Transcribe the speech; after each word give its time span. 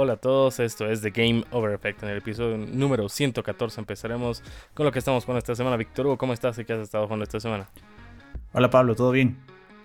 Hola 0.00 0.12
a 0.12 0.16
todos, 0.16 0.60
esto 0.60 0.86
es 0.86 1.00
The 1.00 1.10
Game 1.10 1.42
Over 1.50 1.72
Effect. 1.72 2.04
En 2.04 2.10
el 2.10 2.18
episodio 2.18 2.56
número 2.56 3.08
114 3.08 3.80
empezaremos 3.80 4.44
con 4.72 4.86
lo 4.86 4.92
que 4.92 5.00
estamos 5.00 5.24
jugando 5.24 5.38
esta 5.38 5.56
semana. 5.56 5.76
Víctor 5.76 6.06
Hugo, 6.06 6.16
¿cómo 6.16 6.34
estás 6.34 6.56
y 6.60 6.64
qué 6.64 6.74
has 6.74 6.78
estado 6.78 7.06
jugando 7.06 7.24
esta 7.24 7.40
semana? 7.40 7.68
Hola 8.52 8.70
Pablo, 8.70 8.94
¿todo 8.94 9.10
bien? 9.10 9.40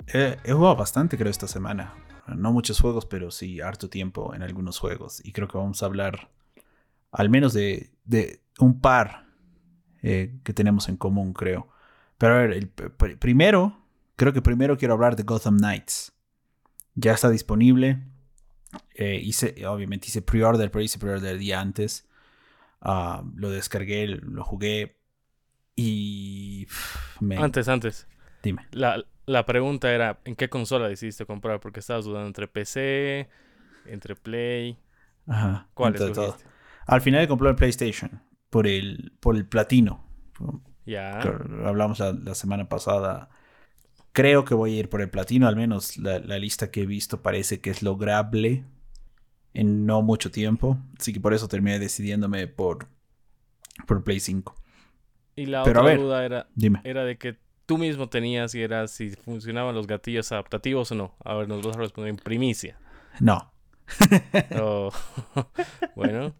he 0.06 0.52
jugado 0.52 0.76
bastante 0.76 1.18
creo 1.18 1.32
esta 1.32 1.48
semana. 1.48 1.96
No 2.28 2.54
muchos 2.54 2.80
juegos, 2.80 3.08
pero 3.08 3.32
sí 3.32 3.60
harto 3.60 3.90
tiempo 3.90 4.36
en 4.36 4.44
algunos 4.44 4.78
juegos. 4.78 5.20
Y 5.26 5.32
creo 5.32 5.48
que 5.48 5.58
vamos 5.58 5.82
a 5.82 5.88
hablar 5.88 6.30
al 7.12 7.32
menos 7.32 7.54
de, 7.54 7.90
un 8.60 8.82
par 8.82 9.26
eh, 10.04 10.38
que 10.44 10.54
tenemos 10.54 10.90
en 10.90 10.98
común, 10.98 11.34
creo. 11.34 11.70
Pero 12.20 12.36
a 12.36 12.38
ver, 12.38 12.70
primero, 13.18 13.80
creo 14.16 14.32
que 14.32 14.44
primero 14.44 14.78
quiero 14.78 14.94
hablar 14.94 15.16
de 15.16 15.24
Gotham 15.24 15.58
Knights. 15.58 16.14
Ya 16.94 17.14
está 17.14 17.32
disponible 17.32 18.13
eh, 18.96 19.20
hice, 19.22 19.66
obviamente 19.66 20.08
hice 20.08 20.22
pre-order, 20.22 20.70
pero 20.72 20.84
hice 20.84 21.00
pre-order 21.00 21.34
el 21.34 21.40
día 21.40 21.60
antes. 21.60 22.08
Ah, 22.82 23.24
lo 23.36 23.50
descargué, 23.50 24.08
lo 24.08 24.44
jugué 24.44 24.98
y... 25.76 26.68
Antes, 27.38 27.68
antes. 27.68 28.08
Dime. 28.42 28.68
La, 28.72 29.04
la, 29.26 29.46
pregunta 29.46 29.92
era, 29.92 30.20
¿en 30.26 30.36
qué 30.36 30.50
consola 30.50 30.88
decidiste 30.88 31.26
comprar? 31.26 31.60
Porque 31.60 31.80
estabas 31.80 32.06
dudando 32.06 32.28
entre 32.28 32.48
PC, 32.48 33.30
entre 33.86 34.16
Play. 34.16 34.78
Ajá. 35.28 35.70
¿Cuál 35.74 35.96
es 35.96 36.18
Al 36.86 37.02
final 37.02 37.28
compré 37.28 37.50
el 37.50 37.56
PlayStation 37.56 38.22
por 38.50 38.68
el, 38.68 39.14
por 39.20 39.36
el 39.36 39.48
platino. 39.48 40.04
Ya. 40.86 41.22
Hablamos 41.22 42.00
la 42.00 42.36
semana 42.36 42.68
pasada 42.68 43.30
Creo 44.14 44.46
que 44.46 44.54
voy 44.54 44.76
a 44.76 44.80
ir 44.80 44.90
por 44.90 45.02
el 45.02 45.10
platino, 45.10 45.48
al 45.48 45.56
menos 45.56 45.98
la, 45.98 46.20
lista 46.20 46.70
que 46.70 46.84
he 46.84 46.86
visto 46.86 47.22
parece 47.22 47.62
que 47.62 47.72
es 47.72 47.82
lograble 47.82 48.64
en 49.56 49.86
no 49.86 50.02
mucho 50.04 50.32
tiempo. 50.32 50.78
Así 51.00 51.12
que 51.12 51.20
por 51.20 51.34
eso 51.34 51.48
terminé 51.48 51.80
decidiéndome 51.80 52.48
por, 52.48 52.88
por 53.88 54.04
Play 54.04 54.20
5. 54.20 54.56
Y 55.36 55.48
la 55.48 55.64
otra 55.64 55.96
duda 55.96 56.26
era, 56.26 56.48
era 56.84 57.04
de 57.04 57.18
que 57.18 57.38
tú 57.66 57.80
mismo 57.80 58.08
tenías 58.08 58.54
y 58.54 58.62
era 58.62 58.88
si 58.88 59.10
funcionaban 59.10 59.74
los 59.74 59.88
gatillos 59.88 60.32
adaptativos 60.32 60.92
o 60.92 60.96
no. 60.96 61.16
A 61.24 61.34
ver, 61.34 61.48
nos 61.48 61.66
vas 61.66 61.76
a 61.76 61.80
responder 61.80 62.12
en 62.12 62.18
primicia. 62.18 62.78
No. 63.20 63.52
Oh, 64.62 64.92
bueno. 65.96 66.34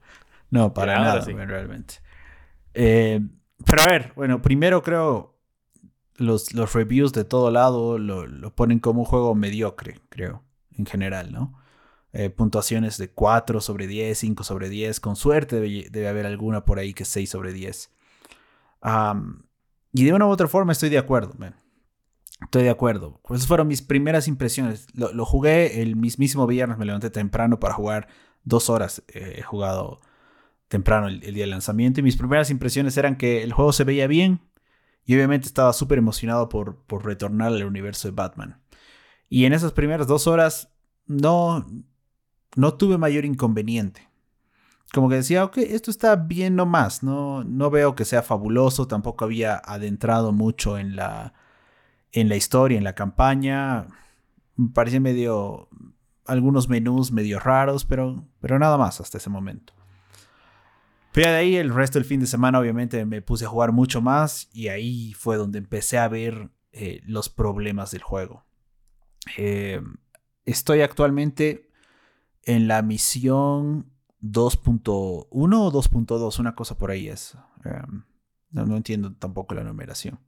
No, 0.50 0.74
para 0.74 1.00
nada, 1.00 1.26
realmente. 1.26 1.96
Eh, 2.76 3.20
pero 3.66 3.82
a 3.82 3.88
ver, 3.88 4.14
bueno, 4.16 4.42
primero 4.42 4.82
creo 4.84 5.33
los, 6.18 6.74
reviews 6.74 7.14
de 7.14 7.24
todo 7.24 7.52
lado 7.52 7.98
lo, 7.98 8.56
ponen 8.56 8.80
como 8.80 9.02
un 9.02 9.06
juego 9.06 9.36
mediocre, 9.36 10.00
creo, 10.10 10.44
en 10.78 10.86
general, 10.86 11.32
¿no? 11.32 11.60
Eh, 12.14 12.30
puntuaciones 12.30 12.98
de 13.00 13.10
4 13.10 13.60
sobre 13.60 13.88
10, 13.88 14.18
5 14.18 14.44
sobre 14.44 14.70
10, 14.70 15.00
con 15.00 15.16
suerte 15.16 15.60
debe, 15.60 16.08
haber 16.08 16.28
alguna 16.28 16.64
por 16.64 16.78
ahí 16.78 16.94
que 16.94 17.04
es 17.04 17.10
6 17.10 17.30
sobre 17.30 17.54
10. 17.54 17.92
y 19.94 20.04
de 20.04 20.14
una 20.14 20.28
u 20.28 20.30
otra 20.30 20.48
forma 20.48 20.72
estoy 20.72 20.90
de 20.90 21.00
acuerdo. 21.00 21.34
Estoy 22.42 22.64
de 22.64 22.70
acuerdo. 22.70 23.20
Esas 23.30 23.48
fueron 23.48 23.68
mis 23.68 23.82
primeras 23.82 24.28
impresiones. 24.28 24.86
Lo, 24.94 25.26
jugué 25.26 25.82
el 25.82 25.96
mismísimo 25.96 26.46
viernes, 26.46 26.78
me 26.78 26.86
levanté 26.86 27.10
temprano 27.10 27.60
para 27.60 27.74
jugar 27.74 28.08
dos 28.44 28.70
horas. 28.70 29.04
Eh, 29.08 29.38
he 29.40 29.42
jugado 29.42 30.00
temprano 30.68 31.08
el, 31.08 31.24
el, 31.24 31.34
día 31.34 31.44
del 31.44 31.52
lanzamiento 31.52 32.00
y 32.00 32.04
mis 32.04 32.18
primeras 32.18 32.52
impresiones 32.52 32.96
eran 32.98 33.16
que 33.16 33.44
el 33.44 33.54
juego 33.54 33.74
se 33.74 33.86
veía 33.86 34.08
bien, 34.08 34.40
y 35.06 35.16
obviamente 35.16 35.48
estaba 35.48 35.74
súper 35.74 35.98
emocionado 35.98 36.50
por, 36.50 36.78
por 36.86 37.06
retornar 37.06 37.50
al 37.50 37.66
universo 37.66 38.08
de 38.08 38.14
Batman. 38.14 38.62
Y 39.30 39.46
en 39.46 39.54
esas 39.54 39.72
primeras 39.72 40.08
dos 40.08 40.28
horas 40.28 40.70
no, 41.06 41.66
no 42.56 42.74
tuve 42.76 42.98
mayor 42.98 43.26
inconveniente. 43.26 44.10
Como 44.94 45.10
que 45.10 45.16
decía, 45.16 45.44
ok, 45.44 45.58
esto 45.58 45.90
está 45.90 46.16
bien 46.16 46.56
nomás, 46.56 47.02
no, 47.02 47.44
no 47.44 47.72
veo 47.72 47.96
que 47.96 48.06
sea 48.06 48.22
fabuloso, 48.22 48.88
tampoco 48.88 49.26
había 49.26 49.56
adentrado 49.56 50.32
mucho 50.32 50.78
en 50.78 50.96
la, 50.96 51.34
en 52.12 52.30
la 52.30 52.36
historia, 52.36 52.78
en 52.78 52.84
la 52.84 52.94
campaña. 52.94 53.88
Me 54.56 54.70
parecía 54.70 55.00
medio, 55.00 55.68
algunos 56.28 56.70
menús 56.70 57.12
medio 57.12 57.40
raros, 57.40 57.86
pero, 57.86 58.24
pero 58.40 58.60
nada 58.60 58.78
más 58.78 59.02
hasta 59.02 59.18
ese 59.18 59.32
momento. 59.32 59.74
Pero 61.14 61.30
de 61.30 61.36
ahí 61.36 61.56
el 61.56 61.74
resto 61.74 62.00
del 62.00 62.06
fin 62.06 62.20
de 62.20 62.26
semana 62.26 62.60
obviamente 62.60 63.06
me 63.06 63.22
puse 63.22 63.46
a 63.46 63.48
jugar 63.48 63.72
mucho 63.72 64.02
más 64.02 64.50
y 64.52 64.70
ahí 64.70 65.14
fue 65.14 65.38
donde 65.38 65.60
empecé 65.60 66.00
a 66.00 66.08
ver 66.08 66.50
eh, 66.72 67.02
los 67.06 67.30
problemas 67.30 67.92
del 67.92 68.02
juego. 68.02 68.44
Eh, 69.38 69.80
estoy 70.46 70.82
actualmente 70.82 71.70
en 72.42 72.68
la 72.68 72.82
misión 72.82 73.92
2.1 74.24 75.28
o 75.30 75.72
2.2, 75.72 76.40
una 76.40 76.56
cosa 76.56 76.80
por 76.80 76.90
ahí 76.90 77.08
es. 77.08 77.38
Em, 77.64 78.04
no, 78.50 78.76
entiendo 78.76 79.14
tampoco 79.14 79.54
la 79.54 79.64
numeración. 79.64 80.20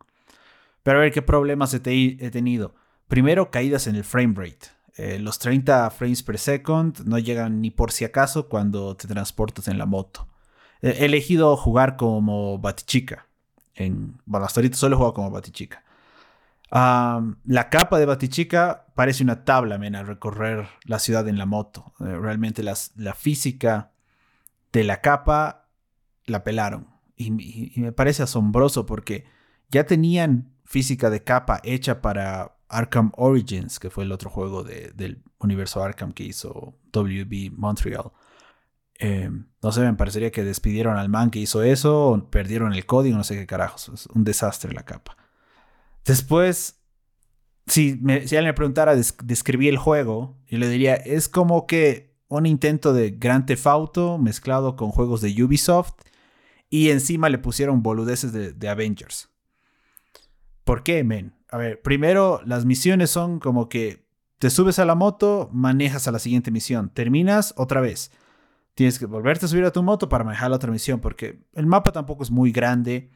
Pero 0.83 0.99
a 0.99 1.01
ver 1.01 1.11
qué 1.11 1.23
problemas 1.23 1.73
he, 1.73 1.79
tenido. 1.79 2.75
Primero, 3.07 3.49
caídas 3.49 3.87
en 3.87 3.95
el 3.95 4.03
frame 4.03 4.35
rate. 4.35 4.67
Eh, 4.97 5.17
los 5.17 5.39
30 5.39 5.89
frames 5.89 6.21
per 6.21 6.37
second 6.37 6.99
no 7.05 7.17
llegan 7.17 7.59
ni 7.59 7.71
por 7.71 7.91
si 7.91 8.05
acaso 8.05 8.49
cuando 8.49 8.95
te 8.95 9.07
transportas 9.07 9.67
en 9.67 9.79
la 9.79 9.87
moto. 9.87 10.27
He 10.85 11.05
elegido 11.05 11.57
jugar 11.57 11.97
como 11.97 12.59
Batichica. 12.59 13.27
En, 13.73 14.17
bueno, 14.25 14.45
hasta 14.45 14.59
ahorita 14.59 14.77
solo 14.77 14.95
he 14.95 14.97
jugado 14.97 15.13
como 15.13 15.31
Batichica. 15.31 15.83
la 16.71 17.69
capa 17.69 17.99
de 17.99 18.05
Batichica 18.05 18.85
parece 18.95 19.23
una 19.23 19.43
tabla, 19.43 19.77
men, 19.77 19.95
al 19.95 20.07
recorrer 20.07 20.67
la 20.83 20.99
ciudad 20.99 21.27
en 21.27 21.37
la 21.37 21.45
moto. 21.45 21.93
Eh, 21.99 22.17
realmente 22.17 22.63
la 22.63 23.13
física 23.13 23.91
de 24.71 24.83
la 24.83 25.01
capa 25.01 25.69
la 26.25 26.43
pelaron. 26.43 26.87
Y, 27.15 27.71
me 27.77 27.91
parece 27.91 28.23
asombroso 28.23 28.85
porque 28.85 29.25
ya 29.69 29.85
tenían 29.85 30.53
física 30.65 31.09
de 31.09 31.23
capa 31.23 31.61
hecha 31.63 32.01
para 32.01 32.57
Arkham 32.67 33.11
Origins, 33.15 33.79
que 33.79 33.89
fue 33.89 34.03
el 34.03 34.11
otro 34.11 34.29
juego 34.29 34.63
del 34.63 35.23
universo 35.39 35.83
Arkham 35.83 36.11
que 36.11 36.23
hizo 36.23 36.77
WB 36.91 37.51
Montreal. 37.55 38.11
Eh, 38.99 39.29
no 39.61 39.71
sé, 39.71 39.81
me 39.81 39.93
parecería 39.93 40.31
que 40.31 40.43
despidieron 40.43 40.97
al 40.97 41.09
man 41.09 41.31
que 41.31 41.39
hizo 41.39 41.63
eso, 41.63 42.09
o 42.09 42.29
perdieron 42.29 42.73
el 42.73 42.85
código, 42.85 43.17
no 43.17 43.23
sé 43.23 43.35
qué 43.35 43.45
carajos. 43.45 43.89
Es 43.89 44.07
un 44.07 44.23
desastre 44.23 44.73
la 44.73 44.83
capa. 44.83 45.17
Después, 46.05 46.81
si, 47.67 47.99
alguien 48.03 48.45
me 48.45 48.53
preguntara, 48.53 48.95
describí 48.95 49.67
el 49.67 49.77
juego, 49.77 50.37
yo 50.47 50.57
le 50.57 50.69
diría, 50.69 50.95
es 50.95 51.27
como 51.27 51.67
que 51.67 52.15
un 52.27 52.45
intento 52.45 52.93
de 52.93 53.11
Grand 53.11 53.45
Theft 53.45 53.97
mezclado 54.19 54.75
con 54.75 54.91
juegos 54.91 55.21
de 55.21 55.43
Ubisoft 55.43 55.93
y 56.69 56.89
encima 56.89 57.29
le 57.29 57.37
pusieron 57.37 57.83
boludeces 57.83 58.33
de, 58.33 58.53
de 58.53 58.69
Avengers. 58.69 59.29
¿Por 60.63 60.83
qué, 60.83 61.03
men? 61.03 61.35
A 61.49 61.57
ver, 61.57 61.81
primero, 61.81 62.41
las 62.45 62.65
misiones 62.65 63.11
son 63.11 63.39
como 63.39 63.69
que 63.69 64.05
te 64.39 64.49
subes 64.49 64.79
a 64.79 64.85
la 64.85 64.95
moto, 64.95 65.49
manejas 65.53 66.07
a 66.07 66.11
la 66.11 66.19
siguiente 66.19 66.51
misión, 66.51 66.89
terminas 66.89 67.53
otra 67.57 67.81
vez 67.81 68.11
tienes 68.75 68.99
que 68.99 69.05
volverte 69.05 69.45
a 69.45 69.49
subir 69.49 69.63
a 69.65 69.71
tu 69.71 69.81
moto 69.81 70.09
para 70.09 70.23
manejar 70.23 70.49
la 70.49 70.57
otra 70.57 70.71
misión, 70.71 70.99
porque 70.99 71.39
el 71.53 71.65
mapa 71.65 71.91
tampoco 71.91 72.23
es 72.23 72.29
muy 72.29 72.51
grande, 72.51 73.09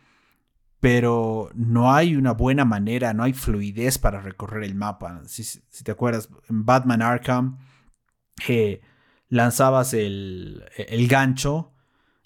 pero 0.79 1.51
no 1.53 1.93
hay 1.93 2.15
una 2.15 2.31
buena 2.31 2.63
manera, 2.63 3.13
no 3.13 3.23
hay 3.23 3.33
fluidez 3.33 3.97
para 3.97 4.21
recorrer 4.21 4.63
el 4.63 4.75
mapa. 4.75 5.21
Si, 5.25 5.59
te 5.83 5.91
acuerdas, 5.91 6.29
en 6.49 6.65
Batman 6.65 7.01
Arkham 7.01 7.59
eh, 8.47 8.79
lanzabas 9.27 9.93
el, 9.93 10.63
gancho 11.09 11.73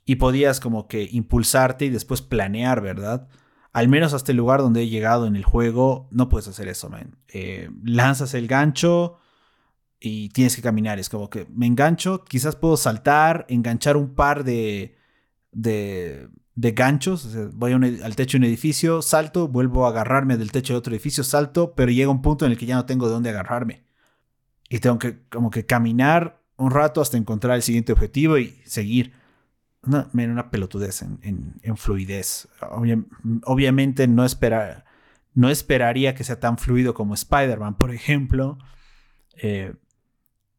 y 0.05 0.17
podías 0.17 0.59
como 0.59 0.87
que 0.87 1.09
impulsarte 1.11 1.85
y 1.85 1.89
después 1.89 2.21
planear, 2.21 2.81
¿verdad? 2.81 3.27
Al 3.71 3.87
menos 3.87 4.13
hasta 4.13 4.31
el 4.31 4.37
lugar 4.37 4.59
donde 4.59 4.83
he 4.83 4.89
llegado 4.89 5.25
en 5.25 5.35
el 5.35 5.43
juego, 5.43 6.07
no 6.11 6.29
puedes 6.29 6.47
hacer 6.47 6.67
eso, 6.67 6.87
man. 6.91 7.17
Eh, 7.29 7.71
lanzas 7.83 8.35
el 8.35 8.47
gancho, 8.47 9.17
y 10.05 10.27
tienes 10.29 10.57
que 10.57 10.61
caminar. 10.61 10.99
Es 10.99 11.07
como 11.07 11.29
que 11.29 11.47
me 11.49 11.65
engancho, 11.65 12.25
quizás 12.25 12.57
puedo 12.57 12.75
saltar, 12.75 13.45
enganchar 13.47 13.95
un 13.95 14.13
par 14.15 14.43
de, 14.43 14.97
de, 15.53 16.27
ganchos. 16.55 17.53
voy 17.53 17.71
al 17.71 18.15
techo 18.17 18.37
de 18.37 18.39
un 18.39 18.43
edificio, 18.43 19.01
salto, 19.01 19.47
vuelvo 19.47 19.85
a 19.85 19.89
agarrarme 19.89 20.35
del 20.35 20.51
techo 20.51 20.73
de 20.73 20.79
otro 20.79 20.93
edificio, 20.93 21.23
salto, 21.23 21.73
pero 21.73 21.89
llega 21.89 22.11
un 22.11 22.21
punto 22.21 22.45
en 22.45 22.51
el 22.51 22.57
que 22.57 22.65
ya 22.65 22.75
no 22.75 22.85
tengo 22.85 23.07
de 23.07 23.13
dónde 23.13 23.29
agarrarme. 23.29 23.85
Y 24.67 24.79
tengo 24.79 24.99
que 24.99 25.25
como 25.29 25.49
que 25.49 25.65
caminar 25.65 26.43
un 26.57 26.71
rato 26.71 26.99
hasta 26.99 27.15
encontrar 27.15 27.55
el 27.55 27.63
siguiente 27.63 27.93
objetivo 27.93 28.37
y 28.37 28.59
seguir. 28.65 29.13
Una, 29.83 30.09
una 30.13 30.51
pelotudez 30.51 31.01
en, 31.01 31.55
en, 31.61 31.77
fluidez. 31.77 32.49
obviamente 33.45 34.07
no, 34.07 34.25
espera, 34.25 34.85
no 35.33 35.49
esperaría 35.49 36.13
que 36.15 36.23
sea 36.23 36.39
tan 36.39 36.57
fluido 36.57 36.93
como 36.93 37.13
Spider-Man, 37.13 37.77
por 37.77 37.93
ejemplo. 37.93 38.57
Eh, 39.41 39.73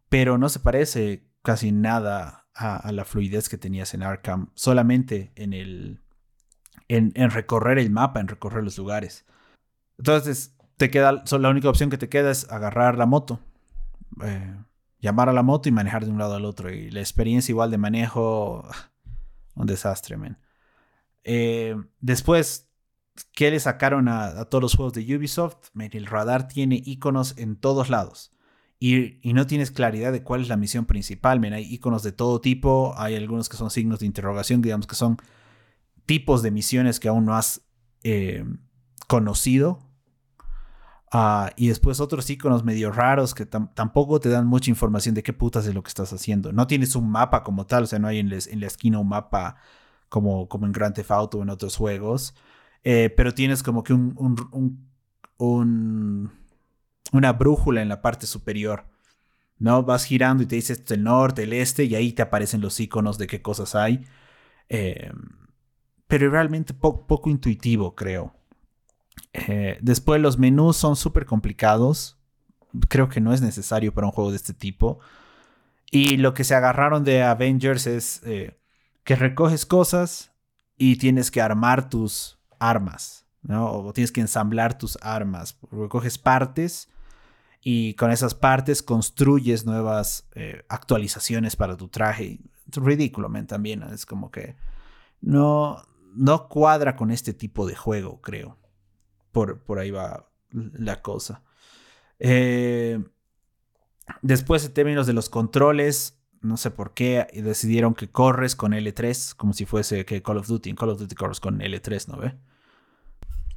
pero 0.08 0.38
no 0.38 0.48
se 0.48 0.60
parece 0.60 1.28
casi 1.42 1.72
nada 1.72 2.46
a, 2.54 2.92
la 2.92 3.04
fluidez 3.04 3.48
que 3.48 3.58
tenías 3.58 3.94
en 3.94 4.02
Arkham, 4.02 4.50
solamente 4.54 5.32
en 5.34 5.52
el 5.52 6.00
en, 6.88 7.12
recorrer 7.30 7.78
el 7.78 7.90
mapa, 7.90 8.20
en 8.20 8.28
recorrer 8.28 8.62
los 8.62 8.78
lugares. 8.78 9.24
Entonces, 9.98 10.56
te 10.76 10.90
queda, 10.90 11.24
la 11.30 11.48
única 11.48 11.68
opción 11.68 11.90
que 11.90 11.98
te 11.98 12.08
queda 12.08 12.30
es 12.30 12.50
agarrar 12.50 12.98
la 12.98 13.06
moto. 13.06 13.40
Eh, 14.22 14.56
llamar 15.00 15.28
a 15.28 15.32
la 15.32 15.42
moto 15.42 15.68
y 15.68 15.72
manejar 15.72 16.04
de 16.04 16.10
un 16.10 16.18
lado 16.18 16.34
al 16.34 16.44
otro. 16.44 16.70
Y 16.70 16.90
la 16.90 17.00
experiencia 17.00 17.52
igual 17.52 17.70
de 17.70 17.78
manejo, 17.78 18.68
un 19.54 19.66
desastre, 19.66 20.16
man. 20.16 20.38
Eh, 21.24 21.76
después, 22.00 22.70
¿qué 23.32 23.50
le 23.50 23.60
sacaron 23.60 24.08
a, 24.08 24.44
todos 24.46 24.62
los 24.62 24.76
juegos 24.76 24.92
de 24.92 25.16
Ubisoft? 25.16 25.70
el 25.78 26.06
radar 26.06 26.48
tiene 26.48 26.82
iconos 26.84 27.36
en 27.38 27.56
todos 27.56 27.90
lados. 27.90 28.33
Y, 28.86 29.32
no 29.32 29.46
tienes 29.46 29.70
claridad 29.70 30.12
de 30.12 30.22
cuál 30.22 30.42
es 30.42 30.48
la 30.48 30.58
misión 30.58 30.84
principal. 30.84 31.42
Hay 31.54 31.72
iconos 31.72 32.02
de 32.02 32.12
todo 32.12 32.42
tipo. 32.42 32.92
Hay 32.98 33.14
algunos 33.14 33.48
que 33.48 33.56
son 33.56 33.70
signos 33.70 34.00
de 34.00 34.06
interrogación, 34.06 34.60
digamos 34.60 34.86
que 34.86 34.94
son 34.94 35.16
tipos 36.04 36.42
de 36.42 36.50
misiones 36.50 37.00
que 37.00 37.08
aún 37.08 37.25
no 37.25 37.34
has 37.34 37.62
eh, 38.02 38.44
conocido. 39.08 39.78
Ah, 41.10 41.50
y 41.56 41.69
después 41.69 41.98
otros 41.98 42.28
iconos 42.28 42.62
medio 42.62 42.92
raros 42.92 43.34
que 43.34 43.46
tampoco 43.46 44.20
te 44.20 44.28
dan 44.28 44.46
mucha 44.46 44.69
información 44.70 45.14
de 45.14 45.22
qué 45.22 45.32
putas 45.32 45.66
es 45.66 45.75
lo 45.75 45.82
que 45.82 45.88
estás 45.88 46.12
haciendo. 46.12 46.52
No 46.52 46.66
tienes 46.66 46.94
un 46.94 47.08
mapa 47.08 47.42
como 47.42 47.64
tal, 47.64 47.84
o 47.84 47.86
sea, 47.86 47.98
no 47.98 48.08
hay 48.08 48.19
en, 48.19 48.28
la 48.28 48.66
esquina 48.66 48.98
un 48.98 49.08
mapa 49.08 49.56
como, 50.10 50.46
como 50.46 50.66
en 50.66 50.72
Grand 50.72 50.94
Theft 50.94 51.10
Auto 51.10 51.38
o 51.38 51.42
en 51.42 51.48
otros 51.48 51.76
juegos. 51.76 52.34
Eh, 52.82 53.08
pero 53.16 53.32
tienes 53.32 53.62
como 53.62 53.82
que 53.82 53.94
un, 53.94 54.84
una 57.12 57.32
brújula 57.32 57.82
en 57.82 57.88
la 57.88 58.02
parte 58.02 58.26
superior. 58.26 58.86
¿no? 59.58 59.82
Vas 59.82 60.04
girando 60.04 60.42
y 60.42 60.46
te 60.46 60.56
dices 60.56 60.84
el 60.90 61.04
norte, 61.04 61.44
el 61.44 61.52
este, 61.52 61.84
y 61.84 61.94
ahí 61.94 62.12
te 62.12 62.22
aparecen 62.22 62.60
los 62.60 62.78
iconos 62.80 63.18
de 63.18 63.26
qué 63.26 63.42
cosas 63.42 63.74
hay. 63.74 64.04
Eh, 64.68 65.10
pero 66.06 66.30
realmente 66.30 66.74
poco 66.74 67.30
intuitivo, 67.30 67.94
creo. 67.94 68.34
Eh, 69.32 69.78
después 69.80 70.20
los 70.20 70.38
menús 70.38 70.76
son 70.76 70.96
súper 70.96 71.26
complicados. 71.26 72.18
Creo 72.88 73.08
que 73.08 73.20
no 73.20 73.32
es 73.32 73.40
necesario 73.40 73.94
para 73.94 74.06
un 74.06 74.12
juego 74.12 74.30
de 74.30 74.36
este 74.36 74.54
tipo. 74.54 75.00
Y 75.90 76.16
lo 76.16 76.34
que 76.34 76.44
se 76.44 76.54
agarraron 76.54 77.04
de 77.04 77.22
Avengers 77.22 77.86
es 77.86 78.20
eh, 78.24 78.58
que 79.04 79.16
recoges 79.16 79.64
cosas 79.64 80.32
y 80.76 80.96
tienes 80.96 81.30
que 81.30 81.40
armar 81.40 81.88
tus 81.88 82.38
armas, 82.58 83.26
¿no? 83.42 83.70
O 83.70 83.92
tienes 83.92 84.10
que 84.10 84.20
ensamblar 84.20 84.76
tus 84.76 84.98
armas. 85.02 85.56
Recoges 85.70 86.18
partes 86.18 86.88
y 87.66 87.94
con 87.94 88.11
esas 88.11 88.34
partes 88.34 88.82
construyes 88.82 89.64
nuevas 89.64 90.28
eh, 90.34 90.66
actualizaciones 90.69 91.56
para 91.56 91.78
tu 91.78 91.88
traje. 91.88 92.38
Es 92.70 92.76
ridículo, 92.76 93.32
también. 93.46 93.82
Es 93.84 94.05
como 94.05 94.31
que 94.31 94.55
no, 95.22 95.82
no 96.14 96.49
cuadra 96.49 96.94
con 96.94 97.11
este 97.11 97.32
tipo 97.32 97.66
de 97.66 97.75
juego, 97.75 98.20
creo. 98.20 98.58
Por, 99.32 99.62
por 99.62 99.78
ahí 99.78 99.90
va 99.90 100.28
la 100.50 101.00
cosa. 101.00 101.43
Eh, 102.19 103.02
después, 104.20 104.67
en 104.67 104.75
términos 104.75 105.06
de 105.06 105.14
los 105.14 105.31
controles, 105.31 106.22
no 106.43 106.58
sé 106.58 106.70
por 106.70 106.93
qué 106.93 107.26
decidieron 107.32 107.94
que 107.94 108.10
corres 108.10 108.56
con 108.56 108.72
L3, 108.72 109.34
como 109.37 109.55
si 109.55 109.64
fuese 109.64 110.05
que 110.05 110.22
Call 110.22 110.37
of 110.37 110.49
Duty. 110.49 110.69
En 110.69 110.76
Call 110.76 110.90
of 110.90 110.99
Duty 110.99 111.14
corres 111.14 111.40
con 111.40 111.60
L3, 111.60 112.08
¿no 112.08 112.19
ve? 112.19 112.34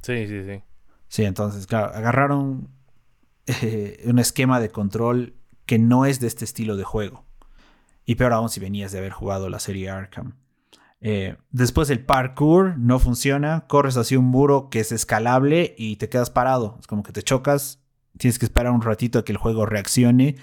Sí, 0.00 0.26
sí, 0.26 0.44
sí. 0.44 0.62
Sí, 1.08 1.24
entonces, 1.24 1.66
claro, 1.66 1.94
agarraron 1.94 2.77
eh, 3.48 4.02
un 4.04 4.18
esquema 4.18 4.60
de 4.60 4.70
control 4.70 5.34
que 5.66 5.78
no 5.78 6.06
es 6.06 6.20
de 6.20 6.26
este 6.26 6.44
estilo 6.44 6.76
de 6.76 6.84
juego. 6.84 7.24
Y 8.04 8.14
peor 8.14 8.32
aún 8.32 8.48
si 8.48 8.60
venías 8.60 8.92
de 8.92 8.98
haber 8.98 9.12
jugado 9.12 9.48
la 9.48 9.58
serie 9.58 9.90
Arkham. 9.90 10.34
Eh, 11.00 11.36
después 11.50 11.90
el 11.90 12.04
parkour 12.04 12.76
no 12.78 12.98
funciona, 12.98 13.66
corres 13.68 13.96
hacia 13.96 14.18
un 14.18 14.24
muro 14.24 14.68
que 14.70 14.80
es 14.80 14.92
escalable 14.92 15.74
y 15.78 15.96
te 15.96 16.08
quedas 16.08 16.30
parado. 16.30 16.76
Es 16.80 16.86
como 16.86 17.02
que 17.02 17.12
te 17.12 17.22
chocas, 17.22 17.82
tienes 18.16 18.38
que 18.38 18.46
esperar 18.46 18.72
un 18.72 18.82
ratito 18.82 19.18
a 19.18 19.24
que 19.24 19.32
el 19.32 19.38
juego 19.38 19.66
reaccione 19.66 20.36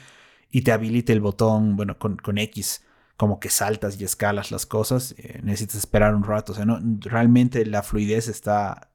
y 0.50 0.62
te 0.62 0.72
habilite 0.72 1.12
el 1.12 1.22
botón, 1.22 1.76
bueno, 1.76 1.98
con, 1.98 2.38
X, 2.38 2.84
como 3.18 3.40
que 3.40 3.50
saltas 3.50 4.00
y 4.00 4.04
escalas 4.04 4.52
las 4.52 4.66
cosas. 4.66 5.16
Eh, 5.18 5.42
necesitas 5.44 5.78
esperar 5.78 6.16
un 6.16 6.24
rato. 6.24 6.54
O 6.54 6.56
sea, 6.56 6.66
no, 6.66 6.80
realmente 7.02 7.66
la 7.66 7.84
fluidez 7.84 8.28
está 8.28 8.92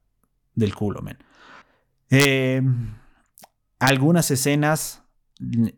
del 0.55 0.73
culo, 0.75 1.01
men. 1.01 1.17
Eh, 2.09 2.61
algunas 3.81 4.31
escenas 4.31 5.01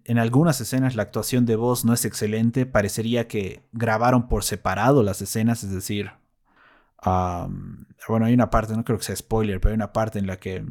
en 0.04 0.18
algunas 0.18 0.60
escenas 0.60 0.96
la 0.96 1.04
actuación 1.04 1.46
de 1.46 1.56
voz 1.56 1.86
no 1.86 1.94
es 1.94 2.04
excelente. 2.04 2.66
Parecería 2.66 3.28
que 3.28 3.64
grabaron 3.72 4.28
por 4.28 4.44
separado 4.44 5.04
las 5.04 5.22
escenas, 5.22 5.64
es 5.64 5.72
decir, 5.72 6.12
bueno, 7.02 8.26
hay 8.26 8.34
una 8.34 8.50
parte, 8.50 8.76
no 8.76 8.84
creo 8.84 8.98
que 8.98 9.06
sea 9.06 9.16
spoiler, 9.16 9.62
pero 9.62 9.72
hay 9.72 9.76
una 9.76 9.94
parte 9.94 10.20
en 10.20 10.28
la 10.28 10.38
que 10.38 10.66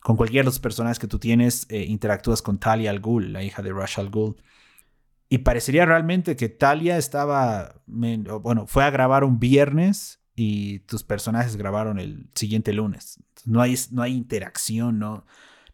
con 0.00 0.16
cualquiera 0.16 0.42
de 0.42 0.46
los 0.46 0.58
personajes 0.58 0.98
que 0.98 1.06
tú 1.06 1.18
tienes 1.18 1.66
eh, 1.68 1.84
interactúas 1.84 2.40
con 2.40 2.58
Talia 2.58 2.90
al 2.90 3.02
la 3.30 3.42
hija 3.42 3.62
de 3.62 3.70
Rush 3.70 4.00
al 4.00 4.08
Ghul. 4.08 4.36
Y 5.28 5.38
parecería 5.38 5.84
realmente 5.84 6.34
que 6.34 6.48
Talia 6.48 6.96
estaba, 6.96 7.82
bueno, 7.86 8.66
fue 8.66 8.84
a 8.84 8.90
grabar 8.90 9.22
un 9.22 9.38
viernes 9.38 10.20
y 10.34 10.80
tus 10.80 11.04
personajes 11.04 11.56
grabaron 11.56 12.00
el 12.00 12.28
siguiente 12.34 12.72
lunes. 12.72 13.22
No 13.44 13.60
hay, 13.60 13.76
no 13.92 14.02
hay 14.02 14.16
interacción, 14.16 14.98
no, 14.98 15.26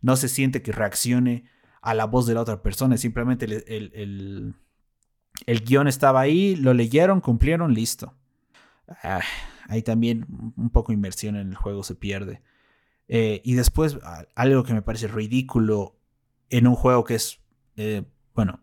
no 0.07 0.15
se 0.15 0.29
siente 0.29 0.63
que 0.63 0.71
reaccione 0.71 1.47
a 1.83 1.93
la 1.93 2.05
voz 2.05 2.29
de 2.29 2.35
la 2.35 2.41
otra 2.41 2.63
persona. 2.63 2.97
Simplemente 2.97 3.45
el, 3.45 4.55
el, 5.47 5.65
guion 5.65 5.89
estaba 5.89 6.21
ahí, 6.21 6.55
lo 6.55 6.73
leyeron, 6.75 7.21
cumplieron, 7.21 7.75
listo. 7.75 8.15
Ah, 9.03 9.21
ahí 9.67 9.83
también 9.83 10.25
un 10.57 10.71
poco 10.71 10.93
inversión 10.93 11.35
en 11.35 11.49
el 11.49 11.57
juego 11.57 11.83
se 11.83 11.97
pierde. 11.97 12.41
Eh, 13.09 13.43
y 13.45 13.55
después, 13.55 13.99
algo 14.37 14.63
que 14.63 14.75
me 14.75 14.83
parece 14.83 15.09
ridículo 15.09 15.99
en 16.51 16.69
un 16.69 16.77
juego 16.77 17.03
que 17.03 17.17
es, 17.17 17.41
eh, 17.75 18.05
bueno, 18.33 18.61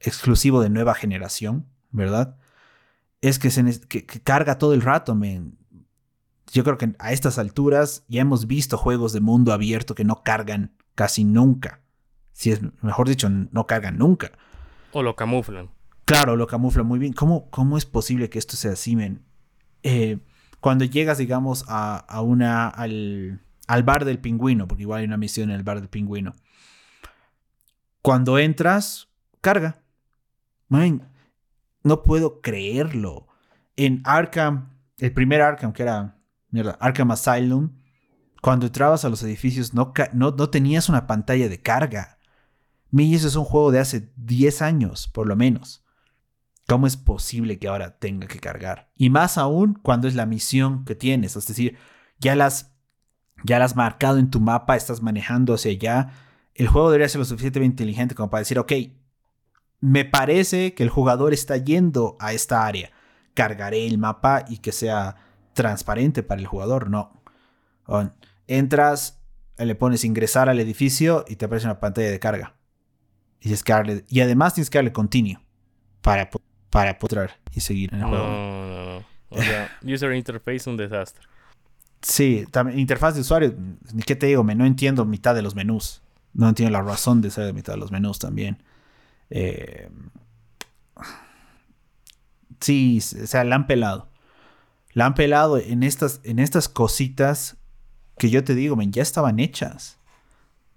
exclusivo 0.00 0.60
de 0.60 0.70
nueva 0.70 0.96
generación, 0.96 1.68
¿verdad? 1.92 2.36
Es 3.20 3.38
que, 3.38 3.52
se, 3.52 3.80
que, 3.86 4.04
carga 4.06 4.58
todo 4.58 4.74
el 4.74 4.82
rato. 4.82 5.16
Yo 6.52 6.64
creo 6.64 6.78
que 6.78 6.94
a 6.98 7.12
estas 7.12 7.38
alturas 7.38 8.04
ya 8.08 8.20
hemos 8.20 8.46
visto 8.46 8.78
juegos 8.78 9.12
de 9.12 9.20
mundo 9.20 9.52
abierto 9.52 9.94
que 9.94 10.04
no 10.04 10.22
cargan 10.22 10.76
casi 10.94 11.24
nunca. 11.24 11.80
Si 12.32 12.50
es, 12.50 12.60
mejor 12.82 13.08
dicho, 13.08 13.28
no 13.28 13.66
cargan 13.66 13.98
nunca. 13.98 14.32
O 14.92 15.02
lo 15.02 15.16
camuflan. 15.16 15.70
Claro, 16.04 16.36
lo 16.36 16.46
camuflan 16.46 16.86
muy 16.86 16.98
bien. 16.98 17.12
¿Cómo, 17.12 17.50
cómo 17.50 17.78
es 17.78 17.86
posible 17.86 18.28
que 18.28 18.38
esto 18.38 18.56
sea 18.56 18.72
así, 18.72 18.94
men? 18.94 19.24
Eh, 19.82 20.18
cuando 20.60 20.84
llegas, 20.84 21.18
digamos, 21.18 21.64
a, 21.68 22.20
una, 22.22 22.68
al, 22.68 23.40
bar 23.84 24.04
del 24.04 24.18
pingüino, 24.18 24.66
porque 24.66 24.82
igual 24.82 25.00
hay 25.00 25.06
una 25.06 25.16
misión 25.16 25.50
en 25.50 25.56
el 25.56 25.62
bar 25.62 25.80
del 25.80 25.88
pingüino. 25.88 26.34
Cuando 28.02 28.38
entras, 28.38 29.08
carga. 29.40 29.82
Man, 30.68 31.08
no 31.82 32.02
puedo 32.02 32.40
creerlo. 32.40 33.28
En 33.76 34.00
Arkham, 34.04 34.70
el 34.98 35.12
primer 35.12 35.42
Arkham, 35.42 35.72
que 35.72 35.82
era 35.82 36.16
Arkham 36.80 37.10
Asylum, 37.10 37.70
cuando 38.40 38.66
entrabas 38.66 39.04
a 39.04 39.08
los 39.08 39.22
edificios 39.22 39.74
no, 39.74 39.92
no, 40.12 40.30
no 40.30 40.50
tenías 40.50 40.88
una 40.88 41.06
pantalla 41.06 41.48
de 41.48 41.62
carga. 41.62 42.18
Mi, 42.90 43.14
eso 43.14 43.26
es 43.26 43.36
un 43.36 43.44
juego 43.44 43.72
de 43.72 43.80
hace 43.80 44.12
10 44.16 44.62
años, 44.62 45.08
por 45.08 45.26
lo 45.26 45.34
menos. 45.34 45.84
¿Cómo 46.66 46.86
es 46.86 46.96
posible 46.96 47.58
que 47.58 47.68
ahora 47.68 47.98
tenga 47.98 48.26
que 48.26 48.38
cargar? 48.38 48.90
Y 48.96 49.10
más 49.10 49.36
aún 49.36 49.74
cuando 49.82 50.08
es 50.08 50.14
la 50.14 50.26
misión 50.26 50.84
que 50.84 50.94
tienes. 50.94 51.36
Es 51.36 51.46
decir, 51.46 51.76
ya 52.18 52.36
las, 52.36 52.74
ya 53.44 53.58
las 53.58 53.72
has 53.72 53.76
marcado 53.76 54.18
en 54.18 54.30
tu 54.30 54.40
mapa, 54.40 54.76
estás 54.76 55.02
manejando 55.02 55.54
hacia 55.54 55.72
allá. 55.72 56.12
El 56.54 56.68
juego 56.68 56.90
debería 56.90 57.08
ser 57.08 57.18
lo 57.18 57.24
suficientemente 57.24 57.82
inteligente 57.82 58.14
como 58.14 58.30
para 58.30 58.40
decir, 58.40 58.58
ok, 58.58 58.72
me 59.80 60.04
parece 60.04 60.74
que 60.74 60.82
el 60.82 60.88
jugador 60.88 61.34
está 61.34 61.56
yendo 61.56 62.16
a 62.20 62.32
esta 62.32 62.66
área. 62.66 62.90
Cargaré 63.34 63.86
el 63.86 63.98
mapa 63.98 64.44
y 64.48 64.58
que 64.58 64.72
sea 64.72 65.16
transparente 65.54 66.22
para 66.22 66.40
el 66.40 66.46
jugador. 66.46 66.90
No. 66.90 67.22
Entras, 68.46 69.20
le 69.56 69.74
pones 69.74 70.04
ingresar 70.04 70.48
al 70.48 70.60
edificio 70.60 71.24
y 71.28 71.36
te 71.36 71.46
aparece 71.46 71.66
una 71.66 71.80
pantalla 71.80 72.10
de 72.10 72.20
carga. 72.20 72.54
Y, 73.40 74.20
además 74.20 74.54
tienes 74.54 74.70
que 74.70 74.78
darle 74.78 74.92
continuo 74.92 75.40
para, 76.00 76.30
para 76.70 76.98
poder 76.98 77.32
y 77.52 77.60
seguir 77.60 77.92
en 77.92 78.00
el 78.00 78.06
juego. 78.06 78.26
No, 78.26 78.66
no, 78.66 78.84
no. 78.98 79.06
O 79.28 79.42
sea, 79.42 79.70
user 79.82 80.12
interface 80.14 80.68
un 80.68 80.76
desastre. 80.76 81.26
Sí, 82.00 82.46
también 82.50 82.78
interfaz 82.78 83.14
de 83.14 83.22
usuario, 83.22 83.54
ni 83.92 84.02
qué 84.02 84.14
te 84.14 84.26
digo, 84.26 84.44
me 84.44 84.54
no 84.54 84.66
entiendo 84.66 85.04
mitad 85.04 85.34
de 85.34 85.42
los 85.42 85.54
menús. 85.54 86.02
No 86.34 86.48
entiendo 86.48 86.72
la 86.72 86.82
razón 86.82 87.20
de 87.20 87.30
ser 87.30 87.46
de 87.46 87.52
mitad 87.52 87.74
de 87.74 87.78
los 87.78 87.92
menús 87.92 88.18
también. 88.18 88.62
Eh, 89.30 89.88
sí, 92.60 92.98
o 93.22 93.26
sea, 93.26 93.44
la 93.44 93.54
han 93.56 93.66
pelado. 93.66 94.10
La 94.94 95.06
han 95.06 95.14
pelado 95.14 95.58
en 95.58 95.82
estas, 95.82 96.20
en 96.24 96.38
estas 96.38 96.68
cositas 96.68 97.56
que 98.16 98.30
yo 98.30 98.44
te 98.44 98.54
digo, 98.54 98.76
ya 98.80 99.02
estaban 99.02 99.40
hechas. 99.40 99.98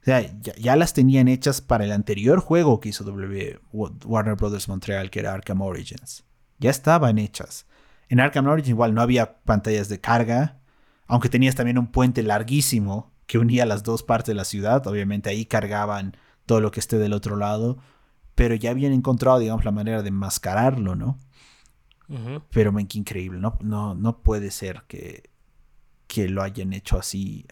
O 0.02 0.06
sea, 0.06 0.22
ya, 0.42 0.76
las 0.76 0.94
tenían 0.94 1.28
hechas 1.28 1.62
para 1.62 1.86
el 1.86 1.92
anterior 1.92 2.40
juego 2.40 2.80
que 2.80 2.90
hizo 2.90 3.04
w, 3.04 3.60
Warner 3.72 4.36
Brothers 4.36 4.68
Montreal, 4.68 5.10
que 5.10 5.20
era 5.20 5.34
Arkham 5.34 5.62
Origins. 5.62 6.24
Ya 6.60 6.70
estaban 6.72 7.18
hechas. 7.18 7.68
En 8.10 8.20
Arkham 8.20 8.48
Origins 8.48 8.70
igual 8.70 8.94
no 8.94 9.02
había 9.02 9.40
pantallas 9.44 9.90
de 9.90 10.00
carga, 10.00 10.60
aunque 11.08 11.30
tenías 11.30 11.56
también 11.56 11.78
un 11.78 11.88
puente 11.88 12.24
larguísimo 12.24 13.12
que 13.28 13.38
unía 13.38 13.66
las 13.66 13.84
dos 13.84 14.02
partes 14.02 14.28
de 14.28 14.36
la 14.36 14.46
ciudad. 14.46 14.88
Obviamente 14.88 15.30
ahí 15.30 15.46
cargaban 15.46 16.16
todo 16.46 16.62
lo 16.62 16.72
que 16.72 16.80
esté 16.80 16.98
del 16.98 17.14
otro 17.14 17.36
lado. 17.36 17.78
pero 18.36 18.56
ya 18.56 18.70
habían 18.70 18.94
encontrado, 18.94 19.40
digamos, 19.40 19.66
la 19.66 19.72
manera 19.72 20.04
de 20.04 20.12
mascararlo, 20.12 20.96
¿no? 20.96 21.18
Pero, 22.52 22.72
men, 22.72 22.88
qué 22.88 23.00
increíble, 23.00 23.40
¿no? 23.40 23.58
No, 23.62 23.94
no 23.94 24.22
puede 24.22 24.52
ser 24.52 24.84
que, 24.88 25.30
que 26.08 26.30
lo 26.30 26.42
hayan 26.42 26.74
hecho 26.74 26.98
así. 26.98 27.46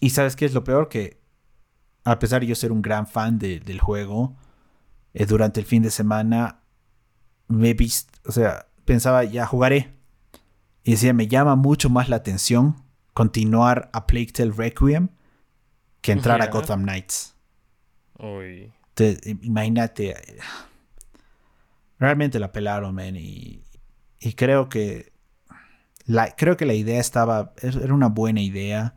y 0.00 0.10
sabes 0.10 0.34
qué 0.34 0.46
es 0.46 0.54
lo 0.54 0.64
peor? 0.64 0.88
Que 0.88 1.20
a 2.04 2.18
pesar 2.18 2.40
de 2.40 2.46
yo 2.46 2.54
ser 2.54 2.72
un 2.72 2.82
gran 2.82 3.06
fan 3.06 3.38
del 3.38 3.80
juego, 3.80 4.36
eh, 5.12 5.26
durante 5.26 5.60
el 5.60 5.66
fin 5.66 5.82
de 5.82 5.90
semana 5.90 6.62
me 7.48 7.70
he 7.70 7.74
visto, 7.74 8.18
o 8.26 8.32
sea, 8.32 8.66
pensaba, 8.84 9.24
ya 9.24 9.46
jugaré. 9.46 9.94
Y 10.84 10.92
decía, 10.92 11.12
me 11.12 11.26
llama 11.26 11.56
mucho 11.56 11.90
más 11.90 12.08
la 12.08 12.16
atención 12.16 12.76
continuar 13.12 13.90
a 13.92 14.06
Plague 14.06 14.32
Tale 14.32 14.52
Requiem 14.52 15.08
que 16.00 16.12
entrar 16.12 16.40
a 16.40 16.46
Gotham 16.46 16.82
Knights. 16.82 17.34
Uy. 18.18 18.72
imagínate. 19.42 20.14
Realmente 21.98 22.38
la 22.38 22.52
pelaron, 22.52 22.94
man. 22.94 23.16
Y, 23.16 23.62
y 24.20 24.32
creo 24.34 24.68
que. 24.68 25.12
La, 26.04 26.34
creo 26.36 26.56
que 26.56 26.66
la 26.66 26.74
idea 26.74 27.00
estaba. 27.00 27.52
Era 27.62 27.94
una 27.94 28.08
buena 28.08 28.40
idea. 28.40 28.94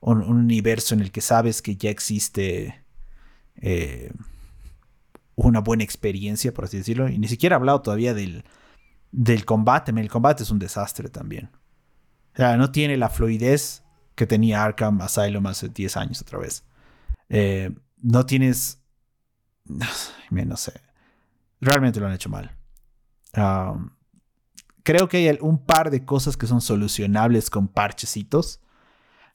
Un, 0.00 0.22
universo 0.22 0.94
en 0.94 1.00
el 1.00 1.12
que 1.12 1.20
sabes 1.20 1.62
que 1.62 1.76
ya 1.76 1.90
existe. 1.90 2.84
Eh, 3.56 4.12
una 5.36 5.60
buena 5.60 5.84
experiencia, 5.84 6.52
por 6.52 6.64
así 6.64 6.78
decirlo. 6.78 7.08
Y 7.08 7.18
ni 7.18 7.28
siquiera 7.28 7.54
he 7.54 7.58
hablado 7.58 7.82
todavía 7.82 8.14
del, 8.14 8.44
del 9.12 9.44
combate. 9.44 9.92
El 9.92 10.10
combate 10.10 10.42
es 10.42 10.50
un 10.50 10.58
desastre 10.58 11.08
también. 11.08 11.50
O 12.34 12.36
sea, 12.36 12.56
no 12.56 12.70
tiene 12.70 12.96
la 12.96 13.08
fluidez 13.08 13.82
que 14.14 14.26
tenía 14.26 14.62
Arkham 14.62 15.00
Asylum 15.00 15.46
hace 15.46 15.68
10 15.68 15.96
años 15.96 16.20
otra 16.22 16.38
vez. 16.38 16.64
Eh, 17.28 17.70
no 18.02 18.26
tienes... 18.26 18.78
No 20.30 20.56
sé. 20.56 20.80
Realmente 21.60 22.00
lo 22.00 22.06
han 22.06 22.12
hecho 22.12 22.30
mal. 22.30 22.56
creo 24.82 25.08
que 25.08 25.16
hay 25.28 25.38
un 25.40 25.64
par 25.64 25.90
de 25.90 26.04
cosas 26.04 26.36
que 26.36 26.46
son 26.46 26.60
solucionables 26.60 27.50
con 27.50 27.68
parchecitos. 27.68 28.60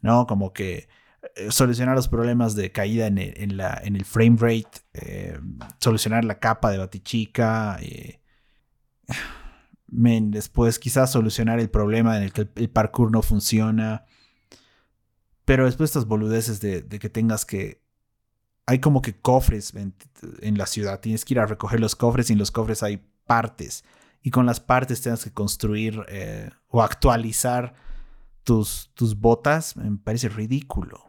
¿No? 0.02 0.28
Como 0.28 0.54
que 0.54 0.88
eh, 1.36 1.52
solucionar 1.52 1.96
los 1.96 2.08
problemas 2.08 2.56
de 2.56 2.72
caída 2.72 3.08
en 3.08 3.18
el, 3.18 4.06
frame 4.06 4.38
rate, 4.40 4.80
eh, 4.94 5.40
solucionar 5.80 6.24
la 6.24 6.40
capa 6.40 6.70
de 6.72 6.78
Batichica, 6.78 7.78
eh, 7.82 8.20
después 9.88 10.78
quizás 10.78 11.12
solucionar 11.12 11.60
el 11.60 11.70
problema 11.70 12.18
en 12.18 12.24
el 12.24 12.34
que 12.34 12.48
el, 12.56 12.70
parkour 12.70 13.12
no 13.12 13.22
funciona, 13.22 14.06
pero 15.46 15.66
después 15.66 15.90
estas 15.90 16.06
boludeces 16.06 16.60
de, 16.62 16.88
que 16.88 17.10
tengas 17.10 17.46
que... 17.46 17.84
Hay 18.66 18.80
como 18.80 19.02
que 19.02 19.14
cofres 19.14 19.74
en, 19.76 20.58
la 20.58 20.66
ciudad, 20.66 21.00
tienes 21.00 21.24
que 21.24 21.36
ir 21.36 21.40
a 21.40 21.46
recoger 21.46 21.80
los 21.80 21.96
cofres 21.96 22.30
y 22.30 22.34
en 22.34 22.40
los 22.40 22.52
cofres 22.52 22.82
hay 22.84 23.06
partes. 23.26 23.84
Y 24.22 24.32
con 24.32 24.46
las 24.46 24.60
partes 24.60 25.02
tienes 25.02 25.24
que 25.24 25.32
construir 25.32 26.04
o 26.70 26.82
actualizar 26.82 27.76
tus, 28.44 28.92
tus 28.96 29.20
botas, 29.20 29.76
me 29.78 29.98
parece 29.98 30.30
ridículo. 30.30 31.06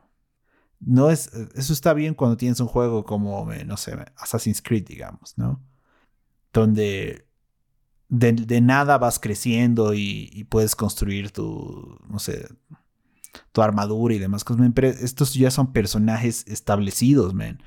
No 0.81 1.11
es, 1.11 1.33
eso 1.55 1.73
está 1.73 1.95
bien 1.95 2.15
cuando 2.15 2.37
tienes 2.37 2.61
un 2.61 2.67
juego 2.67 3.05
como, 3.05 3.51
eh, 3.53 3.65
no 3.65 3.77
sé, 3.77 3.97
Assassin's 4.17 4.61
Creed, 4.61 4.87
digamos, 4.87 5.39
¿no? 5.39 5.63
Donde 6.53 7.27
de, 8.09 8.61
nada 8.61 8.99
vas 8.99 9.19
creciendo 9.19 9.95
y, 9.95 10.47
puedes 10.51 10.77
construir 10.77 11.31
tu, 11.31 11.99
no 12.09 12.19
sé, 12.19 12.47
tu 13.53 13.63
armadura 13.63 14.15
y 14.15 14.19
demás 14.19 14.45
cosas. 14.45 14.67
estos 15.01 15.35
ya 15.35 15.51
son 15.51 15.73
personajes 15.73 16.45
establecidos, 16.47 17.35
man. 17.35 17.63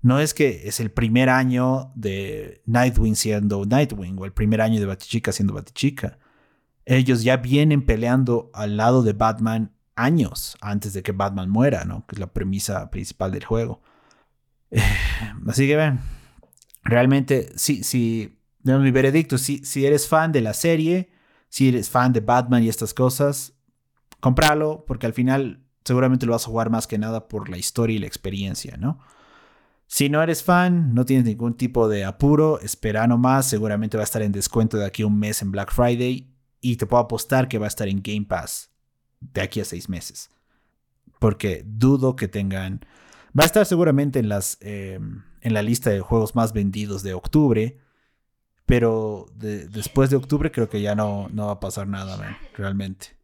No 0.00 0.20
es 0.20 0.32
que 0.32 0.68
es 0.68 0.78
el 0.80 0.90
primer 0.90 1.28
año 1.28 1.92
de 1.94 2.62
Nightwing 2.66 3.16
siendo 3.16 3.64
Nightwing 3.64 4.18
o 4.18 4.24
el 4.24 4.32
primer 4.32 4.60
año 4.60 4.78
de 4.78 4.86
Batichica 4.86 5.32
siendo 5.32 5.54
Batichica. 5.54 6.18
Ellos 6.84 7.22
ya 7.24 7.36
vienen 7.36 7.84
peleando 7.84 8.50
al 8.54 8.76
lado 8.76 9.02
de 9.02 9.12
Batman 9.12 9.72
años 9.96 10.56
antes 10.60 10.92
de 10.92 11.02
que 11.02 11.12
Batman 11.12 11.50
muera, 11.50 11.84
¿no? 11.84 12.06
Que 12.06 12.14
es 12.14 12.20
la 12.20 12.32
premisa 12.32 12.90
principal 12.90 13.32
del 13.32 13.44
juego. 13.44 13.82
Así 15.48 15.66
que 15.66 15.76
ven, 15.76 15.98
realmente, 16.84 17.50
sí, 17.56 17.82
sí, 17.82 18.38
mi 18.62 18.90
veredicto, 18.90 19.36
si 19.36 19.84
eres 19.84 20.06
fan 20.06 20.30
de 20.30 20.40
la 20.40 20.54
serie, 20.54 21.10
si 21.48 21.68
eres 21.68 21.90
fan 21.90 22.12
de 22.12 22.20
Batman 22.20 22.62
y 22.62 22.68
estas 22.68 22.94
cosas, 22.94 23.57
compralo, 24.20 24.84
porque 24.86 25.06
al 25.06 25.12
final 25.12 25.64
seguramente 25.84 26.26
lo 26.26 26.32
vas 26.32 26.44
a 26.44 26.50
jugar 26.50 26.70
más 26.70 26.86
que 26.86 26.98
nada 26.98 27.28
por 27.28 27.48
la 27.48 27.58
historia 27.58 27.96
y 27.96 27.98
la 27.98 28.06
experiencia, 28.06 28.76
¿no? 28.76 28.98
Si 29.86 30.10
no 30.10 30.22
eres 30.22 30.42
fan, 30.42 30.92
no 30.92 31.06
tienes 31.06 31.24
ningún 31.24 31.54
tipo 31.54 31.88
de 31.88 32.04
apuro, 32.04 32.60
espera 32.60 33.06
nomás, 33.06 33.46
seguramente 33.46 33.96
va 33.96 34.02
a 34.02 34.04
estar 34.04 34.20
en 34.20 34.32
descuento 34.32 34.76
de 34.76 34.84
aquí 34.84 35.02
a 35.02 35.06
un 35.06 35.18
mes 35.18 35.40
en 35.40 35.50
Black 35.50 35.72
Friday 35.72 36.30
y 36.60 36.76
te 36.76 36.86
puedo 36.86 37.02
apostar 37.02 37.48
que 37.48 37.58
va 37.58 37.64
a 37.64 37.68
estar 37.68 37.88
en 37.88 38.02
Game 38.02 38.26
Pass 38.26 38.70
de 39.20 39.40
aquí 39.40 39.60
a 39.60 39.64
seis 39.64 39.88
meses. 39.88 40.30
Porque 41.18 41.64
dudo 41.66 42.16
que 42.16 42.28
tengan... 42.28 42.84
Va 43.38 43.44
a 43.44 43.46
estar 43.46 43.64
seguramente 43.64 44.18
en, 44.18 44.28
las, 44.28 44.58
em, 44.60 45.22
en 45.40 45.54
la 45.54 45.62
lista 45.62 45.90
de 45.90 46.00
juegos 46.00 46.34
más 46.34 46.52
vendidos 46.52 47.02
de 47.02 47.14
octubre. 47.14 47.78
Pero 48.66 49.26
después 49.34 50.10
de 50.10 50.16
octubre 50.16 50.52
creo 50.52 50.68
que 50.68 50.82
ya 50.82 50.94
no, 50.94 51.28
no 51.32 51.46
va 51.46 51.52
a 51.52 51.60
pasar 51.60 51.88
nada, 51.88 52.38
realmente. 52.54 53.17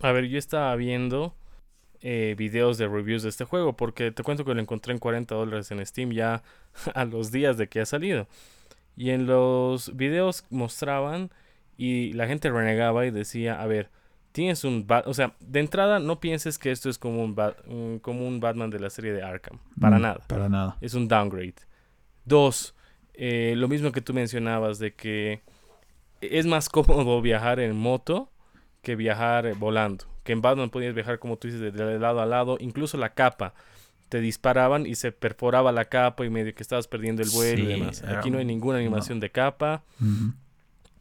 A 0.00 0.12
ver, 0.12 0.26
yo 0.26 0.38
estaba 0.38 0.74
viendo 0.76 1.34
eh, 2.02 2.34
videos 2.38 2.78
de 2.78 2.88
reviews 2.88 3.22
de 3.22 3.28
este 3.28 3.44
juego. 3.44 3.76
Porque 3.76 4.10
te 4.10 4.22
cuento 4.22 4.44
que 4.44 4.54
lo 4.54 4.60
encontré 4.60 4.92
en 4.92 4.98
40 4.98 5.34
dólares 5.34 5.70
en 5.70 5.84
Steam 5.84 6.12
ya 6.12 6.42
a 6.94 7.04
los 7.04 7.30
días 7.30 7.56
de 7.56 7.68
que 7.68 7.80
ha 7.80 7.86
salido. 7.86 8.26
Y 8.96 9.10
en 9.10 9.26
los 9.26 9.96
videos 9.96 10.44
mostraban 10.50 11.30
y 11.76 12.12
la 12.12 12.26
gente 12.26 12.50
renegaba 12.50 13.06
y 13.06 13.10
decía, 13.10 13.60
a 13.60 13.66
ver, 13.66 13.90
tienes 14.32 14.64
un... 14.64 14.86
o 15.06 15.14
sea, 15.14 15.34
de 15.40 15.60
entrada 15.60 15.98
no 15.98 16.20
pienses 16.20 16.58
que 16.58 16.70
esto 16.70 16.90
es 16.90 16.98
como 16.98 17.22
un, 17.22 17.98
como 18.00 18.26
un 18.26 18.40
Batman 18.40 18.68
de 18.68 18.80
la 18.80 18.90
serie 18.90 19.12
de 19.12 19.22
Arkham. 19.22 19.58
Para 19.80 19.98
mm, 19.98 20.02
nada. 20.02 20.20
Para 20.26 20.48
nada. 20.48 20.76
Es 20.80 20.94
un 20.94 21.08
downgrade. 21.08 21.54
Dos, 22.24 22.74
eh, 23.14 23.54
lo 23.56 23.68
mismo 23.68 23.92
que 23.92 24.02
tú 24.02 24.12
mencionabas 24.12 24.78
de 24.78 24.94
que 24.94 25.42
es 26.20 26.46
más 26.46 26.68
cómodo 26.70 27.22
viajar 27.22 27.60
en 27.60 27.76
moto 27.76 28.30
que 28.82 28.96
viajar 28.96 29.54
volando. 29.54 30.06
Que 30.24 30.32
en 30.32 30.42
Batman 30.42 30.70
podías 30.70 30.94
viajar, 30.94 31.18
como 31.18 31.36
tú 31.36 31.48
dices, 31.48 31.60
de, 31.60 31.98
lado 31.98 32.20
a 32.20 32.26
lado. 32.26 32.56
Incluso 32.60 32.96
la 32.96 33.14
capa. 33.14 33.54
Te 34.08 34.20
disparaban 34.20 34.86
y 34.86 34.96
se 34.96 35.12
perforaba 35.12 35.70
la 35.70 35.84
capa 35.84 36.24
y 36.24 36.30
medio 36.30 36.54
que 36.54 36.62
estabas 36.62 36.88
perdiendo 36.88 37.22
el 37.22 37.30
vuelo 37.30 37.62
y 37.62 37.66
demás. 37.66 38.02
Aquí 38.02 38.30
no 38.30 38.38
hay 38.38 38.44
ninguna 38.44 38.78
animación 38.78 39.20
de 39.20 39.30
capa. 39.30 39.82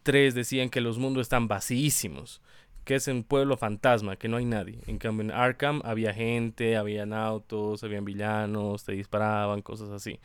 Tres, 0.03 0.36
decían 0.36 0.69
que 0.69 0.81
los 0.81 0.98
mundos 0.98 1.21
están 1.21 1.48
vacísimos 1.48 2.41
que 2.89 2.95
es 2.95 3.07
un 3.07 3.24
pueblo 3.24 3.55
fantasma, 3.55 4.15
que 4.15 4.27
no 4.27 4.38
hay 4.38 4.45
nadie. 4.45 4.79
En 4.88 4.98
cambio, 4.98 5.24
en 5.24 5.29
Arkham 5.29 5.79
había 5.86 6.12
gente, 6.12 6.75
habían 6.75 7.13
autos, 7.13 7.83
habían 7.83 8.03
villanos, 8.03 8.83
te 8.83 8.93
disparaban, 8.93 9.62
cosas 9.62 9.89
así. 9.91 10.19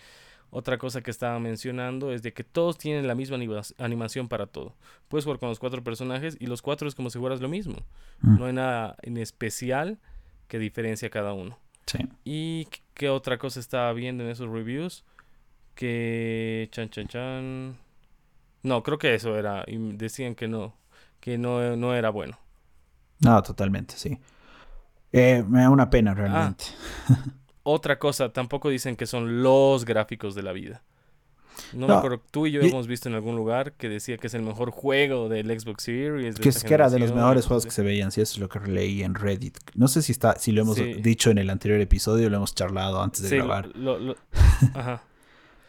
Otra 0.57 0.79
cosa 0.79 1.03
que 1.03 1.11
estaba 1.11 1.41
mencionando 1.41 2.13
es 2.13 2.23
de 2.23 2.33
que 2.33 2.45
todos 2.45 2.79
tienen 2.79 3.09
la 3.09 3.17
misma 3.17 3.37
animación 3.79 4.29
para 4.29 4.47
todo. 4.47 4.77
Puedes 5.09 5.25
jugar 5.25 5.41
con 5.41 5.49
los 5.49 5.59
cuatro 5.59 5.83
personajes 5.83 6.37
y 6.39 6.47
los 6.47 6.63
cuatro 6.63 6.87
es 6.87 6.95
como 6.95 7.11
si 7.11 7.19
fueras 7.19 7.41
lo 7.41 7.49
mismo. 7.49 7.75
Mm. 8.21 8.39
No 8.39 8.45
hay 8.47 8.53
nada 8.53 8.95
en 9.03 9.17
especial 9.17 9.99
que 10.47 10.61
diferencia 10.61 11.09
a 11.09 11.11
cada 11.11 11.33
uno. 11.33 11.59
Sí. 11.87 11.99
¿Y 12.23 12.69
qué 12.95 13.09
otra 13.09 13.37
cosa 13.37 13.59
estaba 13.59 13.93
viendo 13.95 14.23
en 14.23 14.31
esos 14.31 14.49
reviews? 14.49 15.05
Que... 15.75 16.69
Chan, 16.71 16.89
chan, 16.89 17.09
chan... 17.09 17.77
No, 18.63 18.85
creo 18.85 18.97
que 18.97 19.13
eso 19.13 19.37
era. 19.37 19.65
Y 19.67 19.77
decían 19.97 20.37
que 20.37 20.47
no. 20.47 20.77
Que 21.19 21.37
no, 21.37 21.75
no 21.75 21.97
era 21.97 22.11
bueno. 22.11 22.39
No, 23.19 23.43
totalmente, 23.43 23.95
sí. 23.97 24.21
Eh, 25.11 25.43
me 25.49 25.63
da 25.63 25.71
una 25.71 25.91
pena 25.91 26.15
ah. 26.17 26.55
otra 27.65 27.99
cosa, 27.99 28.33
tampoco 28.33 28.69
dicen 28.69 28.95
que 28.95 29.07
son 29.07 29.43
los 29.43 29.85
gráficos 29.85 30.35
de 30.35 30.43
la 30.43 30.53
vida. 30.53 30.83
No, 31.73 31.87
me 31.87 31.95
acuerdo, 31.95 32.21
tú 32.31 32.47
y 32.47 32.53
yo 32.53 32.61
hemos 32.61 32.87
visto 32.87 33.09
en 33.09 33.15
algún 33.15 33.37
lugar 33.37 33.73
que 33.73 33.89
decía 33.89 34.19
que 34.19 34.27
es 34.27 34.35
el 34.35 34.43
mejor 34.43 34.71
juego 34.71 35.29
del 35.29 35.59
Xbox 35.59 35.85
Series. 35.85 36.39
Que, 36.39 36.49
es 36.49 36.65
que 36.65 36.75
era 36.75 36.91
de 36.91 36.99
los 36.99 37.13
mejores 37.13 37.47
juegos 37.47 37.65
que 37.65 37.71
se 37.71 37.83
veían, 37.83 38.11
si 38.13 38.21
eso 38.21 38.35
es 38.35 38.39
lo 38.39 38.49
que 38.49 38.61
leí 38.61 39.03
en 39.03 39.15
Reddit. 39.15 39.59
No 39.75 39.89
sé 39.89 40.03
si 40.03 40.13
está, 40.13 40.37
si 40.37 40.53
lo 40.53 40.63
hemos 40.63 40.77
dicho 40.77 41.31
en 41.31 41.39
el 41.39 41.51
anterior 41.51 41.81
episodio, 41.81 42.29
lo 42.31 42.37
hemos 42.37 42.55
charlado 42.55 43.03
antes 43.03 43.23
de 43.23 43.37
grabar. 43.37 43.71
Ajá. 44.75 45.03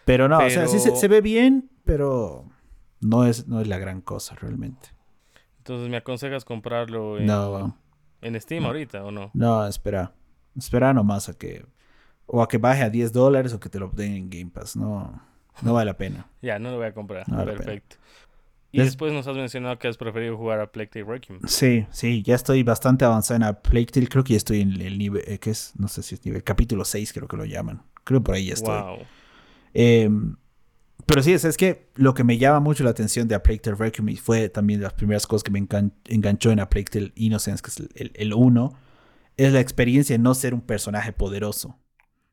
pero 0.06 0.28
no, 0.28 0.40
o 0.40 0.50
sea, 0.50 0.68
sí 0.68 0.80
se, 0.80 0.96
se, 0.96 1.08
ve 1.08 1.22
bien, 1.22 1.70
pero 1.84 2.46
no 3.00 3.26
es, 3.26 3.48
no 3.48 3.62
es 3.62 3.68
la 3.68 3.78
gran 3.78 4.02
cosa 4.02 4.36
realmente. 4.36 4.90
Entonces, 5.60 5.90
¿me 5.90 5.98
aconsejas 5.98 6.46
comprarlo 6.46 7.18
en, 7.18 7.30
en 8.22 8.42
Steam 8.42 8.66
ahorita 8.66 9.04
o 9.04 9.12
no? 9.12 9.32
No, 9.34 9.66
espera. 9.66 10.14
Espera 10.58 10.94
nomás 10.94 11.28
a 11.30 11.34
que... 11.34 11.66
O 12.28 12.42
a 12.42 12.48
que 12.48 12.58
baje 12.58 12.84
a 12.84 12.90
10 12.90 13.12
dólares 13.12 13.54
o 13.54 13.60
que 13.60 13.70
te 13.70 13.80
lo 13.80 13.90
den 13.90 14.14
en 14.14 14.30
Game 14.30 14.52
Pass. 14.52 14.76
No, 14.76 15.22
no 15.62 15.74
vale 15.74 15.86
la 15.86 15.98
pena. 15.98 16.28
ya, 16.42 16.60
no 16.60 16.72
lo 16.72 16.78
voy 16.78 16.88
a 16.88 16.94
comprar. 16.94 17.26
Perfecto. 17.26 17.98
Y 18.72 18.80
después 18.82 19.14
nos 19.14 19.26
has 19.26 19.38
mencionado 19.38 19.80
que 19.80 19.88
has 19.88 19.96
preferido 19.96 20.36
jugar 20.36 20.60
a 20.60 20.70
Plague 20.70 20.90
Tale 20.90 21.06
Requiem. 21.06 21.40
Sí, 21.48 21.86
sí, 21.92 22.24
ya 22.24 22.36
estoy 22.36 22.62
bastante 22.64 23.06
avanzado 23.06 23.38
en 23.38 23.44
a 23.44 23.54
Plague 23.54 23.86
Tale. 23.86 24.08
Creo 24.08 24.24
que 24.24 24.34
ya 24.34 24.38
estoy 24.38 24.62
en 24.62 24.82
el 24.82 24.98
nivel, 24.98 25.24
eh, 25.26 25.40
¿qué 25.40 25.52
es? 25.52 25.74
No 25.78 25.88
sé 25.88 26.04
si 26.04 26.16
es 26.16 26.26
nivel, 26.26 26.44
capítulo 26.44 26.84
6 26.84 27.14
creo 27.14 27.28
que 27.28 27.38
lo 27.38 27.46
llaman. 27.46 27.84
Creo 28.04 28.20
que 28.20 28.26
por 28.26 28.36
ahí 28.36 28.48
ya 28.48 28.54
estoy. 28.54 28.82
Wow. 28.82 28.98
Em, 29.74 30.36
pero 31.06 31.24
sí, 31.24 31.32
es, 31.34 31.58
que 31.58 31.90
lo 31.96 32.14
que 32.14 32.24
me 32.24 32.38
llama 32.38 32.60
mucho 32.60 32.84
la 32.84 32.90
atención 32.90 33.28
de 33.28 33.36
A 33.36 33.44
Plague 33.44 33.60
Tale 33.60 33.78
Requiem 33.78 34.10
y 34.10 34.18
fue 34.18 34.50
también 34.50 34.80
de 34.80 34.86
las 34.86 34.94
primeras 34.94 35.26
cosas 35.26 35.44
que 35.44 35.52
me 35.52 35.66
enganchó 36.10 36.52
en 36.52 36.60
A 36.60 36.70
Plague 36.70 36.86
Tale 36.86 37.12
Innocence, 37.16 37.62
que 37.62 37.70
es 37.70 38.12
el 38.14 38.34
1, 38.34 38.78
es 39.38 39.54
la 39.54 39.60
experiencia 39.62 40.16
de 40.16 40.24
no 40.24 40.34
ser 40.34 40.54
un 40.54 40.62
personaje 40.62 41.14
poderoso. 41.14 41.78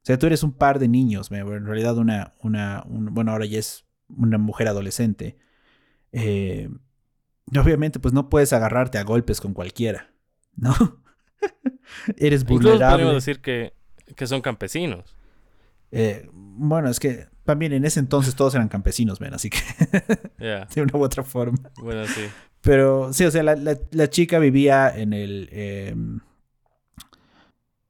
O 0.02 0.04
sea, 0.04 0.18
tú 0.18 0.26
eres 0.26 0.42
un 0.42 0.52
par 0.52 0.80
de 0.80 0.88
niños, 0.88 1.30
en 1.30 1.64
realidad 1.64 1.96
una, 1.96 2.34
una 2.40 2.82
bueno, 2.86 3.30
ahora 3.30 3.46
ya 3.46 3.60
es 3.60 3.84
una 4.08 4.36
mujer 4.36 4.66
adolescente. 4.66 5.38
Eh, 6.10 6.68
obviamente, 7.56 8.00
pues 8.00 8.12
no 8.12 8.28
puedes 8.28 8.52
agarrarte 8.52 8.98
a 8.98 9.04
golpes 9.04 9.40
con 9.40 9.54
cualquiera, 9.54 10.12
¿no? 10.56 10.74
eres 12.16 12.44
vulnerable. 12.44 13.04
Podemos 13.04 13.24
decir 13.24 13.40
que, 13.40 13.74
que 14.16 14.26
son 14.26 14.40
campesinos. 14.40 15.14
Eh, 15.92 16.28
bueno, 16.32 16.88
es 16.88 16.98
que 16.98 17.28
también 17.44 17.72
en 17.72 17.84
ese 17.84 18.00
entonces 18.00 18.34
todos 18.34 18.56
eran 18.56 18.68
campesinos, 18.68 19.20
ven, 19.20 19.34
así 19.34 19.50
que 19.50 19.60
de 20.74 20.82
una 20.82 20.98
u 20.98 21.04
otra 21.04 21.22
forma. 21.22 21.70
Bueno, 21.76 22.06
sí. 22.06 22.22
Pero 22.60 23.12
sí, 23.12 23.24
o 23.24 23.30
sea, 23.30 23.42
la, 23.42 24.10
chica 24.10 24.38
vivía 24.38 24.88
en 24.88 25.12
el... 25.12 25.48
Em, 25.52 26.20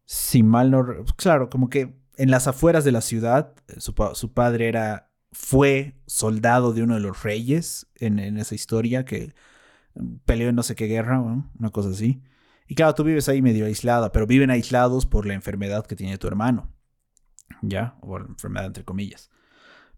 si 0.04 0.42
mal 0.42 0.70
no... 0.70 0.84
Claro, 1.16 1.48
como 1.48 1.70
que 1.70 2.01
en 2.16 2.30
las 2.30 2.46
afueras 2.46 2.84
de 2.84 2.92
la 2.92 3.00
ciudad, 3.00 3.54
su, 3.78 3.94
su, 4.14 4.32
padre 4.32 4.68
era... 4.68 5.10
Fue 5.34 5.96
soldado 6.06 6.74
de 6.74 6.82
uno 6.82 6.94
de 6.94 7.00
los 7.00 7.22
reyes 7.22 7.86
en, 7.94 8.18
esa 8.18 8.54
historia 8.54 9.06
que 9.06 9.32
peleó 10.26 10.50
en 10.50 10.54
no 10.54 10.62
sé 10.62 10.74
qué 10.74 10.86
guerra, 10.86 11.20
una 11.20 11.70
cosa 11.70 11.88
así. 11.88 12.22
Y 12.68 12.74
claro, 12.74 12.94
tú 12.94 13.02
vives 13.02 13.30
ahí 13.30 13.40
medio 13.40 13.64
aislada, 13.64 14.12
pero 14.12 14.26
viven 14.26 14.50
aislados 14.50 15.06
por 15.06 15.24
la 15.24 15.32
enfermedad 15.32 15.86
que 15.86 15.96
tiene 15.96 16.18
tu 16.18 16.26
hermano. 16.26 16.70
¿Ya? 17.62 17.96
O 18.02 18.18
la 18.18 18.26
enfermedad 18.26 18.66
entre 18.66 18.84
comillas. 18.84 19.30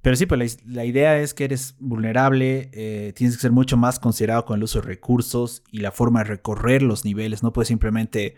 Pero 0.04 0.16
sí, 0.16 0.26
pues 0.26 0.58
la, 0.66 0.84
idea 0.84 1.18
es 1.18 1.32
que 1.32 1.44
eres 1.44 1.76
vulnerable, 1.78 2.68
eh, 2.74 3.14
tienes 3.16 3.36
que 3.36 3.40
ser 3.40 3.52
mucho 3.52 3.78
más 3.78 3.98
considerado 3.98 4.44
con 4.44 4.58
el 4.58 4.64
uso 4.64 4.82
de 4.82 4.86
recursos 4.86 5.62
y 5.70 5.78
la 5.78 5.92
forma 5.92 6.20
de 6.20 6.26
recorrer 6.26 6.82
los 6.82 7.06
niveles. 7.06 7.42
No 7.42 7.54
puedes 7.54 7.68
simplemente 7.68 8.36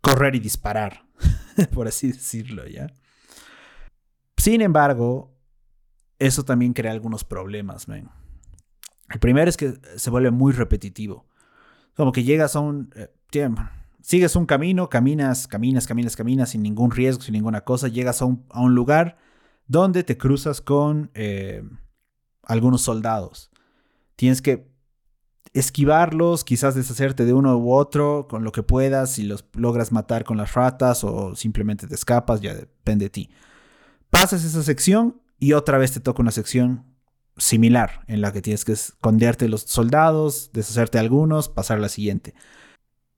correr 0.00 0.36
y 0.36 0.38
disparar, 0.38 1.04
por 1.74 1.88
así 1.88 2.12
decirlo, 2.12 2.68
¿ya? 2.68 2.86
Sin 4.42 4.60
embargo, 4.60 5.32
eso 6.18 6.44
también 6.44 6.72
crea 6.72 6.90
algunos 6.90 7.22
problemas, 7.22 7.86
man. 7.86 8.10
El 9.08 9.20
primero 9.20 9.48
es 9.48 9.56
que 9.56 9.74
se 9.94 10.10
vuelve 10.10 10.32
muy 10.32 10.52
repetitivo. 10.52 11.28
Como 11.94 12.10
que 12.10 12.24
llegas 12.24 12.56
a 12.56 12.58
un... 12.58 12.90
Eh, 12.96 13.08
sigues 14.00 14.34
un 14.34 14.46
camino, 14.46 14.90
caminas, 14.90 15.46
caminas, 15.46 15.86
caminas, 15.86 16.16
caminas 16.16 16.50
sin 16.50 16.64
ningún 16.64 16.90
riesgo, 16.90 17.22
sin 17.22 17.34
ninguna 17.34 17.60
cosa, 17.60 17.86
llegas 17.86 18.20
a 18.20 18.24
un, 18.24 18.44
a 18.50 18.62
un 18.62 18.74
lugar 18.74 19.16
donde 19.68 20.02
te 20.02 20.18
cruzas 20.18 20.60
con 20.60 21.12
eh, 21.14 21.62
algunos 22.42 22.82
soldados. 22.82 23.52
Tienes 24.16 24.42
que 24.42 24.68
esquivarlos, 25.52 26.42
quizás 26.42 26.74
deshacerte 26.74 27.24
de 27.24 27.32
uno 27.32 27.56
u 27.58 27.72
otro 27.72 28.26
con 28.28 28.42
lo 28.42 28.50
que 28.50 28.64
puedas, 28.64 29.12
si 29.12 29.22
los 29.22 29.44
logras 29.52 29.92
matar 29.92 30.24
con 30.24 30.36
las 30.36 30.54
ratas 30.54 31.04
o 31.04 31.36
simplemente 31.36 31.86
te 31.86 31.94
escapas, 31.94 32.40
ya 32.40 32.54
depende 32.54 33.04
de 33.04 33.10
ti. 33.10 33.30
Pasas 34.12 34.44
esa 34.44 34.62
sección 34.62 35.20
y 35.40 35.54
otra 35.54 35.78
vez 35.78 35.90
te 35.90 35.98
toca 35.98 36.22
una 36.22 36.30
sección 36.30 36.84
similar 37.36 38.04
en 38.06 38.20
la 38.20 38.32
que 38.32 38.42
tienes 38.42 38.64
que 38.64 38.72
esconderte 38.72 39.48
los 39.48 39.62
soldados, 39.62 40.50
deshacerte 40.52 40.98
de 40.98 41.04
algunos, 41.04 41.48
pasar 41.48 41.78
a 41.78 41.80
la 41.80 41.88
siguiente. 41.88 42.34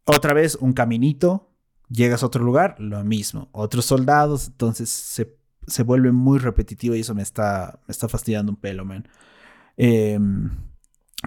Otra 0.07 0.33
vez 0.33 0.55
un 0.55 0.73
caminito, 0.73 1.51
llegas 1.91 2.23
a 2.23 2.27
otro 2.27 2.43
lugar, 2.43 2.77
lo 2.79 3.05
mismo. 3.05 3.51
Otros 3.53 3.85
soldados, 3.85 4.47
entonces 4.47 4.89
se 4.89 5.37
se 5.67 5.83
vuelve 5.83 6.13
muy 6.13 6.39
repetitivo 6.39 6.95
y 6.95 7.01
eso 7.01 7.15
me 7.15 7.23
está, 7.23 7.81
me 7.87 7.93
está 7.93 8.09
fastidiando 8.09 8.53
un 8.53 8.57
pelo, 8.57 8.85
man. 8.85 9.09
Em, 9.77 10.51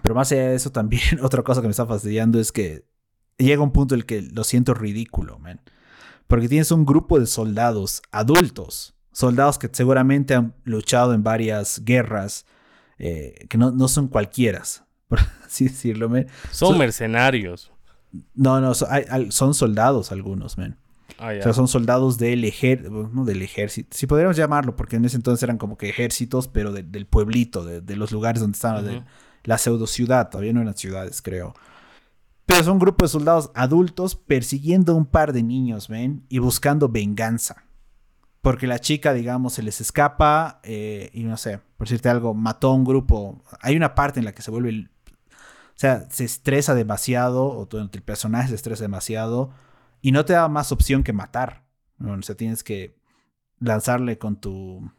pero 0.04 0.16
más 0.16 0.32
allá 0.32 0.50
de 0.50 0.56
eso, 0.56 0.72
también 0.72 1.20
otra 1.24 1.44
cosa 1.44 1.62
que 1.62 1.68
me 1.68 1.72
está 1.72 1.86
fastidiando 1.86 2.40
es 2.40 2.52
que 2.52 2.86
llega 3.38 3.62
un 3.62 3.72
punto 3.72 3.96
en 3.96 4.02
el 4.02 4.06
que 4.06 4.22
lo 4.22 4.44
siento 4.44 4.74
ridículo, 4.74 5.40
man. 5.40 5.62
Porque 6.28 6.50
tienes 6.50 6.72
un 6.72 6.86
grupo 6.86 7.20
de 7.20 7.26
soldados 7.26 8.02
adultos, 8.12 8.96
soldados 9.18 9.58
que 9.58 9.68
seguramente 9.72 10.36
han 10.36 10.54
luchado 10.64 11.16
en 11.16 11.24
varias 11.24 11.82
guerras, 11.84 12.46
eh, 13.00 13.48
que 13.50 13.58
no, 13.58 13.72
no, 13.72 13.88
son 13.88 14.10
cualquieras, 14.10 14.84
por 15.08 15.18
así 15.44 15.64
decirlo, 15.64 16.08
man. 16.08 16.28
Son, 16.52 16.78
mercenarios. 16.78 17.72
No, 18.36 18.62
no, 18.62 18.76
son 18.76 19.54
soldados 19.56 20.12
algunos, 20.12 20.60
man. 20.60 20.78
Ah, 21.18 21.32
o 21.40 21.42
sea, 21.42 21.54
son 21.54 21.68
soldados 21.68 22.20
del, 22.20 22.42
del 22.42 23.42
ejército, 23.42 23.98
si 23.98 24.06
podríamos 24.06 24.38
llamarlo, 24.38 24.76
porque 24.76 24.98
en 24.98 25.06
ese 25.06 25.16
entonces 25.16 25.42
eran 25.42 25.58
como 25.58 25.80
que 25.80 25.90
ejércitos, 25.90 26.48
pero 26.48 26.72
del 26.72 27.08
pueblito, 27.08 27.66
de, 27.66 27.96
los 27.96 28.12
lugares 28.12 28.40
donde 28.40 28.56
estaba 28.56 28.84
la 29.46 29.58
pseudo 29.58 29.88
ciudad, 29.88 30.30
todavía 30.30 30.54
no 30.54 30.62
eran 30.62 30.78
ciudades, 30.78 31.24
creo. 31.24 31.56
Pero 32.46 32.64
son 32.64 32.74
un 32.74 32.80
grupo 32.80 33.04
de 33.04 33.10
soldados 33.10 33.50
adultos 33.56 34.16
persiguiendo 34.16 34.92
a 34.92 34.96
un 34.96 35.08
par 35.08 35.34
de 35.34 35.42
niños, 35.42 35.88
¿ven? 35.88 36.24
Y 36.30 36.38
buscando 36.38 36.88
venganza. 36.88 37.67
Porque 38.42 38.68
la 38.68 38.80
chica, 38.80 39.14
digamos, 39.14 39.54
se 39.54 39.64
les 39.64 39.82
escapa 39.82 40.60
eh, 40.64 41.10
y 41.14 41.24
no 41.24 41.38
sé, 41.38 41.60
por 41.78 41.88
decirte 41.88 42.10
algo, 42.10 42.34
mató 42.34 42.70
a 42.70 42.74
un 42.74 42.86
grupo. 42.86 43.44
Hay 43.62 43.76
una 43.76 43.96
parte 43.96 44.20
en 44.20 44.26
la 44.26 44.34
que 44.34 44.42
se 44.42 44.52
vuelve... 44.52 44.90
o 45.30 45.36
sea, 45.76 46.08
se 46.10 46.24
estresa 46.24 46.76
demasiado, 46.76 47.46
o 47.46 47.68
el 47.72 47.90
personaje 48.04 48.50
se 48.50 48.56
estresa 48.56 48.84
demasiado 48.84 49.52
y 50.02 50.12
no 50.12 50.26
te 50.26 50.34
da 50.34 50.48
más 50.48 50.72
opción 50.72 51.04
que 51.04 51.14
matar. 51.14 51.66
O 52.00 52.22
sea, 52.22 52.36
tienes 52.36 52.64
que 52.64 52.96
lanzarle 53.60 54.18
con 54.18 54.40
tu 54.40 54.92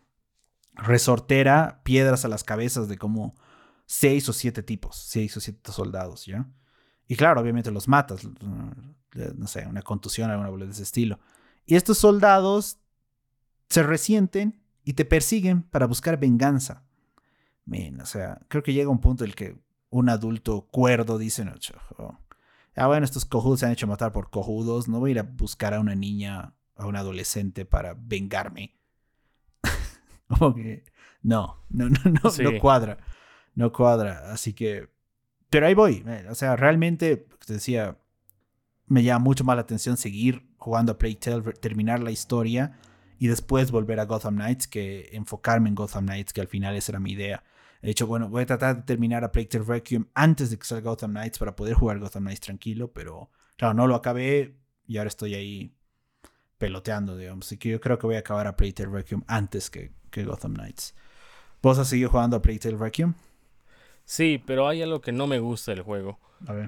resortera 0.75 1.81
piedras 1.85 2.25
a 2.25 2.29
las 2.29 2.45
cabezas 2.45 2.89
de 2.89 2.99
como 2.99 3.35
seis 3.87 4.29
o 4.29 4.33
siete 4.33 4.63
tipos, 4.63 4.97
seis 4.97 5.37
o 5.37 5.41
siete 5.41 5.73
soldados, 5.73 6.27
¿ya? 6.27 6.47
Y 7.07 7.17
claro, 7.17 7.41
obviamente 7.41 7.71
los 7.71 7.89
matas, 7.89 8.21
no 9.15 9.47
sé, 9.47 9.67
una 9.67 9.83
contusión, 9.83 10.31
alguna 10.31 10.67
de 10.67 10.73
ese 10.73 10.83
estilo. 10.83 11.19
Y 11.65 11.77
estos 11.77 11.99
soldados 11.99 12.79
se 13.69 13.83
resienten 13.83 14.61
y 14.85 14.95
te 14.95 15.05
persiguen 15.05 15.63
para 15.63 15.87
buscar 15.87 16.19
venganza. 16.19 16.85
o 18.01 18.07
sea, 18.07 18.41
creo 18.49 18.63
que 18.63 18.73
llega 18.73 18.89
un 18.89 19.01
punto 19.01 19.25
en 19.25 19.31
el 19.31 19.37
que 19.37 19.57
un 19.91 20.09
adulto 20.09 20.63
cuerdo 20.71 21.19
dice, 21.19 21.45
no, 21.45 21.55
ah, 22.77 22.87
bueno, 22.87 23.05
estos 23.05 23.25
cojudos 23.25 23.61
se 23.61 23.67
han 23.67 23.73
hecho 23.73 23.87
matar 23.87 24.13
por 24.13 24.31
cojudos, 24.31 24.89
no 24.89 25.01
voy 25.01 25.11
a 25.11 25.13
ir 25.13 25.19
a 25.19 25.23
buscar 25.23 25.75
a 25.75 25.81
una 25.81 25.95
niña, 25.95 26.55
a 26.77 26.87
un 26.87 26.97
adolescente 26.97 27.65
para 27.65 27.95
vengarme. 27.95 28.75
Como 30.29 30.55
que 30.55 30.85
no, 31.23 31.63
no, 31.69 31.89
no, 31.89 31.99
no, 32.05 32.51
no 32.51 32.61
cuadra, 32.61 32.99
no 33.55 33.73
cuadra, 33.73 34.33
así 34.33 34.53
que, 34.53 34.89
pero 35.51 35.67
ahí 35.67 35.75
voy, 35.75 36.05
o 36.31 36.35
sea, 36.35 36.57
realmente, 36.57 37.27
te 37.45 37.55
decía, 37.55 37.99
me 38.87 39.03
llama 39.03 39.25
mucho 39.25 39.45
más 39.45 39.57
la 39.57 39.63
atención 39.63 39.97
seguir 39.97 40.49
jugando 40.57 40.93
a 40.93 40.99
Plague 40.99 41.17
Tale, 41.17 41.43
terminar 41.55 42.01
la 42.01 42.11
historia 42.11 42.79
y 43.19 43.29
después 43.29 43.71
volver 43.71 44.01
a 44.01 44.05
Gotham 44.05 44.37
Knights 44.37 44.69
que 44.69 45.11
enfocarme 45.13 45.69
en 45.69 45.75
Gotham 45.75 46.07
Knights, 46.07 46.33
que 46.33 46.41
al 46.41 46.49
final 46.49 46.77
esa 46.77 46.93
era 46.93 47.01
mi 47.01 47.13
idea. 47.13 47.43
De 47.83 47.91
hecho, 47.91 48.07
bueno, 48.07 48.29
voy 48.29 48.43
a 48.43 48.47
tratar 48.47 48.77
de 48.77 48.83
terminar 48.83 49.25
a 49.25 49.33
Plague 49.33 49.59
Requiem 49.59 50.07
antes 50.15 50.51
de 50.51 50.59
que 50.59 50.65
salga 50.65 50.91
Gotham 50.91 51.13
Knights 51.13 51.39
para 51.39 51.55
poder 51.55 51.75
jugar 51.75 51.99
Gotham 51.99 52.25
Knights 52.25 52.41
tranquilo, 52.41 52.93
pero 52.93 53.31
claro, 53.57 53.75
no 53.75 53.87
lo 53.87 53.95
acabé 53.95 54.57
y 54.87 54.99
ahora 54.99 55.09
estoy 55.09 55.35
ahí 55.35 55.75
peloteando, 56.59 57.17
digamos. 57.17 57.47
Así 57.47 57.57
que 57.57 57.71
yo 57.71 57.81
creo 57.81 57.99
que 57.99 58.07
voy 58.07 58.17
a 58.17 58.21
acabar 58.21 58.47
a 58.47 58.57
Plague 58.57 58.87
Requiem 58.87 59.23
antes 59.27 59.71
que, 59.71 59.93
que 60.11 60.25
Gotham 60.25 60.55
Knights. 60.55 60.95
¿Vos 61.63 61.79
has 61.79 61.89
seguido 61.89 62.11
jugando 62.11 62.37
a 62.37 62.43
Plague 62.43 62.71
Requiem? 62.77 63.15
Sí, 64.05 64.43
pero 64.45 64.69
hay 64.69 64.83
algo 64.83 65.01
que 65.01 65.13
no 65.13 65.27
me 65.27 65.39
gusta 65.39 65.73
del 65.73 65.83
juego. 65.83 66.19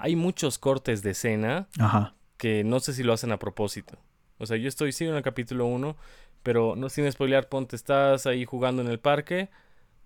Hay 0.01 0.17
muchos 0.17 0.59
cortes 0.59 1.03
de 1.03 1.11
escena 1.11 1.69
que 2.37 2.65
no 2.65 2.81
sé 2.81 2.93
si 2.93 3.03
lo 3.03 3.13
hacen 3.13 3.33
a 3.33 3.39
propósito. 3.39 3.99
O 4.39 4.47
sea, 4.47 4.57
yo 4.57 4.69
estoy 4.69 4.93
sí 4.93 5.05
en 5.05 5.15
el 5.15 5.23
capítulo 5.23 5.67
1, 5.67 5.97
pero 6.43 6.75
no 6.77 6.89
sin 6.89 7.11
spoilear, 7.11 7.49
ponte, 7.49 7.77
estás 7.77 8.27
ahí 8.27 8.45
jugando 8.45 8.83
en 8.83 8.89
el 8.89 8.99
parque 8.99 9.51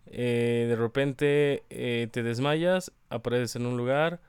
eh, 0.07 0.67
de 0.69 0.77
repente 0.77 1.65
eh, 1.71 2.09
te 2.13 2.23
desmayas, 2.23 2.93
apareces 3.09 3.57
en 3.57 3.67
un 3.67 3.77
lugar, 3.77 4.21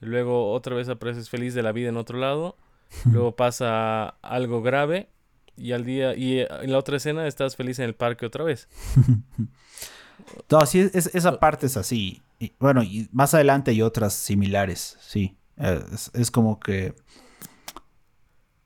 luego 0.00 0.52
otra 0.52 0.76
vez 0.76 0.88
apareces 0.88 1.28
feliz 1.28 1.54
de 1.54 1.62
la 1.62 1.72
vida 1.72 1.88
en 1.88 1.96
otro 1.96 2.18
lado, 2.18 2.56
luego 3.10 3.34
pasa 3.34 4.10
algo 4.22 4.62
grave 4.62 5.08
y 5.56 5.72
al 5.72 5.84
día 5.84 6.14
y 6.14 6.40
eh, 6.40 6.48
en 6.62 6.72
la 6.72 6.78
otra 6.78 6.96
escena 6.96 7.26
estás 7.26 7.56
feliz 7.56 7.78
en 7.78 7.86
el 7.86 7.94
parque 7.94 8.26
otra 8.26 8.44
vez. 8.44 8.68
no, 10.50 10.66
sí, 10.66 10.90
es, 10.92 11.10
esa 11.14 11.38
parte 11.40 11.66
es 11.66 11.76
así. 11.76 12.22
Y, 12.38 12.52
bueno, 12.58 12.82
y 12.82 13.08
más 13.12 13.34
adelante 13.34 13.70
hay 13.72 13.82
otras 13.82 14.14
similares, 14.14 14.96
sí. 15.00 15.36
Es, 15.56 16.10
es 16.14 16.30
como 16.30 16.58
que 16.58 16.94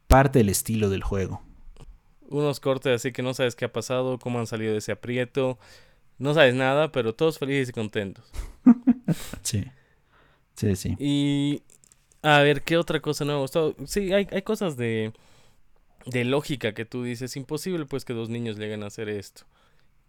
parte 0.06 0.38
del 0.38 0.48
estilo 0.48 0.88
del 0.88 1.02
juego. 1.02 1.42
Unos 2.28 2.60
cortes 2.60 2.94
así 2.96 3.12
que 3.12 3.22
no 3.22 3.34
sabes 3.34 3.56
qué 3.56 3.64
ha 3.66 3.72
pasado, 3.72 4.18
cómo 4.18 4.38
han 4.38 4.46
salido 4.46 4.72
de 4.72 4.78
ese 4.78 4.92
aprieto, 4.92 5.58
no 6.18 6.34
sabes 6.34 6.54
nada, 6.54 6.92
pero 6.92 7.14
todos 7.14 7.38
felices 7.38 7.70
y 7.70 7.72
contentos. 7.72 8.24
sí. 9.42 9.64
Sí, 10.56 10.76
sí. 10.76 10.96
Y 10.98 11.62
a 12.22 12.40
ver, 12.40 12.62
¿qué 12.62 12.76
otra 12.78 13.00
cosa 13.00 13.24
no 13.24 13.34
me 13.34 13.40
gustó? 13.40 13.76
Sí, 13.86 14.12
hay, 14.12 14.28
hay 14.32 14.42
cosas 14.42 14.76
de, 14.76 15.12
de 16.06 16.24
lógica 16.24 16.74
que 16.74 16.84
tú 16.84 17.04
dices, 17.04 17.36
imposible 17.36 17.86
pues 17.86 18.04
que 18.04 18.14
dos 18.14 18.28
niños 18.30 18.58
lleguen 18.58 18.82
a 18.82 18.86
hacer 18.88 19.08
esto. 19.08 19.44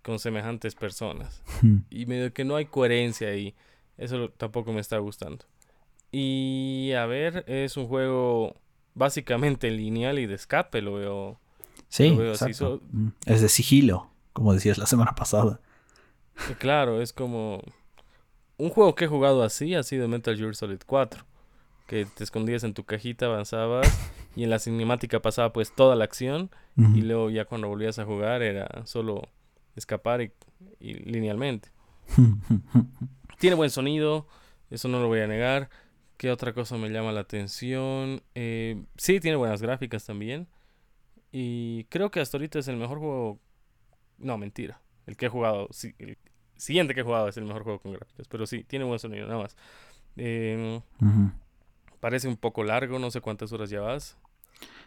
con 0.03 0.19
semejantes 0.19 0.75
personas. 0.75 1.43
Hmm. 1.61 1.79
Y 1.89 2.05
medio 2.07 2.33
que 2.33 2.45
no 2.45 2.55
hay 2.55 2.65
coherencia 2.67 3.29
ahí. 3.29 3.55
Eso 3.97 4.29
tampoco 4.31 4.73
me 4.73 4.81
está 4.81 4.97
gustando. 4.99 5.45
Y 6.11 6.93
a 6.97 7.05
ver, 7.05 7.43
es 7.47 7.77
un 7.77 7.87
juego 7.87 8.55
básicamente 8.95 9.71
lineal 9.71 10.19
y 10.19 10.27
de 10.27 10.35
escape, 10.35 10.81
lo 10.81 10.95
veo. 10.95 11.39
Sí, 11.89 12.17
así, 12.31 12.53
so- 12.53 12.81
Mm. 12.91 13.09
Es 13.25 13.41
de 13.41 13.49
sigilo, 13.49 14.09
como 14.33 14.53
decías 14.53 14.77
la 14.77 14.85
semana 14.85 15.13
pasada. 15.15 15.59
Y 16.49 16.53
Claro, 16.53 17.01
es 17.01 17.11
como... 17.13 17.61
Un 18.57 18.69
juego 18.69 18.93
que 18.95 19.05
he 19.05 19.07
jugado 19.07 19.43
así 19.43 19.73
ha 19.75 19.83
sido 19.83 20.07
Metal 20.07 20.35
Gear 20.37 20.55
Solid 20.55 20.79
4. 20.85 21.25
Que 21.87 22.05
te 22.05 22.23
escondías 22.23 22.63
en 22.63 22.73
tu 22.73 22.83
cajita, 22.83 23.25
avanzabas 23.25 23.87
y 24.35 24.43
en 24.43 24.49
la 24.51 24.59
cinemática 24.59 25.21
pasaba 25.21 25.51
pues 25.53 25.73
toda 25.73 25.95
la 25.95 26.03
acción 26.05 26.51
y 26.77 27.01
luego 27.01 27.29
ya 27.29 27.43
cuando 27.45 27.67
volvías 27.67 27.99
a 27.99 28.05
jugar 28.05 28.41
era 28.43 28.85
solo 28.85 29.27
escapar 29.75 30.21
y, 30.21 30.31
y 30.79 30.93
linealmente. 30.93 31.69
Tiene 33.39 33.55
buen 33.55 33.69
sonido, 33.69 34.27
eso 34.69 34.87
no 34.87 34.99
lo 35.01 35.07
voy 35.07 35.21
a 35.21 35.27
negar. 35.27 35.69
¿Qué 36.17 36.31
otra 36.31 36.53
cosa 36.53 36.77
me 36.77 36.89
llama 36.89 37.11
la 37.11 37.21
atención? 37.21 38.21
Eh, 38.35 38.83
sí, 38.97 39.19
tiene 39.19 39.37
buenas 39.37 39.61
gráficas 39.61 40.05
también. 40.05 40.47
Y 41.31 41.85
creo 41.85 42.11
que 42.11 42.19
hasta 42.19 42.37
ahorita 42.37 42.59
es 42.59 42.67
el 42.67 42.77
mejor 42.77 42.99
juego. 42.99 43.39
No, 44.17 44.37
mentira. 44.37 44.81
El 45.05 45.17
que 45.17 45.27
he 45.27 45.29
jugado. 45.29 45.67
Sí, 45.71 45.95
el 45.99 46.17
siguiente 46.57 46.93
que 46.93 47.01
he 47.01 47.03
jugado 47.03 47.27
es 47.29 47.37
el 47.37 47.45
mejor 47.45 47.63
juego 47.63 47.79
con 47.79 47.93
gráficas. 47.93 48.27
Pero 48.27 48.47
sí, 48.47 48.63
tiene 48.63 48.85
buen 48.85 48.99
sonido, 48.99 49.27
nada 49.27 49.41
más. 49.43 49.57
Eh, 50.17 50.81
Ujú. 51.01 51.31
parece 51.99 52.27
un 52.27 52.37
poco 52.37 52.63
largo, 52.63 52.99
no 52.99 53.11
sé 53.11 53.21
cuántas 53.21 53.51
horas 53.51 53.69
llevas. 53.69 54.17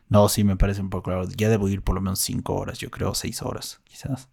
No, 0.08 0.28
sí, 0.28 0.44
me 0.44 0.56
parece 0.56 0.80
un 0.80 0.90
poco 0.90 1.04
claro. 1.04 1.24
Ya 1.36 1.48
debo 1.48 1.68
ir 1.68 1.82
por 1.82 1.94
lo 1.94 2.00
menos 2.00 2.18
5 2.20 2.54
horas, 2.54 2.78
yo 2.78 2.90
creo, 2.90 3.14
6 3.14 3.42
horas, 3.42 3.80
quizás. 3.84 4.28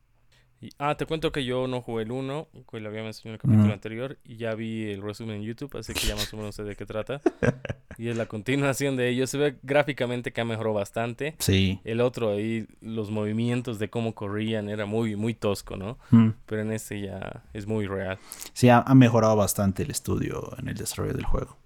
Y- 0.61 0.69
ah, 0.77 0.95
te 0.95 1.05
cuento 1.05 1.31
que 1.31 1.45
yo 1.45 1.67
no 1.67 1.81
jugué 1.81 2.03
el 2.03 2.11
1, 2.11 2.47
que 2.69 2.79
lo 2.79 2.89
había 2.89 3.01
mencionado 3.03 3.29
en 3.29 3.33
el 3.35 3.39
capítulo 3.39 3.73
anterior, 3.73 4.17
y 4.25 4.35
ya 4.37 4.55
vi 4.55 4.91
el 4.91 5.01
resumen 5.01 5.37
en 5.37 5.43
YouTube, 5.43 5.77
así 5.77 5.93
que 5.93 6.05
ya 6.05 6.15
más 6.15 6.33
o 6.33 6.37
menos 6.37 6.55
sé 6.55 6.63
de 6.63 6.75
qué 6.75 6.85
trata. 6.85 7.21
y 7.97 8.09
es 8.09 8.17
la 8.17 8.25
continuación 8.25 8.97
de 8.97 9.09
ello. 9.09 9.25
Se 9.25 9.37
ve 9.37 9.57
gráficamente 9.63 10.33
que 10.33 10.41
ha 10.41 10.45
mejorado 10.45 10.73
bastante. 10.75 11.35
Sí. 11.39 11.79
El 11.85 12.01
otro 12.01 12.31
ahí, 12.33 12.67
los 12.81 13.09
movimientos 13.09 13.79
de 13.79 13.89
cómo 13.89 14.13
corrían, 14.15 14.67
era 14.69 14.85
muy, 14.85 15.15
muy 15.15 15.33
tosco, 15.33 15.77
¿no? 15.77 15.97
Mm. 16.11 16.29
Pero 16.45 16.61
en 16.61 16.71
este 16.73 17.01
ya 17.01 17.43
es 17.53 17.65
muy 17.65 17.87
real. 17.87 18.19
Sí, 18.53 18.67
ha, 18.69 18.79
ha 18.79 18.95
mejorado 18.95 19.35
bastante 19.37 19.83
el 19.83 19.91
estudio 19.91 20.51
en 20.57 20.67
el 20.67 20.75
desarrollo 20.75 21.13
del 21.13 21.25
juego. 21.25 21.57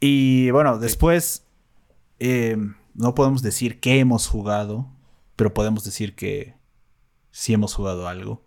Y 0.00 0.50
bueno, 0.50 0.78
después 0.78 1.44
eh, 2.18 2.56
no 2.94 3.14
podemos 3.14 3.42
decir 3.42 3.80
que 3.80 4.00
hemos 4.00 4.26
jugado, 4.26 4.88
pero 5.36 5.54
podemos 5.54 5.84
decir 5.84 6.14
que 6.14 6.57
sí 7.30 7.52
hemos 7.54 7.74
jugado 7.74 8.08
algo. 8.08 8.44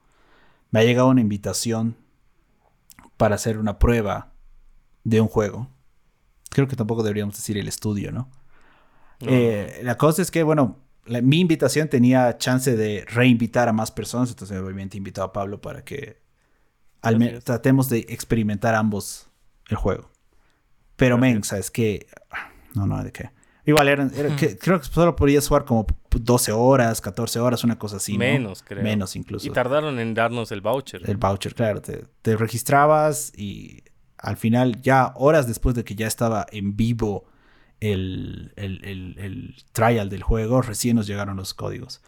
Me 0.71 0.79
ha 0.79 0.83
llegado 0.83 1.09
una 1.09 1.21
invitación 1.21 1.95
para 3.17 3.35
hacer 3.35 3.57
una 3.57 3.77
prueba 3.79 4.31
de 5.03 5.21
un 5.21 5.27
juego. 5.27 5.67
Creo 6.49 6.67
que 6.67 6.75
tampoco 6.75 7.03
deberíamos 7.03 7.35
decir 7.35 7.57
el 7.57 7.67
estudio, 7.67 8.11
¿no? 8.11 8.29
No, 9.21 9.31
Eh, 9.31 9.79
la 9.83 9.97
cosa 9.97 10.21
es 10.21 10.31
que, 10.31 10.43
bueno, 10.43 10.79
la- 11.05 11.21
mi 11.21 11.39
invitación 11.39 11.87
tenía 11.89 12.37
chance 12.37 12.75
de 12.75 13.05
reinvitar 13.07 13.69
a 13.69 13.73
más 13.73 13.91
personas, 13.91 14.29
entonces 14.29 14.59
obviamente 14.59 14.97
he 14.97 14.99
invitado 14.99 15.27
a 15.27 15.33
Pablo 15.33 15.61
para 15.61 15.83
que 15.83 16.21
al 17.01 17.15
Así 17.15 17.23
me- 17.23 17.37
es. 17.37 17.43
tratemos 17.43 17.89
de 17.89 17.99
experimentar 18.09 18.75
ambos 18.75 19.27
el 19.69 19.77
juego. 19.77 20.11
Pero, 20.95 21.17
men, 21.17 21.37
es. 21.39 21.47
¿sabes 21.47 21.71
qué? 21.71 22.07
No, 22.75 22.85
no, 22.87 23.03
¿de 23.03 23.11
qué? 23.11 23.29
Igual, 23.65 23.89
eran, 23.89 24.11
era 24.15 24.35
que- 24.35 24.57
creo 24.57 24.79
que 24.79 24.85
solo 24.87 25.15
podías 25.15 25.47
jugar 25.47 25.65
como 25.65 25.85
12 26.09 26.51
horas, 26.51 26.99
14 27.01 27.39
horas, 27.39 27.63
una 27.63 27.77
cosa 27.77 27.97
así, 27.97 28.13
¿no? 28.13 28.19
Menos, 28.19 28.63
creo. 28.63 28.83
Menos 28.83 29.15
incluso. 29.15 29.45
Y 29.45 29.51
tardaron 29.51 29.99
en 29.99 30.13
darnos 30.13 30.51
el 30.51 30.61
voucher. 30.61 31.07
El 31.09 31.17
voucher, 31.17 31.53
claro. 31.53 31.81
Te, 31.81 32.05
te 32.21 32.35
registrabas 32.35 33.31
y 33.37 33.83
al 34.17 34.37
final, 34.37 34.81
ya 34.81 35.13
horas 35.15 35.47
después 35.47 35.75
de 35.75 35.83
que 35.83 35.95
ya 35.95 36.07
estaba 36.07 36.45
en 36.51 36.75
vivo 36.75 37.25
el, 37.79 38.53
el- 38.55 38.83
el- 38.85 39.15
el 39.19 39.55
trial 39.71 40.09
del 40.09 40.23
juego, 40.23 40.61
recién 40.61 40.95
nos 40.95 41.07
llegaron 41.07 41.37
los 41.37 41.53
códigos. 41.53 42.01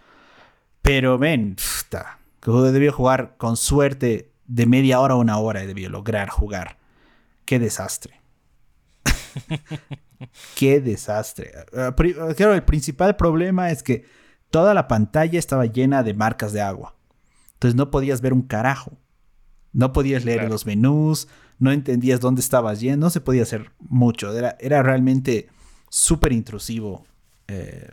Pero, 0.82 1.18
ven, 1.18 1.56
puta, 1.56 2.20
que 2.42 2.52
debió 2.52 2.92
jugar 2.92 3.36
con 3.38 3.58
suerte 3.58 4.32
de 4.46 4.66
media 4.66 5.00
hora 5.00 5.13
a 5.13 5.18
una 5.18 5.38
hora 5.38 5.63
y 5.63 5.68
debió 5.68 5.89
lograr 5.89 6.30
jugar. 6.30 6.78
Qué 7.46 7.58
desastre. 7.60 8.22
Qué 10.56 10.80
desastre. 10.82 11.52
Eh, 11.74 11.92
Claro, 12.36 12.54
el 12.54 12.64
principal 12.64 13.16
problema 13.16 13.70
es 13.72 13.84
que 13.84 14.06
toda 14.50 14.74
la 14.74 14.88
pantalla 14.88 15.40
estaba 15.40 15.66
llena 15.66 16.04
de 16.04 16.14
marcas 16.14 16.54
de 16.54 16.62
agua. 16.62 16.96
Entonces 17.54 17.76
no 17.76 17.92
podías 17.92 18.22
ver 18.22 18.34
un 18.34 18.42
carajo. 18.42 18.92
No 19.72 19.92
podías 19.94 20.24
leer 20.26 20.40
Claro. 20.40 20.52
los 20.54 20.66
menús, 20.66 21.28
no 21.60 21.72
entendías 21.72 22.20
dónde 22.20 22.42
estabas 22.42 22.80
yendo, 22.80 23.08
no 23.08 23.10
se 23.10 23.22
podía 23.22 23.44
hacer 23.44 23.72
mucho. 23.80 24.38
Era, 24.38 24.56
era 24.60 24.84
realmente 24.84 25.48
súper 25.90 26.32
intrusivo. 26.34 27.06
Eh, 27.48 27.90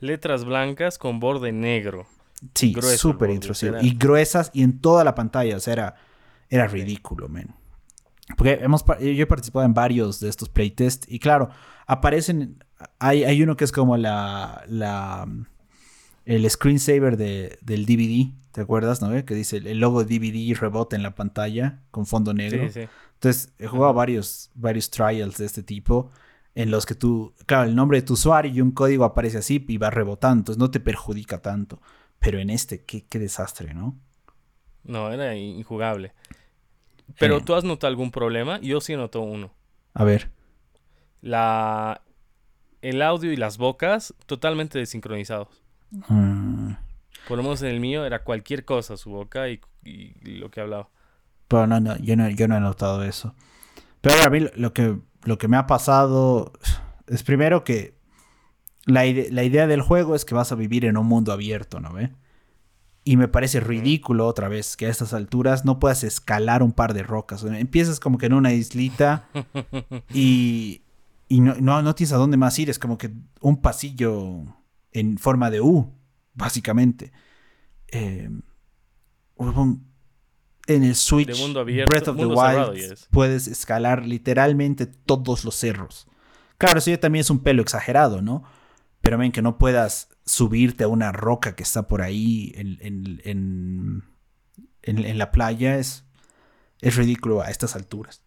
Letras 0.00 0.44
blancas 0.44 0.96
con 0.98 1.18
borde 1.20 1.52
negro. 1.52 2.06
sí, 2.54 2.74
súper 2.96 3.30
intrusivo. 3.30 3.74
era- 3.76 3.82
Y 3.84 3.90
gruesas 3.96 4.50
y 4.54 4.62
en 4.62 4.78
toda 4.80 5.02
la 5.04 5.14
pantalla. 5.16 5.56
O 5.56 5.60
sea, 5.60 5.72
era, 5.72 5.94
era 6.48 6.66
ridículo, 6.68 7.28
men. 7.28 7.48
Porque 8.36 8.58
hemos, 8.60 8.84
yo 8.84 9.22
he 9.22 9.26
participado 9.26 9.64
en 9.64 9.74
varios 9.74 10.20
de 10.20 10.28
estos 10.28 10.48
playtests 10.48 11.10
y 11.10 11.18
claro, 11.18 11.50
aparecen, 11.86 12.62
hay, 12.98 13.24
hay 13.24 13.42
uno 13.42 13.56
que 13.56 13.64
es 13.64 13.72
como 13.72 13.96
la, 13.96 14.64
la 14.68 15.26
el 16.24 16.48
screensaver 16.50 17.16
de, 17.16 17.58
del 17.62 17.86
DVD, 17.86 18.32
¿te 18.52 18.60
acuerdas? 18.60 19.00
¿No? 19.00 19.24
Que 19.24 19.34
dice 19.34 19.56
el 19.56 19.78
logo 19.80 20.04
de 20.04 20.18
DVD 20.18 20.54
rebota 20.58 20.94
en 20.94 21.02
la 21.02 21.14
pantalla 21.14 21.80
con 21.90 22.06
fondo 22.06 22.34
negro. 22.34 22.66
Sí, 22.66 22.82
sí. 22.82 22.88
Entonces, 23.14 23.52
he 23.58 23.66
jugado 23.66 23.94
varios, 23.94 24.50
varios 24.54 24.90
trials 24.90 25.38
de 25.38 25.46
este 25.46 25.62
tipo 25.62 26.10
en 26.54 26.70
los 26.70 26.86
que 26.86 26.94
tú, 26.94 27.34
claro, 27.46 27.68
el 27.68 27.74
nombre 27.74 27.98
de 27.98 28.06
tu 28.06 28.14
usuario 28.14 28.52
y 28.52 28.60
un 28.60 28.72
código 28.72 29.04
aparece 29.04 29.38
así 29.38 29.64
y 29.68 29.78
va 29.78 29.90
rebotando, 29.90 30.40
entonces 30.40 30.58
no 30.58 30.70
te 30.70 30.80
perjudica 30.80 31.40
tanto. 31.40 31.80
Pero 32.18 32.40
en 32.40 32.50
este, 32.50 32.84
qué, 32.84 33.06
qué 33.06 33.18
desastre, 33.18 33.74
¿no? 33.74 33.96
No, 34.84 35.12
era 35.12 35.36
injugable. 35.36 36.12
Pero 37.18 37.40
tú 37.42 37.54
has 37.54 37.64
notado 37.64 37.88
algún 37.88 38.10
problema? 38.10 38.60
Yo 38.60 38.80
sí 38.80 38.94
noto 38.96 39.20
uno. 39.20 39.52
A 39.94 40.04
ver. 40.04 40.30
La... 41.20 42.02
El 42.80 43.02
audio 43.02 43.32
y 43.32 43.36
las 43.36 43.58
bocas 43.58 44.14
totalmente 44.26 44.78
desincronizados. 44.78 45.48
mm, 46.08 46.72
Por 47.26 47.36
lo 47.36 47.42
menos 47.42 47.60
en 47.62 47.68
el 47.70 47.80
mío 47.80 48.04
era 48.06 48.22
cualquier 48.22 48.64
cosa, 48.64 48.96
su 48.96 49.10
boca 49.10 49.48
y, 49.48 49.60
y 49.84 50.12
lo 50.36 50.50
que 50.50 50.60
hablaba. 50.60 50.88
pero 51.48 51.66
no, 51.66 51.80
no, 51.80 51.96
yo 51.96 52.14
no, 52.16 52.28
yo 52.30 52.46
no 52.46 52.56
he 52.56 52.60
notado 52.60 53.02
eso. 53.02 53.34
Pero 54.00 54.22
a 54.24 54.30
mí 54.30 54.46
lo- 54.54 54.72
que, 54.72 54.96
lo 55.24 55.38
que 55.38 55.48
me 55.48 55.56
ha 55.56 55.66
pasado 55.66 56.52
es 57.08 57.24
primero 57.24 57.64
que 57.64 57.94
la, 58.86 59.06
ide- 59.06 59.30
la 59.32 59.42
idea 59.42 59.66
del 59.66 59.82
juego 59.82 60.14
es 60.14 60.24
que 60.24 60.36
vas 60.36 60.52
a 60.52 60.54
vivir 60.54 60.84
en 60.84 60.96
un 60.96 61.06
mundo 61.06 61.32
abierto, 61.32 61.80
¿no 61.80 61.92
ve? 61.92 62.12
Y 63.08 63.16
me 63.16 63.26
parece 63.26 63.60
ridículo 63.60 64.26
otra 64.26 64.50
vez 64.50 64.76
que 64.76 64.84
a 64.84 64.90
estas 64.90 65.14
alturas 65.14 65.64
no 65.64 65.78
puedas 65.78 66.04
escalar 66.04 66.62
un 66.62 66.72
par 66.72 66.92
de 66.92 67.02
rocas. 67.02 67.42
Empiezas 67.42 68.00
como 68.00 68.18
que 68.18 68.26
en 68.26 68.34
una 68.34 68.52
islita 68.52 69.30
y, 70.12 70.82
y 71.26 71.40
no, 71.40 71.54
no, 71.58 71.80
no 71.80 71.94
tienes 71.94 72.12
a 72.12 72.18
dónde 72.18 72.36
más 72.36 72.58
ir. 72.58 72.68
Es 72.68 72.78
como 72.78 72.98
que 72.98 73.10
un 73.40 73.62
pasillo 73.62 74.42
en 74.92 75.16
forma 75.16 75.50
de 75.50 75.62
U, 75.62 75.90
básicamente. 76.34 77.10
Eh, 77.92 78.28
huevón, 79.36 79.86
en 80.66 80.84
el 80.84 80.94
Switch 80.94 81.28
De 81.28 81.34
mundo 81.36 81.60
abierto, 81.60 81.88
Breath 81.90 82.08
of 82.08 82.16
the 82.18 82.26
mundo 82.26 82.42
Wild 82.42 82.98
puedes 83.10 83.48
escalar 83.48 84.04
literalmente 84.04 84.84
todos 84.84 85.46
los 85.46 85.54
cerros. 85.54 86.06
Claro, 86.58 86.80
eso 86.80 86.90
ya 86.90 87.00
también 87.00 87.22
es 87.22 87.30
un 87.30 87.38
pelo 87.38 87.62
exagerado, 87.62 88.20
¿no? 88.20 88.44
Pero 89.08 89.16
ven 89.16 89.32
que 89.32 89.40
no 89.40 89.56
puedas 89.56 90.10
subirte 90.26 90.84
a 90.84 90.88
una 90.88 91.12
roca 91.12 91.56
que 91.56 91.62
está 91.62 91.88
por 91.88 92.02
ahí 92.02 92.52
en, 92.56 92.76
en- 92.82 93.20
en- 93.24 94.04
en- 94.82 94.98
en 95.06 95.16
la 95.16 95.30
playa 95.30 95.78
es, 95.78 96.04
es 96.82 96.94
ridículo 96.94 97.40
a 97.40 97.48
estas 97.48 97.74
alturas. 97.74 98.20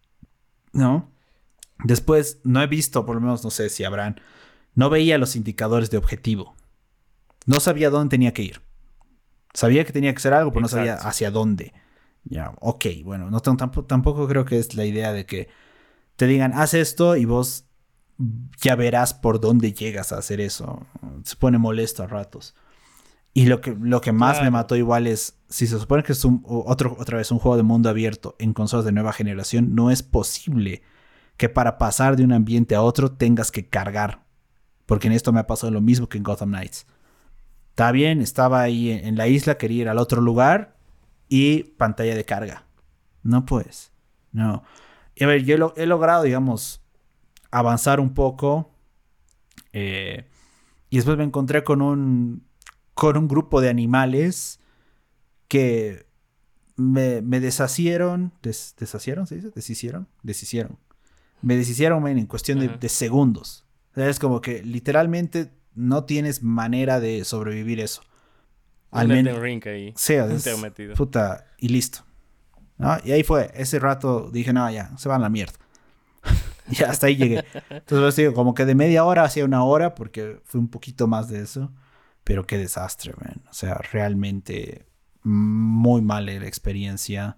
¿No? 0.72 1.08
Después, 1.84 2.40
no 2.42 2.60
he 2.60 2.66
visto, 2.66 3.06
por 3.06 3.14
lo 3.14 3.20
menos 3.20 3.44
no 3.44 3.50
sé 3.52 3.70
si 3.70 3.84
habrán, 3.84 4.20
no 4.74 4.90
veía 4.90 5.18
los 5.18 5.36
indicadores 5.36 5.88
de 5.92 5.98
objetivo. 5.98 6.56
No 7.46 7.60
sabía 7.60 7.88
dónde 7.88 8.10
tenía 8.10 8.32
que 8.34 8.42
ir. 8.42 8.60
Sabía 9.54 9.84
que 9.84 9.92
tenía 9.92 10.10
que 10.12 10.16
hacer 10.18 10.34
algo, 10.34 10.50
pero 10.50 10.62
no 10.62 10.68
sabía 10.68 10.94
hacia 10.94 11.30
dónde. 11.30 11.72
Ya, 12.24 12.54
ok, 12.60 12.86
bueno, 13.04 13.30
no, 13.30 13.40
tam- 13.40 13.56
tampoco, 13.56 13.86
tampoco 13.86 14.26
creo 14.26 14.44
que 14.44 14.58
es 14.58 14.74
la 14.74 14.84
idea 14.84 15.12
de 15.12 15.26
que 15.26 15.48
te 16.16 16.26
digan, 16.26 16.52
haz 16.54 16.74
esto 16.74 17.14
y 17.16 17.24
vos 17.24 17.66
ya 18.60 18.74
verás 18.76 19.14
por 19.14 19.40
dónde 19.40 19.72
llegas 19.72 20.12
a 20.12 20.18
hacer 20.18 20.40
eso. 20.40 20.86
Se 21.24 21.36
pone 21.36 21.58
molesto 21.58 22.02
a 22.02 22.06
ratos. 22.06 22.54
Y 23.34 23.46
lo 23.46 23.60
que, 23.60 23.74
lo 23.80 24.00
que 24.00 24.12
más 24.12 24.42
me 24.42 24.50
mató 24.50 24.76
igual 24.76 25.06
es, 25.06 25.38
si 25.48 25.66
se 25.66 25.78
supone 25.78 26.02
que 26.02 26.12
es 26.12 26.24
un, 26.24 26.42
otro, 26.46 26.96
otra 26.98 27.16
vez 27.16 27.30
un 27.30 27.38
juego 27.38 27.56
de 27.56 27.62
mundo 27.62 27.88
abierto 27.88 28.36
en 28.38 28.52
consolas 28.52 28.84
de 28.84 28.92
nueva 28.92 29.14
generación, 29.14 29.74
no 29.74 29.90
es 29.90 30.02
posible 30.02 30.82
que 31.38 31.48
para 31.48 31.78
pasar 31.78 32.16
de 32.16 32.24
un 32.24 32.32
ambiente 32.32 32.74
a 32.74 32.82
otro 32.82 33.12
tengas 33.12 33.50
que 33.50 33.68
cargar. 33.68 34.24
Porque 34.84 35.06
en 35.06 35.14
esto 35.14 35.32
me 35.32 35.40
ha 35.40 35.46
pasado 35.46 35.72
lo 35.72 35.80
mismo 35.80 36.08
que 36.08 36.18
en 36.18 36.24
Gotham 36.24 36.50
Knights. 36.50 36.86
Está 37.70 37.90
bien, 37.90 38.20
estaba 38.20 38.60
ahí 38.60 38.90
en, 38.90 39.06
en 39.06 39.16
la 39.16 39.28
isla, 39.28 39.56
quería 39.56 39.82
ir 39.82 39.88
al 39.88 39.98
otro 39.98 40.20
lugar 40.20 40.76
y 41.28 41.62
pantalla 41.62 42.14
de 42.14 42.26
carga. 42.26 42.66
No 43.22 43.46
puedes. 43.46 43.92
No. 44.32 44.62
Y 45.14 45.24
a 45.24 45.26
ver, 45.26 45.44
yo 45.44 45.72
he 45.76 45.86
logrado, 45.86 46.24
digamos, 46.24 46.81
avanzar 47.52 48.00
un 48.00 48.14
poco. 48.14 48.74
Eh, 49.72 50.24
y 50.90 50.96
después 50.96 51.16
me 51.16 51.24
encontré 51.24 51.62
con 51.62 51.80
un, 51.80 52.44
con 52.94 53.16
un 53.16 53.28
grupo 53.28 53.60
de 53.60 53.68
animales 53.68 54.58
que 55.46 56.06
me, 56.76 57.22
me 57.22 57.38
deshacieron. 57.38 58.32
¿Deshacieron? 58.42 59.28
¿Se 59.28 59.36
dice? 59.36 59.50
¿Deshicieron? 59.54 60.08
Deshicieron. 60.22 60.78
Me 61.42 61.56
deshicieron 61.56 62.06
en 62.06 62.26
cuestión 62.26 62.58
de, 62.58 62.88
segundos. 62.88 63.64
es 63.96 64.18
como 64.18 64.40
que 64.40 64.62
literalmente 64.62 65.52
no 65.74 66.04
tienes 66.04 66.42
manera 66.42 67.00
de 67.00 67.24
sobrevivir 67.24 67.80
eso. 67.80 68.02
Al 68.90 69.08
menos. 69.08 69.34
Sí, 69.96 70.14
puta, 70.96 71.46
y 71.58 71.68
listo. 71.68 72.04
Y 73.04 73.12
ahí 73.12 73.22
fue. 73.22 73.50
Ese 73.54 73.78
rato 73.78 74.30
dije, 74.30 74.52
no, 74.52 74.70
ya, 74.70 74.96
se 74.98 75.08
van 75.08 75.20
a 75.20 75.24
la 75.24 75.30
mierda. 75.30 75.61
y 76.70 76.82
hasta 76.82 77.06
ahí 77.06 77.16
llegué. 77.16 77.44
Entonces, 77.70 78.16
digo, 78.16 78.34
como 78.34 78.54
que 78.54 78.64
de 78.64 78.74
media 78.74 79.04
hora 79.04 79.24
hacia 79.24 79.44
una 79.44 79.64
hora, 79.64 79.94
porque 79.94 80.40
fue 80.44 80.60
un 80.60 80.68
poquito 80.68 81.06
más 81.06 81.28
de 81.28 81.40
eso. 81.40 81.72
Pero 82.24 82.46
qué 82.46 82.56
desastre, 82.56 83.14
man. 83.20 83.42
O 83.50 83.52
sea, 83.52 83.74
realmente 83.74 84.86
muy 85.22 86.02
mala 86.02 86.32
la 86.32 86.46
experiencia. 86.46 87.36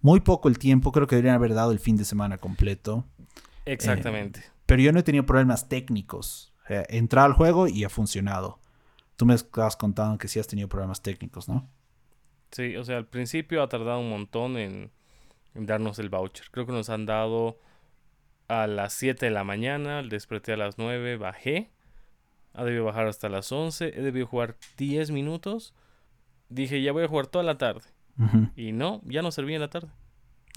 Muy 0.00 0.20
poco 0.20 0.48
el 0.48 0.58
tiempo. 0.58 0.92
Creo 0.92 1.06
que 1.06 1.16
deberían 1.16 1.36
haber 1.36 1.54
dado 1.54 1.70
el 1.70 1.78
fin 1.78 1.96
de 1.96 2.04
semana 2.04 2.38
completo. 2.38 3.06
Exactamente. 3.64 4.40
Eh, 4.40 4.50
pero 4.66 4.82
yo 4.82 4.92
no 4.92 4.98
he 4.98 5.02
tenido 5.02 5.24
problemas 5.24 5.68
técnicos. 5.68 6.52
He 6.68 6.96
entrado 6.96 7.26
al 7.26 7.34
juego 7.34 7.68
y 7.68 7.84
ha 7.84 7.88
funcionado. 7.88 8.58
Tú 9.16 9.26
me 9.26 9.34
estabas 9.34 9.76
contando 9.76 10.18
que 10.18 10.28
sí 10.28 10.40
has 10.40 10.46
tenido 10.46 10.68
problemas 10.68 11.02
técnicos, 11.02 11.48
¿no? 11.48 11.68
Sí, 12.50 12.76
o 12.76 12.84
sea, 12.84 12.96
al 12.96 13.06
principio 13.06 13.62
ha 13.62 13.68
tardado 13.68 14.00
un 14.00 14.10
montón 14.10 14.56
en, 14.56 14.90
darnos 15.54 15.98
el 15.98 16.08
voucher. 16.08 16.46
Creo 16.50 16.66
que 16.66 16.72
nos 16.72 16.88
han 16.88 17.06
dado 17.06 17.58
a 18.48 18.66
las 18.66 18.92
7 18.94 19.26
de 19.26 19.30
la 19.30 19.44
mañana, 19.44 20.02
desperté 20.02 20.52
a 20.52 20.56
las 20.56 20.78
9, 20.78 21.16
bajé. 21.16 21.70
Ha 22.52 22.64
debido 22.64 22.84
bajar 22.84 23.06
hasta 23.06 23.28
las 23.28 23.50
11, 23.50 23.88
he 23.88 24.02
debido 24.02 24.26
jugar 24.26 24.56
10 24.76 25.10
minutos. 25.10 25.74
Dije, 26.48 26.82
ya 26.82 26.92
voy 26.92 27.04
a 27.04 27.08
jugar 27.08 27.26
toda 27.26 27.44
la 27.44 27.58
tarde. 27.58 27.82
Y 28.54 28.70
no, 28.72 29.00
ya 29.04 29.22
no 29.22 29.32
servía 29.32 29.56
en 29.56 29.62
la 29.62 29.70
tarde. 29.70 29.88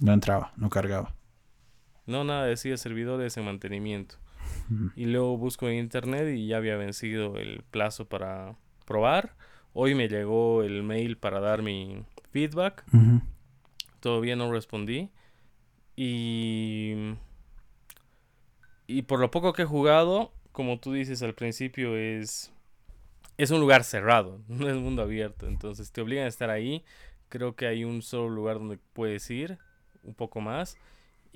No 0.02 0.13
entraba, 0.13 0.54
no 0.58 0.69
cargaba. 0.69 1.15
No, 2.06 2.23
nada, 2.23 2.45
decía 2.45 2.78
servidores 2.78 3.36
en 3.38 3.45
mantenimiento. 3.45 4.15
Y 4.95 5.06
luego 5.06 5.38
busco 5.38 5.67
en 5.67 5.78
internet 5.78 6.28
y 6.36 6.47
ya 6.47 6.58
había 6.58 6.78
vencido 6.78 7.38
el 7.38 7.63
plazo 7.71 8.08
para 8.08 8.56
probar. 8.86 9.36
Hoy 9.73 9.95
me 9.95 10.08
llegó 10.08 10.63
el 10.63 10.84
mail 10.84 11.17
para 11.17 11.39
dar 11.39 11.63
mi 11.63 12.04
feedback. 12.32 12.86
Todavía 14.00 14.36
no 14.36 14.52
respondí. 14.52 15.10
Y... 15.95 17.15
Y 18.88 19.04
por 19.04 19.19
lo 19.19 19.30
poco 19.30 19.54
que 19.54 19.63
he 19.63 19.65
jugado, 19.65 20.32
como 20.52 20.80
tú 20.80 20.93
dices 20.93 21.21
al 21.21 21.34
principio, 21.34 21.95
es... 21.95 22.52
Es 23.38 23.52
un 23.52 23.60
lugar 23.60 23.84
cerrado, 23.84 24.41
no 24.47 24.67
es 24.67 24.76
mundo 24.76 25.04
abierto. 25.04 25.47
Entonces 25.47 25.91
te 25.91 26.02
obligan 26.02 26.26
a 26.26 26.30
estar 26.30 26.50
ahí. 26.50 26.84
Creo 27.30 27.56
que 27.56 27.67
hay 27.67 27.84
un 27.84 28.02
solo 28.02 28.30
lugar 28.30 28.58
donde 28.58 28.80
puedes 28.93 29.30
ir, 29.30 29.60
un 30.04 30.15
poco 30.15 30.41
más 30.41 30.78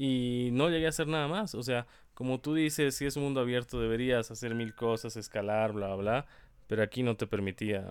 y 0.04 0.50
no 0.54 0.70
llegué 0.70 0.88
a 0.88 0.90
hacer 0.90 1.08
nada 1.08 1.28
más. 1.28 1.54
O 1.54 1.62
sea, 1.62 1.86
como 2.16 2.40
tú 2.40 2.56
dices, 2.56 2.96
si 2.96 3.06
es 3.06 3.16
un 3.18 3.24
mundo 3.24 3.40
abierto 3.40 3.80
deberías 3.80 4.32
hacer 4.32 4.56
mil 4.56 4.74
cosas, 4.74 5.16
escalar, 5.16 5.74
bla, 5.74 5.96
bla, 5.96 6.26
pero 6.66 6.82
aquí 6.82 7.04
no 7.04 7.16
te 7.16 7.28
permitía 7.28 7.86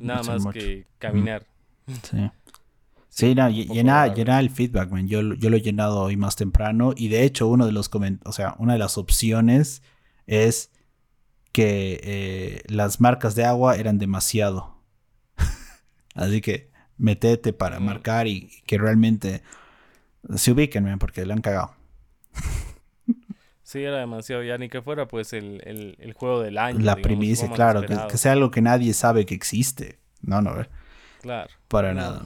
nada 0.00 0.22
más 0.24 0.46
que 0.52 0.86
caminar. 0.98 1.46
Sí. 2.02 2.30
Sí, 3.10 3.34
no, 3.34 3.50
llena, 3.50 4.06
el 4.06 4.50
feedback, 4.50 4.90
man. 4.90 5.08
Yo, 5.08 5.34
yo 5.34 5.50
lo 5.50 5.56
he 5.56 5.60
llenado 5.60 6.00
hoy 6.00 6.16
más 6.16 6.36
temprano 6.36 6.94
y 6.96 7.08
de 7.08 7.24
hecho 7.24 7.48
uno 7.48 7.66
de 7.66 7.72
los 7.72 7.90
o 8.24 8.32
sea, 8.32 8.54
una 8.58 8.74
de 8.74 8.78
las 8.78 8.96
opciones 8.96 9.82
es 10.26 10.70
que 11.52 12.00
eh, 12.04 12.62
las 12.68 13.00
marcas 13.00 13.34
de 13.34 13.44
agua 13.44 13.76
eran 13.76 13.98
demasiado. 13.98 14.76
Así 16.14 16.40
que 16.40 16.70
metete 16.96 17.52
para 17.52 17.80
marcar 17.80 18.28
y 18.28 18.62
que 18.64 18.78
realmente 18.78 19.42
se 20.36 20.52
ubiquen, 20.52 20.98
porque 20.98 21.26
le 21.26 21.32
han 21.32 21.40
cagado. 21.40 21.74
Sí, 23.62 23.82
era 23.84 23.98
demasiado. 23.98 24.42
Ya 24.42 24.58
ni 24.58 24.68
que 24.68 24.82
fuera, 24.82 25.06
pues, 25.06 25.32
el, 25.32 25.62
el, 25.98 26.12
juego 26.14 26.40
del 26.40 26.58
año. 26.58 26.80
La 26.80 26.96
primicia, 26.96 27.48
claro. 27.50 27.82
Que, 27.82 28.18
sea 28.18 28.32
algo 28.32 28.50
que 28.50 28.62
nadie 28.62 28.92
sabe 28.94 29.26
que 29.26 29.34
existe. 29.34 30.00
No, 30.22 30.42
no, 30.42 30.54
Claro. 31.22 31.50
Para 31.68 31.94
nada, 31.94 32.22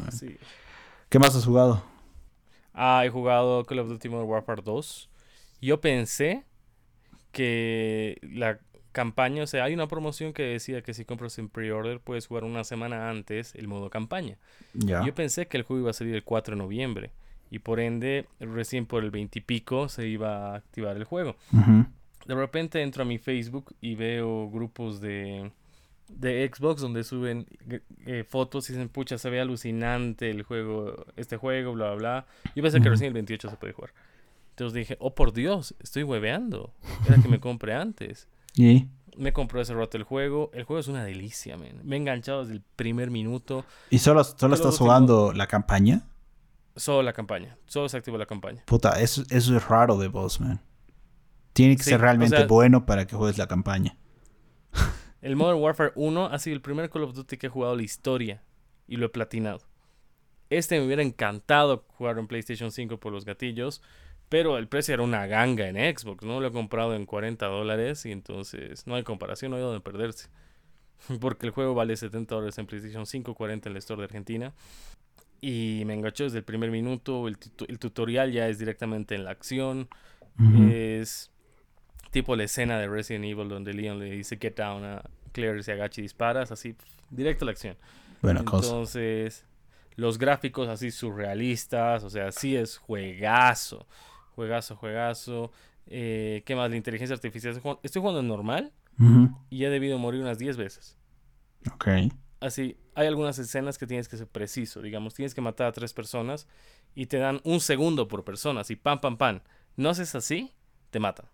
¿Qué 1.15 1.21
más 1.21 1.37
has 1.37 1.45
jugado? 1.45 1.81
Ah, 2.73 3.05
he 3.07 3.09
jugado 3.09 3.65
Call 3.67 3.79
of 3.79 3.89
Duty 3.89 4.09
Modern 4.09 4.29
Warfare 4.29 4.63
2. 4.63 5.09
Yo 5.63 5.81
pensé 5.81 6.43
que 7.31 8.19
la 8.21 8.59
campaña, 8.91 9.45
o 9.45 9.47
sea, 9.47 9.63
hay 9.63 9.75
una 9.75 9.87
promoción 9.87 10.33
que 10.33 10.43
decía 10.43 10.83
que 10.83 10.93
si 10.93 11.05
compras 11.05 11.39
en 11.39 11.49
pre-order 11.49 12.01
puedes 12.01 12.27
jugar 12.27 12.43
una 12.43 12.65
semana 12.65 13.11
antes 13.11 13.55
el 13.55 13.69
modo 13.69 13.91
campaña. 13.91 14.39
Ya. 14.73 15.07
Yo 15.07 15.15
pensé 15.15 15.47
que 15.47 15.57
el 15.57 15.63
juego 15.63 15.83
iba 15.83 15.91
a 15.91 15.95
salir 15.95 16.17
el 16.17 16.25
4 16.25 16.57
de 16.57 16.59
noviembre 16.61 17.13
y 17.49 17.61
por 17.61 17.79
ende 17.79 18.27
recién 18.41 18.85
por 18.85 19.05
el 19.05 19.13
20 19.13 19.39
y 19.39 19.43
pico 19.43 19.89
se 19.89 20.09
iba 20.09 20.51
a 20.51 20.57
activar 20.57 20.97
el 20.97 21.05
juego. 21.05 21.37
De 22.27 22.35
repente 22.35 22.83
entro 22.83 23.05
a 23.05 23.07
mi 23.07 23.19
Facebook 23.19 23.73
y 23.81 23.95
veo 23.95 24.51
grupos 24.51 25.01
de, 25.01 25.53
de 26.09 26.51
Xbox 26.53 26.81
donde 26.81 27.05
suben 27.05 27.47
eh, 28.07 28.25
fotos 28.29 28.69
y 28.69 28.73
dicen, 28.73 28.89
pucha, 28.89 29.19
se 29.19 29.31
ve 29.31 29.41
alucinante 29.41 30.31
el 30.31 30.43
juego, 30.43 31.07
este 31.17 31.37
juego, 31.37 31.73
bla, 31.73 31.91
bla, 31.91 31.95
bla. 31.97 32.27
Yo 32.55 32.63
pensé 32.63 32.81
que 32.81 32.89
recién 32.89 33.09
el 33.09 33.15
28 33.15 33.51
se 33.51 33.57
puede 33.57 33.73
jugar. 33.73 33.93
Entonces 34.51 34.75
dije, 34.75 34.97
oh 35.01 35.15
por 35.15 35.33
Dios, 35.33 35.75
estoy 35.81 36.05
hueveando. 36.05 36.73
Era 37.09 37.21
que 37.21 37.29
me 37.29 37.41
compré 37.41 37.75
antes. 37.75 38.29
¿Y? 38.55 38.87
Me 39.17 39.33
compró 39.33 39.61
ese 39.61 39.75
rato 39.75 39.97
el 39.97 40.05
juego. 40.05 40.51
El 40.55 40.65
juego 40.65 40.81
es 40.81 40.89
una 40.89 41.05
delicia, 41.05 41.57
man. 41.57 41.81
Me 41.83 41.97
he 41.97 41.99
enganchado 41.99 42.43
desde 42.43 42.55
el 42.55 42.63
primer 42.77 43.11
minuto. 43.11 43.65
¿Y 43.91 43.99
solo, 43.99 44.23
solo 44.23 44.55
estás 44.55 44.79
jugando 44.79 45.33
la 45.33 45.47
campaña? 45.47 46.07
Solo 46.77 47.03
la 47.03 47.13
campaña. 47.13 47.57
Solo 47.67 47.89
se 47.89 47.97
activa 47.97 48.19
la 48.19 48.27
campaña. 48.27 48.63
Puta, 48.67 49.01
eso, 49.01 49.23
eso 49.31 49.57
es 49.57 49.69
raro 49.69 49.97
de 49.97 50.09
vos, 50.09 50.41
man. 50.41 50.61
Tiene 51.53 51.77
que 51.77 51.85
ser 51.85 52.01
realmente 52.01 52.47
bueno 52.47 52.87
para 52.87 53.07
que 53.07 53.17
juegues 53.17 53.39
la 53.39 53.47
campaña. 53.47 53.97
El 55.25 55.37
Modern 55.37 55.59
Warfare 55.59 55.93
1 55.95 56.27
ha 56.27 56.39
sido 56.39 56.55
el 56.55 56.61
primer 56.61 56.91
Call 56.91 57.05
of 57.05 57.15
Duty 57.15 57.39
que 57.39 57.47
he 57.47 57.51
jugado 57.51 57.75
la 57.75 57.83
historia. 57.83 58.43
Y 58.87 58.97
lo 58.97 59.07
he 59.07 59.09
platinado. 59.09 59.63
Este 60.51 60.79
me 60.79 60.85
hubiera 60.85 61.03
encantado 61.03 61.87
jugar 61.97 62.19
en 62.19 62.27
PlayStation 62.27 62.71
5 62.71 63.01
por 63.01 63.11
los 63.11 63.25
gatillos. 63.25 63.81
Pero 64.29 64.59
el 64.59 64.69
precio 64.69 64.93
era 64.93 65.03
una 65.03 65.27
ganga 65.27 65.67
en 65.67 65.77
Xbox, 65.77 66.25
¿no? 66.27 66.41
Lo 66.41 66.49
he 66.49 66.53
comprado 66.53 66.95
en 66.95 67.07
40 67.07 67.47
dólares 67.47 68.05
y 68.05 68.13
entonces 68.13 68.87
no 68.87 68.97
hay 68.97 69.03
comparación, 69.03 69.51
no 69.51 69.57
hay 69.57 69.63
donde 69.63 69.81
perderse. 69.81 70.29
Porque 71.23 71.47
el 71.47 71.53
juego 71.53 71.75
vale 71.75 71.97
70 71.97 72.35
dólares 72.35 72.59
en 72.59 72.67
PlayStation 72.67 73.07
5, 73.07 73.35
40 73.35 73.71
en 73.71 73.73
el 73.73 73.79
store 73.79 74.03
de 74.03 74.05
Argentina. 74.05 74.53
Y 75.41 75.85
me 75.87 75.95
enganchó 75.95 76.25
desde 76.25 76.39
el 76.39 76.45
primer 76.45 76.71
minuto. 76.71 77.29
El, 77.29 77.39
tutorial 77.79 78.31
ya 78.31 78.47
es 78.51 78.59
directamente 78.59 79.15
en 79.15 79.25
la 79.25 79.31
acción. 79.31 79.89
Es 80.69 81.31
tipo 82.15 82.35
la 82.35 82.45
escena 82.45 82.79
de 82.79 82.89
Resident 82.89 83.27
Evil 83.27 83.49
donde 83.49 83.75
Leon 83.75 83.99
le 83.99 84.11
dice 84.11 84.39
get 84.41 84.57
down 84.57 84.85
a 84.85 85.03
Claire 85.33 85.63
se 85.63 85.73
agacha 85.73 86.01
y 86.01 86.03
disparas. 86.03 86.51
Así, 86.51 86.75
directo 87.11 87.45
a 87.45 87.47
la 87.47 87.53
acción. 87.53 87.77
Bueno, 88.23 88.41
Entonces, 88.41 89.45
los 89.97 90.17
gráficos 90.17 90.69
así 90.69 90.91
surrealistas. 90.91 92.05
O 92.05 92.11
sea, 92.11 92.33
sí 92.33 92.57
es 92.57 92.79
juegazo. 92.79 93.87
Juegazo, 94.35 94.77
juegazo. 94.77 95.53
Eh, 95.87 96.43
¿Qué 96.47 96.57
más? 96.57 96.71
La 96.71 96.77
inteligencia 96.77 97.15
artificial. 97.15 97.61
Estoy 97.83 98.01
jugando 98.01 98.21
en 98.21 98.29
normal. 98.29 98.73
Y 99.51 99.65
he 99.65 99.71
debido 99.71 99.99
morir 99.99 100.23
unas 100.23 100.39
10 100.39 100.57
veces. 100.57 100.97
Ok 101.75 101.89
así, 102.47 102.77
hay 102.95 103.07
algunas 103.07 103.39
escenas 103.39 103.79
que 103.79 103.87
tienes 103.87 104.09
que 104.09 104.17
ser 104.17 104.29
preciso, 104.29 104.83
digamos, 104.83 105.15
tienes 105.15 105.35
que 105.35 105.41
matar 105.41 105.69
a 105.69 105.73
tres 105.73 105.93
personas 105.93 106.47
y 106.95 107.07
te 107.07 107.19
dan 107.19 107.41
un 107.45 107.61
segundo 107.61 108.07
por 108.09 108.25
persona, 108.25 108.61
así, 108.61 108.77
pam, 108.77 109.01
pam, 109.01 109.17
pam. 109.17 109.41
No 109.77 109.89
haces 109.89 110.15
así, 110.15 110.53
te 110.91 111.01
matan. 111.01 111.27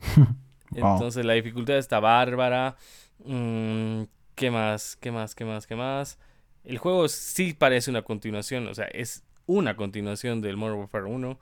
Entonces 0.74 1.24
la 1.24 1.34
dificultad 1.34 1.78
está 1.78 2.00
bárbara. 2.00 2.76
Mm, 3.24 4.04
¿Qué 4.34 4.50
más? 4.50 4.96
¿Qué 4.96 5.10
más? 5.10 5.34
¿Qué 5.34 5.44
más? 5.44 5.66
¿Qué 5.66 5.76
más? 5.76 6.18
El 6.64 6.78
juego 6.78 7.08
sí 7.08 7.54
parece 7.54 7.90
una 7.90 8.02
continuación, 8.02 8.66
o 8.68 8.74
sea, 8.74 8.86
es 8.86 9.24
una 9.46 9.76
continuación 9.76 10.40
del 10.40 10.56
Modern 10.56 10.78
Warfare 10.80 11.06
1 11.06 11.38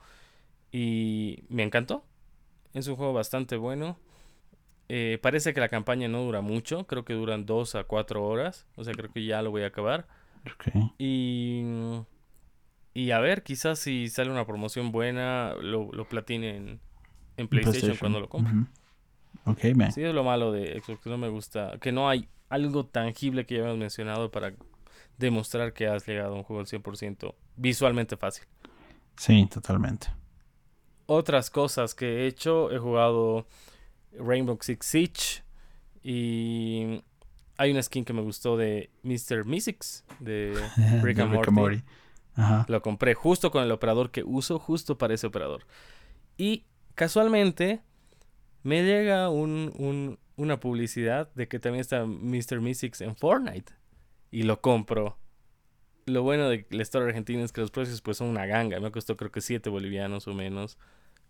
y 0.71 1.43
me 1.49 1.63
encantó. 1.63 2.05
Es 2.73 2.87
un 2.87 2.95
juego 2.95 3.13
bastante 3.13 3.57
bueno. 3.57 3.99
Eh, 4.89 5.19
parece 5.21 5.53
que 5.53 5.59
la 5.61 5.69
campaña 5.69 6.07
no 6.07 6.23
dura 6.23 6.41
mucho, 6.41 6.87
creo 6.87 7.05
que 7.05 7.13
duran 7.13 7.45
dos 7.45 7.75
a 7.75 7.83
cuatro 7.85 8.25
horas, 8.25 8.67
o 8.75 8.83
sea, 8.83 8.95
creo 8.95 9.11
que 9.11 9.25
ya 9.25 9.41
lo 9.41 9.51
voy 9.51 9.63
a 9.63 9.67
acabar. 9.67 10.07
Y, 10.97 11.63
y 12.93 13.11
a 13.11 13.19
ver, 13.19 13.43
quizás 13.43 13.79
si 13.79 14.09
sale 14.09 14.31
una 14.31 14.45
promoción 14.45 14.91
buena, 14.91 15.53
lo, 15.61 15.91
lo 15.91 16.07
platine 16.09 16.79
en, 17.39 17.47
PlayStation, 17.47 17.97
cuando 17.97 18.19
lo 18.19 18.29
compre. 18.29 18.53
Ok, 19.45 19.75
man. 19.75 19.91
Sí, 19.91 20.03
es 20.03 20.13
lo 20.13 20.23
malo 20.23 20.51
de 20.51 20.79
Xbox, 20.81 21.01
que 21.01 21.09
no 21.09 21.17
me 21.17 21.29
gusta, 21.29 21.77
que 21.79 21.91
no 21.91 22.09
hay 22.09 22.27
algo 22.49 22.85
tangible 22.85 23.45
que 23.45 23.55
ya 23.55 23.61
hemos 23.61 23.77
mencionado 23.77 24.31
para 24.31 24.53
demostrar 25.17 25.73
que 25.73 25.87
has 25.87 26.07
llegado 26.07 26.33
a 26.33 26.37
un 26.37 26.43
juego 26.43 26.61
al 26.61 26.67
100% 26.67 27.35
visualmente 27.55 28.17
fácil. 28.17 28.45
Sí, 29.17 29.45
totalmente. 29.47 30.07
Otras 31.05 31.49
cosas 31.49 31.93
que 31.95 32.05
he 32.05 32.27
hecho, 32.27 32.71
he 32.71 32.77
jugado 32.79 33.47
Rainbow 34.13 34.57
Six 34.61 34.85
Siege 34.85 35.43
y 36.01 37.03
hay 37.57 37.71
una 37.71 37.83
skin 37.83 38.05
que 38.05 38.13
me 38.13 38.21
gustó 38.21 38.55
de 38.55 38.89
Mr. 39.03 39.45
Mystics 39.45 40.05
de 40.19 40.53
Rick 41.03 41.19
and 41.19 41.33
Morty. 41.51 41.83
Lo 42.67 42.81
compré 42.81 43.15
justo 43.15 43.51
con 43.51 43.63
el 43.63 43.71
operador 43.71 44.11
que 44.11 44.23
uso, 44.23 44.59
justo 44.59 44.97
para 44.97 45.13
ese 45.13 45.27
operador. 45.27 45.65
Y 46.37 46.63
casualmente 46.99 47.79
me 48.63 48.83
llega 48.83 49.29
un, 49.29 50.19
una 50.35 50.59
publicidad 50.59 51.33
de 51.33 51.47
que 51.47 51.57
también 51.57 51.79
está 51.79 52.05
Mr. 52.05 52.59
Mystics 52.59 52.99
en 52.99 53.15
Fortnite. 53.15 53.71
Y 54.31 54.43
lo 54.43 54.59
compro. 54.59 55.17
Lo 56.07 56.23
bueno 56.23 56.49
del 56.49 56.81
store 56.81 57.05
argentino 57.05 57.45
es 57.45 57.53
que 57.53 57.61
los 57.61 57.71
precios 57.71 58.01
pues 58.01 58.17
son 58.17 58.27
una 58.27 58.45
ganga. 58.45 58.81
Me 58.81 58.91
costó 58.91 59.15
creo 59.15 59.31
que 59.31 59.39
7 59.39 59.69
bolivianos 59.69 60.27
o 60.27 60.33
menos. 60.33 60.77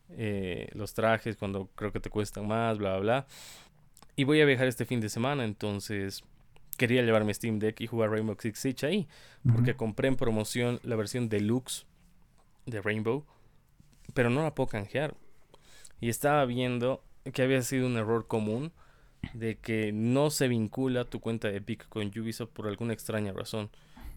Eh, 0.09 0.69
los 0.73 0.95
trajes 0.95 1.37
cuando 1.37 1.67
creo 1.75 1.91
que 1.91 1.99
te 1.99 2.09
cuestan 2.09 2.47
más, 2.47 2.79
bla, 2.79 2.93
bla, 2.93 2.99
bla. 2.99 3.27
Y 4.15 4.23
voy 4.23 4.41
a 4.41 4.45
viajar 4.45 4.65
este 4.65 4.85
fin 4.85 4.99
de 5.01 5.09
semana, 5.09 5.45
entonces 5.45 6.23
quería 6.77 7.03
llevarme 7.03 7.31
Steam 7.31 7.59
Deck 7.59 7.79
y 7.79 7.85
jugar 7.85 8.09
Rainbow 8.09 8.35
Six 8.39 8.57
Siege 8.57 8.87
ahí. 8.87 9.07
Porque 9.53 9.75
compré 9.75 10.07
en 10.07 10.15
promoción 10.15 10.79
la 10.81 10.95
versión 10.95 11.29
deluxe 11.29 11.85
de 12.65 12.81
Rainbow. 12.81 13.27
Pero 14.15 14.31
no 14.31 14.41
la 14.41 14.55
puedo 14.55 14.67
canjear. 14.67 15.13
Y 15.99 16.09
estaba 16.09 16.45
viendo 16.45 17.03
que 17.33 17.41
había 17.41 17.61
sido 17.61 17.87
un 17.87 17.97
error 17.97 18.27
común 18.27 18.71
de 19.33 19.57
que 19.57 19.91
no 19.91 20.29
se 20.29 20.47
vincula 20.47 21.05
tu 21.05 21.19
cuenta 21.19 21.49
de 21.49 21.57
Epic 21.57 21.87
con 21.89 22.07
Ubisoft 22.07 22.51
por 22.51 22.67
alguna 22.67 22.93
extraña 22.93 23.33
razón 23.33 23.69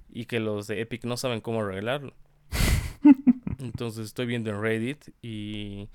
y 0.08 0.26
que 0.26 0.40
los 0.40 0.66
de 0.66 0.80
Epic 0.80 1.04
no 1.04 1.16
saben 1.16 1.40
cómo 1.40 1.62
arreglarlo. 1.62 2.14
Entonces 3.58 4.06
estoy 4.06 4.26
viendo 4.26 4.50
en 4.50 4.60
Reddit 4.60 5.08
y 5.22 5.88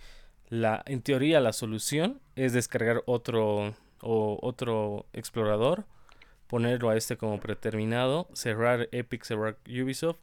la 0.49 0.83
en 0.85 1.01
teoría 1.01 1.39
la 1.39 1.53
solución 1.53 2.21
es 2.35 2.53
descargar 2.53 3.03
otro 3.05 3.75
o 4.01 4.39
otro 4.41 5.05
explorador, 5.13 5.85
ponerlo 6.47 6.89
a 6.89 6.97
este 6.97 7.17
como 7.17 7.39
predeterminado, 7.39 8.29
cerrar 8.33 8.89
Epic, 8.91 9.23
cerrar 9.23 9.57
Ubisoft, 9.67 10.19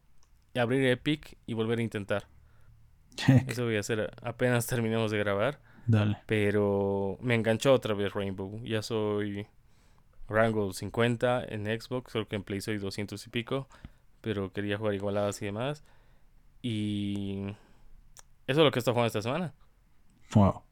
y 0.55 0.59
abrir 0.61 0.87
Epic 0.87 1.37
y 1.47 1.55
volver 1.55 1.81
a 1.81 1.83
intentar. 1.83 2.27
Eso 3.47 3.65
voy 3.65 3.77
a 3.77 3.81
hacer 3.81 4.13
apenas 4.23 4.67
terminemos 4.67 5.11
de 5.11 5.19
grabar. 5.19 5.61
Dale. 5.87 6.19
Pero 6.27 7.19
me 7.21 7.35
enganchó 7.35 7.73
otra 7.73 7.95
vez 7.95 8.13
Rainbow. 8.13 8.61
Ya 8.65 8.83
soy 8.83 9.47
rango 10.29 10.73
50 10.73 11.45
en 11.49 11.67
Xbox, 11.67 12.13
solo 12.13 12.27
que 12.27 12.37
en 12.37 12.45
Play 12.45 12.61
soy 12.61 12.79
200 12.79 13.27
y 13.27 13.31
pico. 13.31 13.69
Pero 14.21 14.53
quería 14.53 14.79
jugar 14.79 14.95
igualadas 14.95 15.41
y 15.43 15.47
demás. 15.47 15.85
Y 16.63 17.45
eso 18.47 18.61
es 18.61 18.65
lo 18.65 18.71
que 18.71 18.79
estoy 18.79 18.93
jugando 18.95 19.09
esta 19.09 19.23
semana. 19.23 19.53
Wow. 20.35 20.63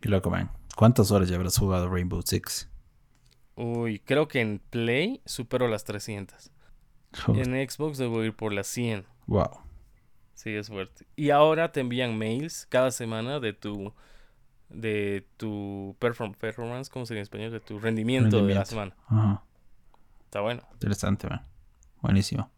Qué 0.00 0.08
loco, 0.08 0.30
man. 0.30 0.50
¿Cuántas 0.76 1.10
horas 1.10 1.28
ya 1.28 1.36
habrás 1.36 1.56
jugado 1.58 1.88
Rainbow 1.88 2.20
Six? 2.22 2.68
Uy, 3.54 4.00
creo 4.00 4.28
que 4.28 4.40
en 4.40 4.58
Play 4.58 5.22
supero 5.24 5.68
las 5.68 5.84
300. 5.84 6.50
En 7.28 7.68
Xbox 7.68 7.96
debo 7.96 8.22
ir 8.22 8.36
por 8.36 8.52
las 8.52 8.66
100. 8.66 9.06
Wow. 9.26 9.65
Sí, 10.36 10.54
es 10.54 10.68
fuerte. 10.68 11.06
Y 11.16 11.30
ahora 11.30 11.72
te 11.72 11.80
envían 11.80 12.16
mails 12.16 12.66
cada 12.68 12.90
semana 12.90 13.40
de 13.40 13.52
tu 13.52 13.92
de 14.68 15.26
tu 15.36 15.96
performance, 15.98 16.90
¿cómo 16.90 17.06
sería 17.06 17.20
en 17.20 17.22
español? 17.22 17.52
De 17.52 17.60
tu 17.60 17.78
rendimiento, 17.78 18.44
de 18.44 18.54
la 18.54 18.64
semana. 18.64 18.94
Ajá. 19.06 19.42
Está 20.24 20.40
bueno. 20.42 20.62
Interesante, 20.74 21.28
man. 21.28 21.46
Buenísimo. 22.02 22.50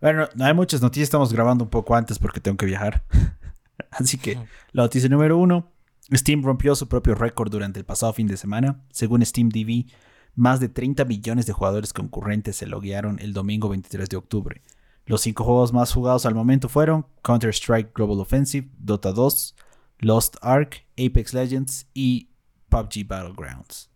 Bueno, 0.00 0.28
no 0.34 0.44
hay 0.44 0.54
muchas 0.54 0.82
noticias, 0.82 1.04
estamos 1.04 1.32
grabando 1.32 1.64
un 1.64 1.70
poco 1.70 1.94
antes 1.94 2.18
porque 2.18 2.40
tengo 2.40 2.56
que 2.56 2.66
viajar. 2.66 3.02
Así 3.90 4.18
que 4.18 4.36
la 4.72 4.82
noticia 4.82 5.08
número 5.08 5.38
uno, 5.38 5.72
Steam 6.12 6.42
rompió 6.42 6.74
su 6.74 6.88
propio 6.88 7.14
récord 7.14 7.50
durante 7.50 7.78
el 7.78 7.86
pasado 7.86 8.12
fin 8.12 8.26
de 8.26 8.36
semana. 8.36 8.82
Según 8.90 9.24
SteamDB, 9.24 9.86
más 10.34 10.60
de 10.60 10.68
30 10.68 11.04
millones 11.06 11.46
de 11.46 11.52
jugadores 11.52 11.92
concurrentes 11.92 12.56
se 12.56 12.66
loguearon 12.66 13.18
el 13.20 13.32
domingo 13.32 13.68
23 13.70 14.08
de 14.08 14.16
octubre. 14.16 14.62
Los 15.10 15.22
cinco 15.22 15.42
juegos 15.42 15.72
más 15.72 15.92
jugados 15.92 16.24
al 16.24 16.36
momento 16.36 16.68
fueron 16.68 17.04
Counter-Strike 17.24 17.92
Global 17.92 18.20
Offensive, 18.20 18.70
Dota 18.78 19.10
2, 19.10 19.56
Lost 19.98 20.36
Ark, 20.40 20.86
Apex 20.92 21.34
Legends 21.34 21.88
y 21.92 22.30
PUBG 22.68 23.08
Battlegrounds. 23.08 23.90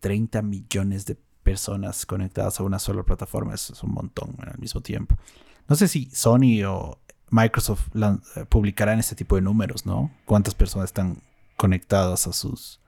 30 0.00 0.42
millones 0.42 1.06
de 1.06 1.16
personas 1.44 2.06
conectadas 2.06 2.58
a 2.58 2.64
una 2.64 2.80
sola 2.80 3.04
plataforma, 3.04 3.54
eso 3.54 3.72
es 3.72 3.84
un 3.84 3.92
montón 3.92 4.34
al 4.40 4.58
mismo 4.58 4.80
tiempo. 4.80 5.14
No 5.68 5.76
sé 5.76 5.86
si 5.86 6.10
Sony 6.10 6.64
o 6.66 6.98
Microsoft 7.30 7.86
eh, 7.94 8.44
publicarán 8.48 8.98
este 8.98 9.14
tipo 9.14 9.36
de 9.36 9.42
números, 9.42 9.86
¿no? 9.86 10.10
Cuántas 10.24 10.56
personas 10.56 10.86
están 10.86 11.22
conectadas 11.56 12.26
a 12.26 12.32
sus, 12.32 12.80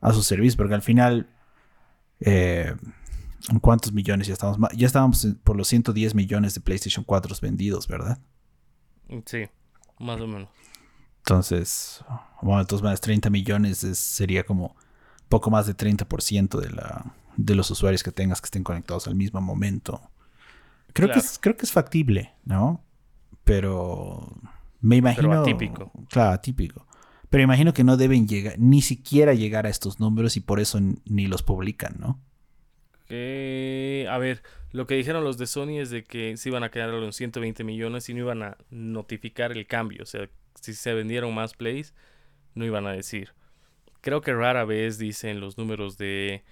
a 0.00 0.14
sus 0.14 0.26
servicios, 0.26 0.56
porque 0.56 0.72
al 0.72 0.80
final, 0.80 1.28
eh, 2.20 2.74
¿cuántos 3.60 3.92
millones 3.92 4.26
ya 4.26 4.34
estamos? 4.34 4.58
Ya 4.74 4.86
estábamos 4.86 5.26
por 5.44 5.56
los 5.56 5.68
110 5.68 6.14
millones 6.14 6.54
de 6.54 6.60
PlayStation 6.60 7.04
4 7.04 7.36
vendidos, 7.40 7.88
¿verdad? 7.88 8.18
Sí, 9.26 9.44
más 9.98 10.20
o 10.20 10.26
menos. 10.26 10.48
Entonces, 11.18 12.04
bueno, 12.40 12.60
entonces 12.60 12.82
más 12.82 13.00
30 13.00 13.30
millones 13.30 13.78
sería 13.78 14.44
como 14.44 14.74
poco 15.28 15.50
más 15.50 15.66
de 15.66 15.76
30% 15.76 16.60
de, 16.60 16.70
la, 16.70 17.14
de 17.36 17.54
los 17.54 17.70
usuarios 17.70 18.02
que 18.02 18.12
tengas 18.12 18.40
que 18.40 18.46
estén 18.46 18.64
conectados 18.64 19.06
al 19.06 19.14
mismo 19.14 19.40
momento. 19.40 20.00
Creo, 20.92 21.10
que, 21.10 21.20
es, 21.20 21.38
creo 21.38 21.56
que 21.56 21.64
es 21.64 21.72
factible, 21.72 22.34
¿no? 22.44 22.84
Pero 23.44 24.36
me 24.80 24.96
imagino... 24.96 25.28
Pero 25.28 25.40
atípico. 25.40 25.92
Claro, 26.10 26.32
atípico. 26.32 26.86
Pero 27.30 27.44
imagino 27.44 27.72
que 27.72 27.82
no 27.82 27.96
deben 27.96 28.28
llegar, 28.28 28.58
ni 28.58 28.82
siquiera 28.82 29.32
llegar 29.32 29.64
a 29.64 29.70
estos 29.70 30.00
números 30.00 30.36
y 30.36 30.40
por 30.40 30.60
eso 30.60 30.78
ni 31.06 31.28
los 31.28 31.42
publican, 31.42 31.96
¿no? 31.98 32.20
A 33.14 34.18
ver, 34.18 34.42
lo 34.72 34.86
que 34.86 34.94
dijeron 34.94 35.24
los 35.24 35.38
de 35.38 35.46
Sony 35.46 35.80
es 35.80 35.90
de 35.90 36.04
que 36.04 36.36
se 36.36 36.48
iban 36.48 36.64
a 36.64 36.70
quedar 36.70 36.90
en 36.94 37.12
120 37.12 37.64
millones 37.64 38.08
y 38.08 38.14
no 38.14 38.20
iban 38.20 38.42
a 38.42 38.56
notificar 38.70 39.52
el 39.52 39.66
cambio. 39.66 40.02
O 40.02 40.06
sea, 40.06 40.28
si 40.60 40.74
se 40.74 40.94
vendieron 40.94 41.34
más 41.34 41.54
plays, 41.54 41.94
no 42.54 42.64
iban 42.64 42.86
a 42.86 42.92
decir. 42.92 43.30
Creo 44.00 44.20
que 44.20 44.32
rara 44.32 44.64
vez 44.64 44.98
dicen 44.98 45.40
los 45.40 45.58
números 45.58 45.98
de 45.98 46.42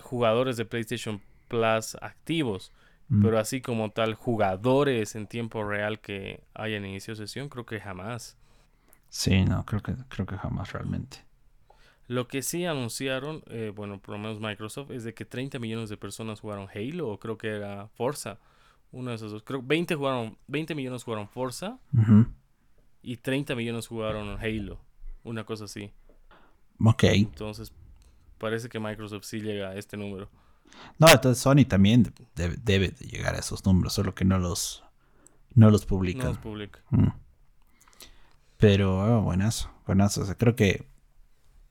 jugadores 0.00 0.56
de 0.56 0.64
PlayStation 0.64 1.20
Plus 1.48 1.96
activos. 2.00 2.72
Mm. 3.08 3.22
Pero 3.22 3.38
así 3.38 3.60
como 3.60 3.90
tal, 3.90 4.14
jugadores 4.14 5.16
en 5.16 5.26
tiempo 5.26 5.64
real 5.64 6.00
que 6.00 6.44
hayan 6.54 6.84
iniciado 6.86 7.16
sesión, 7.16 7.48
creo 7.48 7.66
que 7.66 7.80
jamás. 7.80 8.38
Sí, 9.08 9.44
no, 9.44 9.66
creo 9.66 9.82
que, 9.82 9.94
creo 10.08 10.26
que 10.26 10.36
jamás 10.36 10.72
realmente. 10.72 11.18
Lo 12.10 12.26
que 12.26 12.42
sí 12.42 12.66
anunciaron, 12.66 13.44
eh, 13.46 13.70
bueno, 13.72 14.00
por 14.00 14.16
lo 14.16 14.18
menos 14.18 14.40
Microsoft, 14.40 14.90
es 14.90 15.04
de 15.04 15.14
que 15.14 15.24
30 15.24 15.60
millones 15.60 15.90
de 15.90 15.96
personas 15.96 16.40
jugaron 16.40 16.66
Halo, 16.74 17.08
o 17.08 17.20
creo 17.20 17.38
que 17.38 17.46
era 17.46 17.86
Forza. 17.86 18.40
Uno 18.90 19.10
de 19.10 19.14
esos 19.14 19.30
dos. 19.30 19.44
Creo 19.44 19.62
20 19.62 19.94
jugaron, 19.94 20.36
20 20.48 20.74
millones 20.74 21.04
jugaron 21.04 21.28
Forza 21.28 21.78
y 23.00 23.16
30 23.16 23.54
millones 23.54 23.86
jugaron 23.86 24.36
Halo. 24.40 24.80
Una 25.22 25.44
cosa 25.44 25.66
así. 25.66 25.92
Ok. 26.84 27.04
Entonces, 27.04 27.72
parece 28.38 28.68
que 28.68 28.80
Microsoft 28.80 29.22
sí 29.22 29.38
llega 29.38 29.68
a 29.68 29.76
este 29.76 29.96
número. 29.96 30.28
No, 30.98 31.06
entonces 31.08 31.40
Sony 31.40 31.64
también 31.64 32.12
debe, 32.34 32.88
de 32.88 33.06
llegar 33.06 33.36
a 33.36 33.38
esos 33.38 33.64
números, 33.64 33.92
solo 33.92 34.16
que 34.16 34.24
no 34.24 34.36
los, 34.40 34.82
no 35.54 35.70
los 35.70 35.86
publican. 35.86 36.24
No 36.24 36.30
los 36.30 36.38
publica. 36.38 36.80
Mm. 36.90 37.10
Pero, 38.56 38.98
oh, 38.98 39.22
buenazo, 39.22 39.70
buenazo. 39.86 40.22
O 40.22 40.24
sea, 40.24 40.34
creo 40.34 40.56
que 40.56 40.89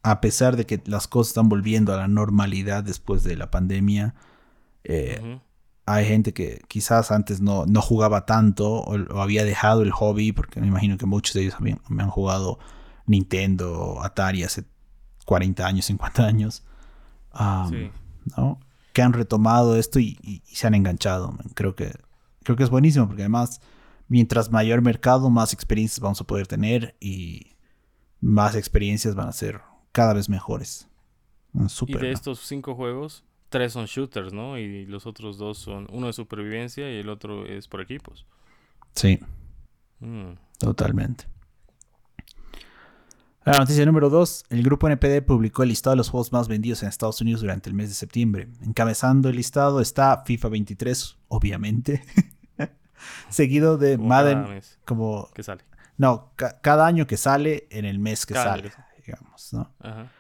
a 0.04 0.22
pesar 0.22 0.56
de 0.56 0.66
que 0.66 0.82
las 0.86 1.08
cosas 1.08 1.32
están 1.32 1.50
volviendo 1.50 1.93
a 1.93 1.97
la 1.97 2.08
normalidad 2.08 2.84
después 2.84 3.24
de 3.24 3.36
la 3.36 3.52
pandemia, 3.52 4.16
eh, 4.84 5.39
hay 5.86 6.06
gente 6.06 6.34
que 6.34 6.62
quizás 6.68 7.12
antes 7.12 7.41
no, 7.41 7.66
no 7.66 7.82
jugaba 7.82 8.26
tanto 8.26 8.70
o, 8.70 9.20
había 9.20 9.43
dejado 9.43 9.82
el 9.82 9.91
hobby, 9.91 10.32
porque 10.32 10.62
me 10.62 10.68
imagino 10.68 10.97
que 10.97 11.06
muchos 11.06 11.34
de 11.34 11.41
ellos 11.41 11.56
habían, 11.60 11.82
me 11.89 12.04
han 12.04 12.10
jugado 12.10 12.60
Nintendo, 13.06 14.02
Atari 14.04 14.43
hace 14.43 14.66
40 15.26 15.66
años, 15.66 15.86
50 15.86 16.26
años, 16.26 16.64
¿no? 18.38 18.60
que 18.93 19.02
han 19.02 19.14
retomado 19.14 19.76
esto 19.76 20.00
y, 20.00 20.43
se 20.45 20.68
han 20.68 20.76
enganchado. 20.76 21.36
Creo 21.56 21.76
que, 21.76 21.93
creo 22.43 22.56
que 22.56 22.64
es 22.64 22.70
buenísimo, 22.70 23.08
porque 23.08 23.24
además, 23.24 23.62
mientras 24.08 24.52
mayor 24.52 24.82
mercado, 24.82 25.30
más 25.30 25.54
experiencias 25.54 26.00
vamos 26.00 26.22
a 26.22 26.26
poder 26.26 26.47
tener 26.47 26.95
y 27.00 27.56
más 28.22 28.56
experiencias 28.56 29.16
van 29.16 29.30
a 29.30 29.34
ser 29.34 29.62
cada 29.92 30.14
vez 30.14 30.30
mejores. 30.30 30.88
y 31.88 31.94
de 31.98 32.12
estos 32.12 32.40
cinco 32.42 32.76
juegos, 32.76 33.24
tres 33.50 33.74
son 33.74 33.86
shooters, 33.86 34.34
¿no? 34.34 34.58
Y 34.58 34.86
los 34.86 35.06
otros 35.06 35.38
dos 35.38 35.58
son, 35.58 35.88
uno 35.92 36.08
de 36.08 36.14
supervivencia 36.14 36.92
y 36.92 36.98
el 37.00 37.10
otro 37.10 37.46
es 37.46 37.68
por 37.68 37.82
equipos. 37.82 38.26
Sí. 38.94 39.20
Mm. 40.00 40.32
Totalmente. 40.60 41.26
La 43.46 43.58
noticia 43.58 43.86
número 43.86 44.10
2. 44.10 44.46
El 44.50 44.64
grupo 44.64 44.88
NPD 44.88 45.24
publicó 45.26 45.64
el 45.64 45.70
listado 45.70 45.94
de 45.94 45.98
los 45.98 46.10
juegos 46.10 46.32
más 46.32 46.48
vendidos 46.48 46.84
en 46.84 46.90
Estados 46.90 47.20
Unidos 47.22 47.42
durante 47.42 47.70
el 47.70 47.74
mes 47.76 47.90
de 47.90 47.96
septiembre. 47.96 48.50
Encabezando 48.62 49.30
el 49.30 49.38
listado 49.38 49.80
está 49.82 50.24
FIFA 50.26 50.50
23, 50.50 51.18
obviamente. 51.30 52.04
Seguido 53.30 53.78
de 53.78 53.98
Madden, 53.98 54.62
como... 54.86 55.30
que 55.34 55.42
sale. 55.42 55.64
No, 55.98 56.32
ca- 56.36 56.60
cada 56.62 56.86
año 56.86 57.08
que 57.08 57.18
sale 57.18 57.68
en 57.72 57.86
el 57.86 57.98
mes 57.98 58.26
que 58.26 58.34
Cada 58.34 58.52
sale, 58.52 58.64
mes. 58.64 58.74
Digamos, 59.10 59.53
¿no? 59.53 59.74
Ajá. 59.80 60.12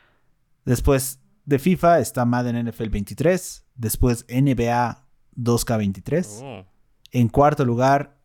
Después 0.65 1.19
de 1.45 1.59
FIFA 1.59 1.99
está 1.99 2.25
Madden 2.25 2.67
NFL 2.67 2.89
23. 2.89 3.65
Después 3.75 4.25
NBA 4.29 5.07
2K23. 5.35 6.41
Oh, 6.43 6.65
En 7.11 7.29
cuarto 7.29 7.65
lugar, 7.65 8.19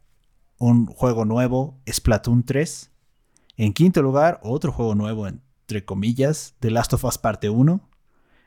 un 0.59 0.87
juego 0.87 1.25
nuevo, 1.25 1.81
Splatoon 1.91 2.45
3. 2.45 2.91
En 3.57 3.73
quinto 3.73 4.03
lugar, 4.03 4.41
otro 4.43 4.73
juego 4.73 4.95
nuevo, 4.95 5.27
entre 5.27 5.85
comillas, 5.85 6.55
The 6.61 6.71
Last 6.71 6.93
of 6.93 7.05
Us 7.05 7.19
Parte 7.19 7.49
1. 7.49 7.89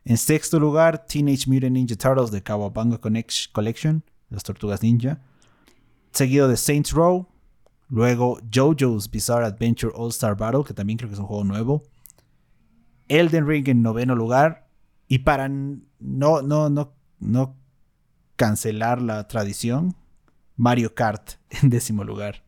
En 0.05 0.17
sexto 0.17 0.59
lugar, 0.59 1.05
Teenage 1.05 1.49
Mutant 1.49 1.73
Ninja 1.73 1.95
Turtles 1.95 2.31
de 2.31 2.41
Kawabanga 2.41 2.99
Collection, 2.99 4.03
las 4.29 4.43
tortugas 4.43 4.81
ninja. 4.81 5.21
Seguido 6.11 6.47
de 6.47 6.57
Saints 6.57 6.91
Row. 6.91 7.27
Luego 7.89 8.39
JoJo's 8.51 9.09
Bizarre 9.09 9.45
Adventure 9.45 9.93
All 9.95 10.09
Star 10.09 10.35
Battle, 10.35 10.63
que 10.65 10.73
también 10.73 10.97
creo 10.97 11.09
que 11.09 11.13
es 11.13 11.19
un 11.19 11.25
juego 11.25 11.43
nuevo. 11.43 11.83
Elden 13.09 13.47
Ring 13.47 13.67
en 13.67 13.81
noveno 13.81 14.15
lugar. 14.15 14.67
Y 15.07 15.19
para 15.19 15.47
no, 15.49 16.41
no, 16.41 16.69
no, 16.69 16.93
no 17.19 17.55
cancelar 18.35 19.01
la 19.01 19.27
tradición, 19.27 19.95
Mario 20.55 20.93
Kart 20.95 21.31
en 21.61 21.69
décimo 21.69 22.03
lugar. 22.03 22.43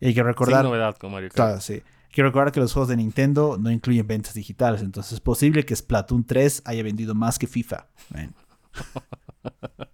Y 0.00 0.08
hay 0.08 0.14
que 0.14 0.22
recordar, 0.22 0.62
Sin 0.62 0.70
novedad 0.70 0.96
con 0.96 1.12
Mario 1.12 1.28
Kart. 1.28 1.36
claro, 1.36 1.60
sí. 1.60 1.74
Hay 1.74 2.14
que 2.14 2.22
recordar 2.22 2.52
que 2.52 2.60
los 2.60 2.72
juegos 2.72 2.88
de 2.88 2.96
Nintendo 2.96 3.56
no 3.58 3.70
incluyen 3.70 4.06
ventas 4.06 4.34
digitales, 4.34 4.82
entonces 4.82 5.14
es 5.14 5.20
posible 5.20 5.64
que 5.64 5.74
Splatoon 5.74 6.24
3 6.24 6.62
haya 6.66 6.82
vendido 6.82 7.14
más 7.14 7.38
que 7.38 7.46
FIFA. 7.46 7.86
Man. 8.10 8.34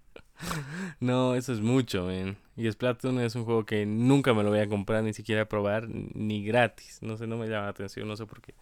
No, 1.01 1.35
eso 1.35 1.53
es 1.53 1.61
mucho, 1.61 2.05
man. 2.05 2.37
Y 2.55 2.69
Splatoon 2.69 3.19
es 3.19 3.35
un 3.35 3.45
juego 3.45 3.65
que 3.65 3.85
nunca 3.85 4.33
me 4.33 4.43
lo 4.43 4.49
voy 4.49 4.59
a 4.59 4.67
comprar, 4.67 5.03
ni 5.03 5.13
siquiera 5.13 5.47
probar, 5.47 5.87
ni 5.89 6.43
gratis. 6.43 6.99
No 7.01 7.17
sé, 7.17 7.27
no 7.27 7.37
me 7.37 7.47
llama 7.47 7.63
la 7.65 7.69
atención, 7.69 8.07
no 8.07 8.15
sé 8.17 8.25
por 8.25 8.41
qué. 8.41 8.53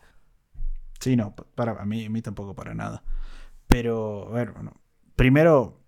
Sí, 1.07 1.15
no, 1.15 1.33
pa- 1.33 1.45
para 1.55 1.81
a 1.81 1.85
mí, 1.85 2.21
tampoco 2.21 2.53
para 2.53 2.73
nada. 2.73 3.01
Pero, 3.67 4.27
a 4.27 4.31
ver, 4.31 4.51
bueno, 4.51 4.73
primero, 5.15 5.81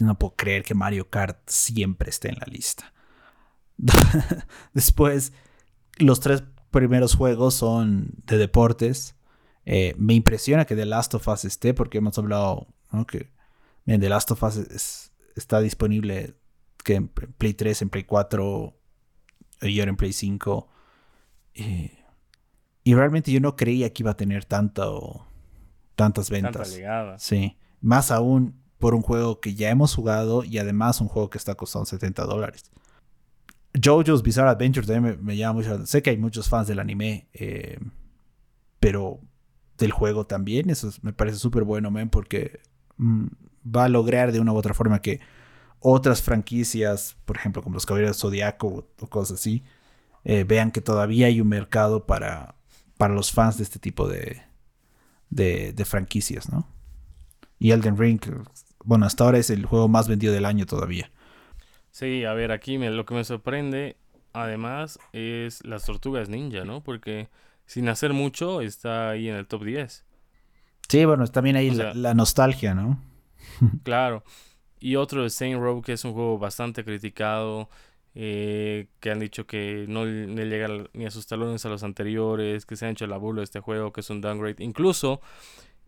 no 0.00 0.18
puedo 0.18 0.34
creer 0.34 0.64
que 0.64 0.74
Mario 0.74 1.08
Kart 1.08 1.38
siempre 1.48 2.10
esté 2.10 2.28
en 2.30 2.36
la 2.40 2.46
lista. 2.46 2.92
Después, 4.74 5.32
los 5.98 6.18
tres 6.18 6.42
primeros 6.72 7.14
juegos 7.14 7.54
son 7.54 8.10
de 8.26 8.38
deportes. 8.38 9.14
Eh, 9.64 9.94
me 9.98 10.14
impresiona 10.14 10.64
que 10.64 10.74
The 10.74 10.86
Last 10.86 11.14
of 11.14 11.28
Us 11.28 11.44
esté, 11.44 11.74
porque 11.74 11.98
hemos 11.98 12.18
hablado. 12.18 12.66
Que 13.06 13.30
The 13.84 14.08
Last 14.08 14.30
of 14.32 14.42
Us 14.42 14.56
es- 14.56 15.12
está 15.36 15.60
disponible 15.60 16.34
que 16.84 16.94
en 16.96 17.08
Play 17.08 17.54
3, 17.54 17.82
en 17.82 17.90
Play 17.90 18.04
4 18.04 18.76
y 19.62 19.78
ahora 19.78 19.90
en 19.90 19.96
Play 19.96 20.12
5. 20.12 20.68
Eh, 21.54 21.97
y 22.88 22.94
realmente 22.94 23.30
yo 23.32 23.40
no 23.40 23.54
creía 23.56 23.92
que 23.92 24.02
iba 24.02 24.12
a 24.12 24.16
tener 24.16 24.44
tanto, 24.46 25.26
tantas 25.94 26.28
Tanta 26.28 26.48
ventas. 26.48 26.74
legada. 26.74 27.18
Sí. 27.18 27.56
Más 27.80 28.10
aún 28.10 28.54
por 28.78 28.94
un 28.94 29.02
juego 29.02 29.40
que 29.40 29.54
ya 29.54 29.68
hemos 29.70 29.94
jugado 29.94 30.44
y 30.44 30.58
además 30.58 31.00
un 31.00 31.08
juego 31.08 31.28
que 31.28 31.36
está 31.38 31.54
costando 31.54 31.84
70 31.86 32.24
dólares. 32.24 32.70
JoJo's 33.74 34.22
Bizarre 34.22 34.50
Adventure 34.50 34.86
también 34.86 35.16
me, 35.18 35.22
me 35.22 35.36
llama 35.36 35.60
mucho. 35.60 35.86
Sé 35.86 36.02
que 36.02 36.10
hay 36.10 36.16
muchos 36.16 36.48
fans 36.48 36.66
del 36.68 36.78
anime, 36.78 37.28
eh, 37.34 37.78
pero 38.80 39.20
del 39.76 39.92
juego 39.92 40.26
también. 40.26 40.70
Eso 40.70 40.88
es- 40.88 41.02
me 41.04 41.12
parece 41.12 41.36
súper 41.38 41.64
bueno, 41.64 41.90
man, 41.90 42.08
porque 42.08 42.60
mm, 42.96 43.26
va 43.76 43.84
a 43.84 43.88
lograr 43.88 44.32
de 44.32 44.40
una 44.40 44.52
u 44.52 44.56
otra 44.56 44.74
forma 44.74 45.00
que 45.02 45.20
otras 45.80 46.22
franquicias, 46.22 47.16
por 47.24 47.36
ejemplo, 47.36 47.62
como 47.62 47.74
los 47.74 47.86
Caballeros 47.86 48.18
Zodiaco 48.18 48.66
o, 48.68 48.86
o 49.00 49.06
cosas 49.08 49.38
así, 49.38 49.62
eh, 50.24 50.44
vean 50.44 50.70
que 50.72 50.80
todavía 50.80 51.26
hay 51.26 51.40
un 51.40 51.48
mercado 51.48 52.06
para, 52.06 52.54
para 52.98 53.14
los 53.14 53.32
fans 53.32 53.58
de 53.58 53.64
este 53.64 53.80
tipo 53.80 54.08
de, 54.08 54.42
de, 55.30 55.72
de 55.74 55.86
franquicias, 55.86 56.50
¿no? 56.50 56.68
Y 57.58 57.72
Elden 57.72 57.98
Ring, 57.98 58.20
bueno, 58.84 59.06
hasta 59.06 59.24
ahora 59.24 59.38
es 59.38 59.50
el 59.50 59.66
juego 59.66 59.88
más 59.88 60.08
vendido 60.08 60.32
del 60.34 60.46
año 60.46 60.66
todavía. 60.66 61.10
Sí, 61.90 62.24
a 62.24 62.32
ver, 62.34 62.52
aquí 62.52 62.78
me- 62.78 62.90
lo 62.90 63.04
que 63.06 63.14
me 63.14 63.24
sorprende, 63.24 63.96
además, 64.32 64.98
es 65.12 65.64
las 65.64 65.84
tortugas 65.84 66.28
ninja, 66.28 66.64
¿no? 66.64 66.82
Porque 66.82 67.28
sin 67.66 67.88
hacer 67.88 68.12
mucho 68.12 68.60
está 68.60 69.10
ahí 69.10 69.28
en 69.28 69.36
el 69.36 69.46
top 69.46 69.64
10. 69.64 70.04
Sí, 70.88 71.04
bueno, 71.04 71.26
también 71.28 71.56
ahí 71.56 71.70
O 71.70 71.74
la, 71.74 71.86
sea- 71.86 71.92
la 71.92 72.14
nostalgia, 72.14 72.74
¿no? 72.74 73.00
Claro. 73.82 74.24
Y 74.80 74.96
otro 74.96 75.24
es 75.26 75.34
Saint 75.34 75.60
Row, 75.60 75.82
que 75.82 75.92
es 75.94 76.04
un 76.04 76.14
juego 76.14 76.38
bastante 76.38 76.84
criticado, 76.84 77.70
eh, 78.20 78.88
que 79.00 79.10
han 79.12 79.20
dicho 79.20 79.46
que 79.46 79.86
no 79.88 80.04
le 80.04 80.46
llega 80.46 80.66
al- 80.66 80.90
ni 80.92 81.06
a 81.06 81.10
sus 81.12 81.26
talones 81.28 81.64
a 81.66 81.68
los 81.70 81.84
anteriores, 81.84 82.66
que 82.66 82.76
se 82.76 82.86
han 82.86 82.92
hecho 82.92 83.06
la 83.06 83.16
burla 83.18 83.40
de 83.42 83.44
este 83.44 83.60
juego, 83.60 83.92
que 83.92 84.00
es 84.02 84.10
un 84.10 84.20
downgrade. 84.20 84.64
Incluso 84.64 85.20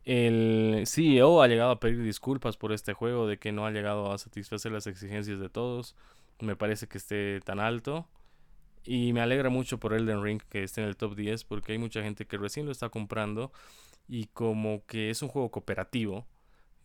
el 0.05 0.85
CEO 0.87 1.43
ha 1.43 1.49
llegado 1.49 1.71
a 1.73 1.81
pedir 1.81 2.03
disculpas 2.03 2.57
por 2.57 2.73
este 2.73 2.93
juego, 2.95 3.27
de 3.27 3.39
que 3.39 3.53
no 3.53 3.67
ha 3.67 3.71
llegado 3.71 4.13
a 4.13 4.19
satisfacer 4.19 4.73
las 4.73 4.87
exigencias 4.87 5.39
de 5.41 5.49
todos. 5.51 5.97
Me 6.41 6.57
parece 6.57 6.89
que 6.89 6.99
esté 6.99 7.41
tan 7.43 7.61
alto. 7.61 8.09
Y 8.85 9.13
me 9.13 9.21
alegra 9.21 9.51
mucho 9.51 9.79
por 9.79 9.93
Elden 9.93 10.23
Ring 10.23 10.41
que 10.49 10.63
esté 10.65 10.81
en 10.83 10.89
el 10.89 10.97
top 10.97 11.15
10, 11.15 11.45
porque 11.45 11.73
hay 11.73 11.79
mucha 11.79 12.03
gente 12.03 12.27
que 12.27 12.39
recién 12.39 12.67
lo 12.67 12.73
está 12.73 12.89
comprando. 12.89 13.53
Y 14.09 14.27
como 14.29 14.85
que 14.87 15.11
es 15.11 15.23
un 15.23 15.29
juego 15.31 15.51
cooperativo, 15.51 16.27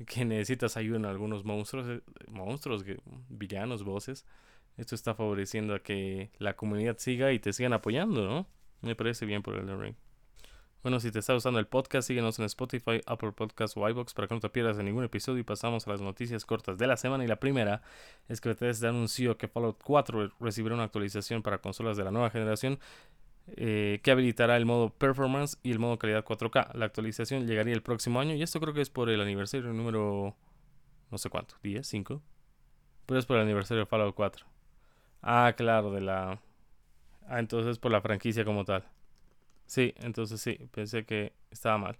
que 0.07 0.25
necesitas 0.25 0.77
ayuda 0.77 0.97
en 0.97 1.05
algunos 1.05 1.45
monstruos, 1.45 1.87
eh, 1.89 2.01
monstruos, 2.29 2.85
villanos, 3.29 3.83
voces. 3.83 4.25
Esto 4.77 4.95
está 4.95 5.15
favoreciendo 5.15 5.73
a 5.73 5.79
que 5.79 6.31
la 6.37 6.55
comunidad 6.55 6.97
siga 6.97 7.31
y 7.31 7.39
te 7.39 7.53
sigan 7.53 7.73
apoyando, 7.73 8.27
¿no? 8.27 8.47
Me 8.81 8.95
parece 8.95 9.25
bien 9.25 9.41
por 9.41 9.55
Elden 9.55 9.81
Ring. 9.81 9.95
Bueno, 10.83 10.99
si 10.99 11.11
te 11.11 11.17
está 11.17 11.33
gustando 11.33 11.59
el 11.59 11.65
podcast, 11.65 12.07
síguenos 12.07 12.37
en 12.37 12.45
Spotify, 12.45 13.01
Apple 13.07 13.31
Podcasts 13.31 13.75
o 13.75 13.89
iVoox 13.89 14.13
para 14.13 14.27
que 14.27 14.35
no 14.35 14.39
te 14.39 14.49
pierdas 14.49 14.77
de 14.77 14.83
ningún 14.83 15.03
episodio 15.03 15.39
y 15.39 15.43
pasamos 15.43 15.87
a 15.87 15.89
las 15.89 16.01
noticias 16.01 16.45
cortas 16.45 16.77
de 16.77 16.85
la 16.85 16.95
semana. 16.95 17.23
Y 17.23 17.27
la 17.27 17.37
primera 17.37 17.81
es 18.27 18.39
que 18.39 18.49
Bethesda 18.49 18.89
anunció 18.89 19.35
que 19.35 19.47
Fallout 19.47 19.81
4 19.83 20.33
recibirá 20.39 20.75
una 20.75 20.83
actualización 20.83 21.41
para 21.41 21.57
consolas 21.57 21.97
de 21.97 22.03
la 22.03 22.11
nueva 22.11 22.29
generación 22.29 22.77
eh, 23.47 23.99
que 24.03 24.11
habilitará 24.11 24.57
el 24.57 24.65
modo 24.65 24.91
Performance 24.91 25.57
y 25.63 25.71
el 25.71 25.79
modo 25.79 25.97
Calidad 25.97 26.23
4K. 26.23 26.75
La 26.75 26.85
actualización 26.85 27.47
llegaría 27.47 27.73
el 27.73 27.81
próximo 27.81 28.19
año 28.19 28.35
y 28.35 28.43
esto 28.43 28.59
creo 28.59 28.75
que 28.75 28.81
es 28.81 28.91
por 28.91 29.09
el 29.09 29.21
aniversario 29.21 29.73
número 29.73 30.35
no 31.09 31.17
sé 31.17 31.29
cuánto, 31.29 31.55
10, 31.63 31.87
5. 31.87 32.21
Pero 33.05 33.19
es 33.19 33.25
por 33.25 33.37
el 33.37 33.43
aniversario 33.43 33.81
de 33.81 33.85
Fallout 33.87 34.13
4. 34.15 34.45
Ah, 35.25 35.53
claro, 35.57 35.91
de 35.91 36.01
la... 36.01 36.39
Ah, 37.27 37.39
entonces 37.39 37.79
por 37.79 37.91
la 37.91 37.99
franquicia 37.99 38.45
como 38.45 38.63
tal. 38.63 38.85
Sí, 39.65 39.95
entonces 39.97 40.39
sí, 40.39 40.59
pensé 40.71 41.03
que 41.03 41.33
estaba 41.49 41.79
mal. 41.79 41.97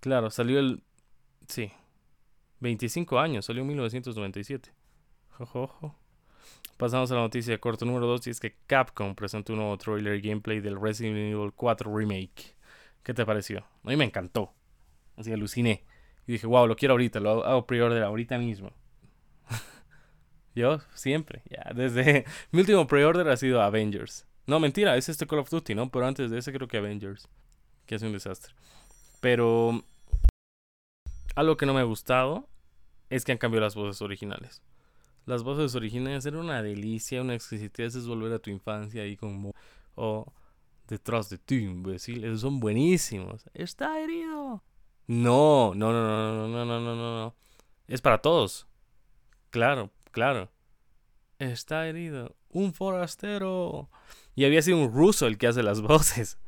Claro, 0.00 0.30
salió 0.30 0.58
el... 0.60 0.82
Sí. 1.48 1.72
25 2.60 3.18
años, 3.18 3.46
salió 3.46 3.62
en 3.62 3.68
1997. 3.68 4.72
Jojojo. 5.30 5.86
Ojo. 5.86 5.96
Pasamos 6.76 7.10
a 7.10 7.14
la 7.14 7.22
noticia 7.22 7.58
corto 7.58 7.86
número 7.86 8.06
2 8.06 8.26
y 8.26 8.30
es 8.30 8.40
que 8.40 8.56
Capcom 8.66 9.14
presentó 9.14 9.54
un 9.54 9.60
nuevo 9.60 9.78
trailer 9.78 10.20
gameplay 10.20 10.60
del 10.60 10.78
Resident 10.78 11.16
Evil 11.16 11.52
4 11.54 11.94
Remake. 11.94 12.56
¿Qué 13.02 13.14
te 13.14 13.24
pareció? 13.24 13.60
A 13.84 13.88
mí 13.88 13.96
me 13.96 14.04
encantó. 14.04 14.52
Así 15.16 15.32
aluciné. 15.32 15.84
Y 16.26 16.32
dije, 16.32 16.46
wow, 16.46 16.66
lo 16.66 16.76
quiero 16.76 16.92
ahorita, 16.92 17.20
lo 17.20 17.30
hago, 17.30 17.44
hago 17.44 17.66
pre-order 17.66 18.02
ahorita 18.02 18.36
mismo. 18.38 18.72
Yo 20.54 20.80
siempre, 20.94 21.42
ya, 21.48 21.72
desde 21.74 22.24
mi 22.50 22.60
último 22.60 22.86
pre-order 22.86 23.28
ha 23.28 23.36
sido 23.36 23.62
Avengers. 23.62 24.26
No, 24.46 24.58
mentira, 24.58 24.96
es 24.96 25.08
este 25.08 25.26
Call 25.26 25.40
of 25.40 25.50
Duty, 25.50 25.74
¿no? 25.74 25.90
Pero 25.90 26.06
antes 26.06 26.30
de 26.30 26.38
ese 26.38 26.52
creo 26.52 26.66
que 26.66 26.78
Avengers, 26.78 27.28
que 27.86 27.94
es 27.94 28.02
un 28.02 28.12
desastre. 28.12 28.54
Pero 29.20 29.84
algo 31.36 31.56
que 31.56 31.66
no 31.66 31.74
me 31.74 31.80
ha 31.80 31.84
gustado 31.84 32.48
es 33.10 33.24
que 33.24 33.32
han 33.32 33.38
cambiado 33.38 33.64
las 33.64 33.74
voces 33.74 34.02
originales. 34.02 34.62
Las 35.26 35.42
voces 35.42 35.74
originales 35.74 36.26
eran 36.26 36.40
una 36.40 36.62
delicia, 36.62 37.20
una 37.20 37.34
exquisitez, 37.34 37.94
es 37.94 38.06
volver 38.06 38.32
a 38.32 38.38
tu 38.38 38.50
infancia 38.50 39.02
ahí 39.02 39.16
como... 39.16 39.54
O 39.94 40.32
detrás 40.88 41.30
de 41.30 41.38
ti, 41.38 41.56
imbécil, 41.56 42.24
esos 42.24 42.40
son 42.40 42.58
buenísimos. 42.58 43.44
Está 43.54 44.00
herido. 44.00 44.62
No, 45.06 45.72
no, 45.74 45.92
no, 45.92 46.02
no, 46.02 46.34
no, 46.34 46.48
no, 46.48 46.64
no, 46.64 46.80
no, 46.80 46.96
no, 46.96 47.18
no. 47.18 47.34
Es 47.86 48.00
para 48.00 48.18
todos. 48.18 48.66
Claro, 49.50 49.90
claro. 50.10 50.50
Está 51.38 51.86
herido. 51.88 52.36
Un 52.50 52.74
forastero. 52.74 53.88
Y 54.34 54.44
había 54.44 54.62
sido 54.62 54.78
un 54.78 54.92
ruso 54.92 55.26
el 55.26 55.38
que 55.38 55.46
hace 55.46 55.62
las 55.62 55.80
voces. 55.82 56.38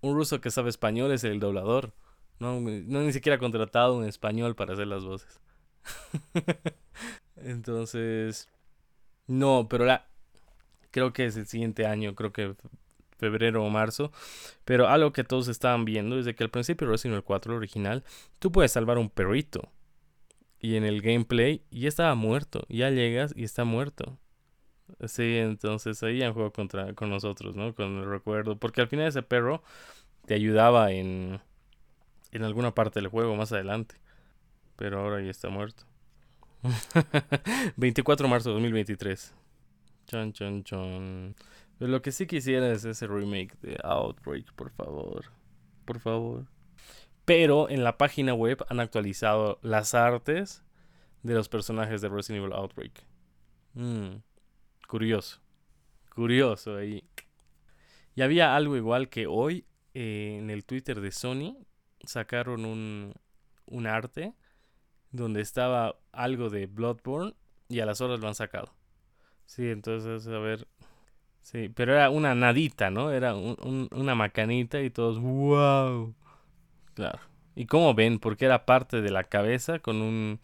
Un 0.00 0.14
ruso 0.14 0.40
que 0.40 0.50
sabe 0.50 0.70
español 0.70 1.12
es 1.12 1.24
el 1.24 1.40
doblador. 1.40 1.92
No, 2.38 2.60
no 2.60 3.02
ni 3.02 3.12
siquiera 3.12 3.36
ha 3.36 3.40
contratado 3.40 3.96
un 3.96 4.04
español 4.04 4.54
para 4.54 4.74
hacer 4.74 4.86
las 4.86 5.04
voces. 5.04 5.40
Entonces, 7.36 8.48
no, 9.26 9.68
pero 9.68 9.84
la, 9.84 10.06
creo 10.90 11.12
que 11.12 11.26
es 11.26 11.36
el 11.36 11.46
siguiente 11.46 11.86
año. 11.86 12.14
Creo 12.14 12.32
que 12.32 12.54
febrero 13.18 13.64
o 13.64 13.70
marzo. 13.70 14.12
Pero 14.64 14.88
algo 14.88 15.12
que 15.12 15.24
todos 15.24 15.48
estaban 15.48 15.84
viendo 15.84 16.18
es 16.18 16.24
de 16.24 16.34
que 16.34 16.44
al 16.44 16.50
principio 16.50 16.88
Resident 16.88 17.14
Evil 17.14 17.24
4 17.24 17.56
original, 17.56 18.04
tú 18.38 18.52
puedes 18.52 18.72
salvar 18.72 18.98
un 18.98 19.10
perrito. 19.10 19.70
Y 20.60 20.76
en 20.76 20.84
el 20.84 21.02
gameplay 21.02 21.62
ya 21.70 21.88
estaba 21.88 22.14
muerto. 22.14 22.64
Ya 22.68 22.90
llegas 22.90 23.32
y 23.36 23.44
está 23.44 23.64
muerto. 23.64 24.18
Sí, 25.06 25.36
entonces 25.38 26.02
ahí 26.02 26.22
han 26.22 26.32
jugado 26.32 26.52
contra, 26.52 26.94
con 26.94 27.10
nosotros, 27.10 27.56
¿no? 27.56 27.74
Con 27.74 27.98
el 27.98 28.06
recuerdo. 28.08 28.56
Porque 28.58 28.80
al 28.80 28.88
final 28.88 29.08
ese 29.08 29.22
perro 29.22 29.62
te 30.26 30.34
ayudaba 30.34 30.92
en, 30.92 31.40
en 32.32 32.44
alguna 32.44 32.74
parte 32.74 33.00
del 33.00 33.08
juego 33.08 33.36
más 33.36 33.52
adelante. 33.52 33.96
Pero 34.76 35.00
ahora 35.00 35.22
ya 35.22 35.30
está 35.30 35.48
muerto. 35.48 35.84
24 37.76 38.26
de 38.26 38.30
marzo 38.30 38.50
de 38.50 38.54
2023. 38.54 39.34
Chon, 40.06 40.32
chon, 40.32 40.64
chon. 40.64 41.34
Pero 41.78 41.90
lo 41.90 42.02
que 42.02 42.12
sí 42.12 42.26
quisiera 42.26 42.70
es 42.72 42.84
ese 42.84 43.06
remake 43.06 43.54
de 43.60 43.76
Outbreak, 43.82 44.52
por 44.54 44.70
favor. 44.70 45.26
Por 45.84 46.00
favor. 46.00 46.46
Pero 47.26 47.68
en 47.68 47.84
la 47.84 47.98
página 47.98 48.32
web 48.32 48.64
han 48.70 48.80
actualizado 48.80 49.58
las 49.60 49.94
artes 49.94 50.64
de 51.22 51.34
los 51.34 51.48
personajes 51.50 52.00
de 52.00 52.08
Resident 52.08 52.44
Evil 52.44 52.54
Outbreak. 52.54 53.04
Mm, 53.74 54.22
curioso. 54.88 55.40
Curioso 56.14 56.76
ahí. 56.76 57.04
Y 58.14 58.22
había 58.22 58.56
algo 58.56 58.76
igual 58.76 59.10
que 59.10 59.26
hoy 59.26 59.66
eh, 59.92 60.38
en 60.40 60.50
el 60.50 60.64
Twitter 60.64 61.00
de 61.00 61.12
Sony 61.12 61.58
sacaron 62.04 62.64
un, 62.64 63.12
un 63.66 63.86
arte 63.86 64.32
donde 65.10 65.40
estaba 65.40 65.96
algo 66.12 66.48
de 66.48 66.66
Bloodborne 66.66 67.34
y 67.68 67.80
a 67.80 67.86
las 67.86 68.00
horas 68.00 68.20
lo 68.20 68.28
han 68.28 68.34
sacado. 68.34 68.72
Sí, 69.46 69.68
entonces, 69.68 70.26
a 70.28 70.38
ver. 70.38 70.66
Sí, 71.42 71.68
pero 71.74 71.92
era 71.94 72.10
una 72.10 72.34
nadita, 72.34 72.90
¿no? 72.90 73.10
Era 73.10 73.34
una 73.34 74.14
macanita 74.14 74.80
y 74.80 74.90
todos, 74.90 75.18
wow. 75.20 76.14
Claro. 76.96 77.20
¿Y 77.54 77.66
cómo 77.66 77.94
ven? 77.94 78.18
Porque 78.18 78.46
era 78.46 78.66
parte 78.66 79.02
de 79.02 79.10
la 79.10 79.24
cabeza 79.24 79.78
con 79.80 80.02
un. 80.02 80.40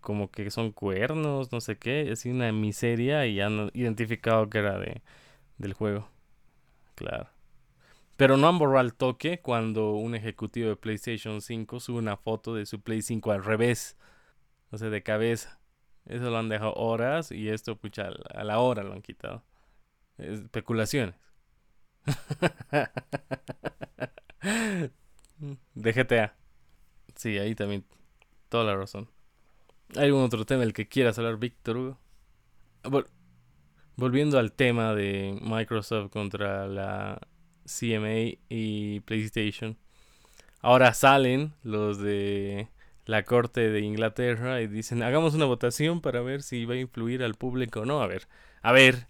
Como 0.00 0.30
que 0.30 0.50
son 0.50 0.72
cuernos, 0.72 1.50
no 1.50 1.60
sé 1.60 1.78
qué. 1.78 2.10
Así 2.12 2.30
una 2.30 2.52
miseria 2.52 3.26
y 3.26 3.40
han 3.40 3.70
identificado 3.74 4.48
que 4.50 4.58
era 4.58 4.78
de, 4.78 5.02
del 5.58 5.72
juego. 5.72 6.08
Claro. 6.94 7.28
Pero 8.16 8.36
no 8.36 8.48
han 8.48 8.58
borrado 8.58 8.80
el 8.80 8.94
toque 8.94 9.40
cuando 9.40 9.92
un 9.92 10.14
ejecutivo 10.14 10.68
de 10.68 10.76
PlayStation 10.76 11.40
5 11.40 11.80
sube 11.80 11.98
una 11.98 12.16
foto 12.16 12.54
de 12.54 12.66
su 12.66 12.80
Play 12.82 13.02
5 13.02 13.32
al 13.32 13.44
revés. 13.44 13.96
O 14.70 14.78
sea, 14.78 14.90
de 14.90 15.02
cabeza. 15.02 15.60
Eso 16.06 16.30
lo 16.30 16.38
han 16.38 16.48
dejado 16.48 16.74
horas 16.74 17.32
y 17.32 17.48
esto, 17.48 17.76
pucha, 17.76 18.10
a 18.34 18.44
la 18.44 18.58
hora 18.58 18.82
lo 18.82 18.92
han 18.92 19.02
quitado. 19.02 19.42
Especulaciones. 20.18 21.14
de 25.74 25.92
GTA. 25.92 26.34
Sí, 27.16 27.38
ahí 27.38 27.54
también. 27.54 27.84
Toda 28.48 28.64
la 28.64 28.76
razón. 28.76 29.08
¿Hay 29.96 30.06
algún 30.06 30.22
otro 30.22 30.44
tema 30.44 30.60
del 30.60 30.72
que 30.72 30.88
quieras 30.88 31.18
hablar, 31.18 31.36
Víctor 31.38 31.76
Hugo? 31.76 31.98
volviendo 33.96 34.38
al 34.38 34.52
tema 34.52 34.94
de 34.94 35.38
Microsoft 35.42 36.10
contra 36.10 36.66
la 36.66 37.20
CMA 37.64 38.38
y 38.48 39.00
PlayStation. 39.00 39.76
Ahora 40.60 40.94
salen 40.94 41.52
los 41.62 41.98
de 41.98 42.68
la 43.04 43.24
corte 43.24 43.70
de 43.70 43.80
Inglaterra 43.80 44.60
y 44.62 44.68
dicen, 44.68 45.02
hagamos 45.02 45.34
una 45.34 45.44
votación 45.44 46.00
para 46.00 46.20
ver 46.20 46.42
si 46.42 46.64
va 46.64 46.74
a 46.74 46.78
influir 46.78 47.22
al 47.22 47.34
público 47.34 47.80
o 47.80 47.84
no. 47.84 48.00
A 48.02 48.06
ver, 48.06 48.28
a 48.62 48.72
ver. 48.72 49.08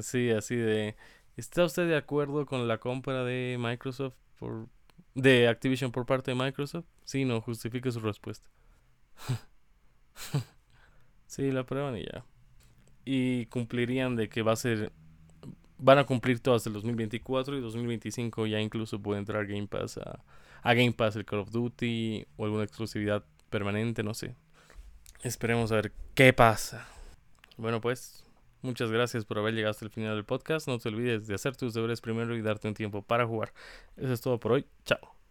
Sí, 0.00 0.30
así 0.30 0.56
de... 0.56 0.96
¿Está 1.36 1.64
usted 1.64 1.88
de 1.88 1.96
acuerdo 1.96 2.46
con 2.46 2.66
la 2.68 2.78
compra 2.78 3.24
de 3.24 3.56
Microsoft 3.58 4.14
por... 4.38 4.68
de 5.14 5.48
Activision 5.48 5.92
por 5.92 6.06
parte 6.06 6.30
de 6.30 6.34
Microsoft? 6.34 6.86
Sí, 7.04 7.24
no, 7.24 7.40
justifique 7.40 7.90
su 7.90 8.00
respuesta. 8.00 8.48
sí, 11.26 11.50
la 11.50 11.64
prueban 11.64 11.96
y 11.96 12.04
ya. 12.04 12.24
Y 13.04 13.46
cumplirían 13.46 14.16
de 14.16 14.28
que 14.28 14.42
va 14.42 14.52
a 14.52 14.56
ser 14.56 14.92
van 15.78 15.98
a 15.98 16.04
cumplir 16.04 16.38
todas 16.38 16.64
el 16.68 16.74
2024 16.74 17.58
y 17.58 17.60
2025 17.60 18.46
ya 18.46 18.60
incluso 18.60 19.02
puede 19.02 19.18
entrar 19.18 19.46
Game 19.46 19.66
Pass 19.66 19.98
a, 19.98 20.22
a, 20.62 20.74
Game 20.74 20.92
Pass 20.92 21.16
el 21.16 21.24
Call 21.24 21.40
of 21.40 21.50
Duty 21.50 22.24
o 22.36 22.44
alguna 22.44 22.62
exclusividad 22.62 23.24
permanente, 23.50 24.04
no 24.04 24.14
sé. 24.14 24.36
Esperemos 25.22 25.72
a 25.72 25.76
ver 25.76 25.92
qué 26.14 26.32
pasa. 26.32 26.86
Bueno, 27.56 27.80
pues 27.80 28.24
muchas 28.62 28.90
gracias 28.90 29.24
por 29.24 29.38
haber 29.38 29.54
llegado 29.54 29.70
hasta 29.70 29.84
el 29.84 29.90
final 29.90 30.14
del 30.14 30.24
podcast. 30.24 30.68
No 30.68 30.78
te 30.78 30.88
olvides 30.88 31.26
de 31.26 31.34
hacer 31.34 31.56
tus 31.56 31.74
deberes 31.74 32.00
primero 32.00 32.34
y 32.36 32.42
darte 32.42 32.68
un 32.68 32.74
tiempo 32.74 33.02
para 33.02 33.26
jugar. 33.26 33.52
Eso 33.96 34.12
es 34.12 34.20
todo 34.20 34.38
por 34.40 34.52
hoy. 34.52 34.66
Chao. 34.84 35.21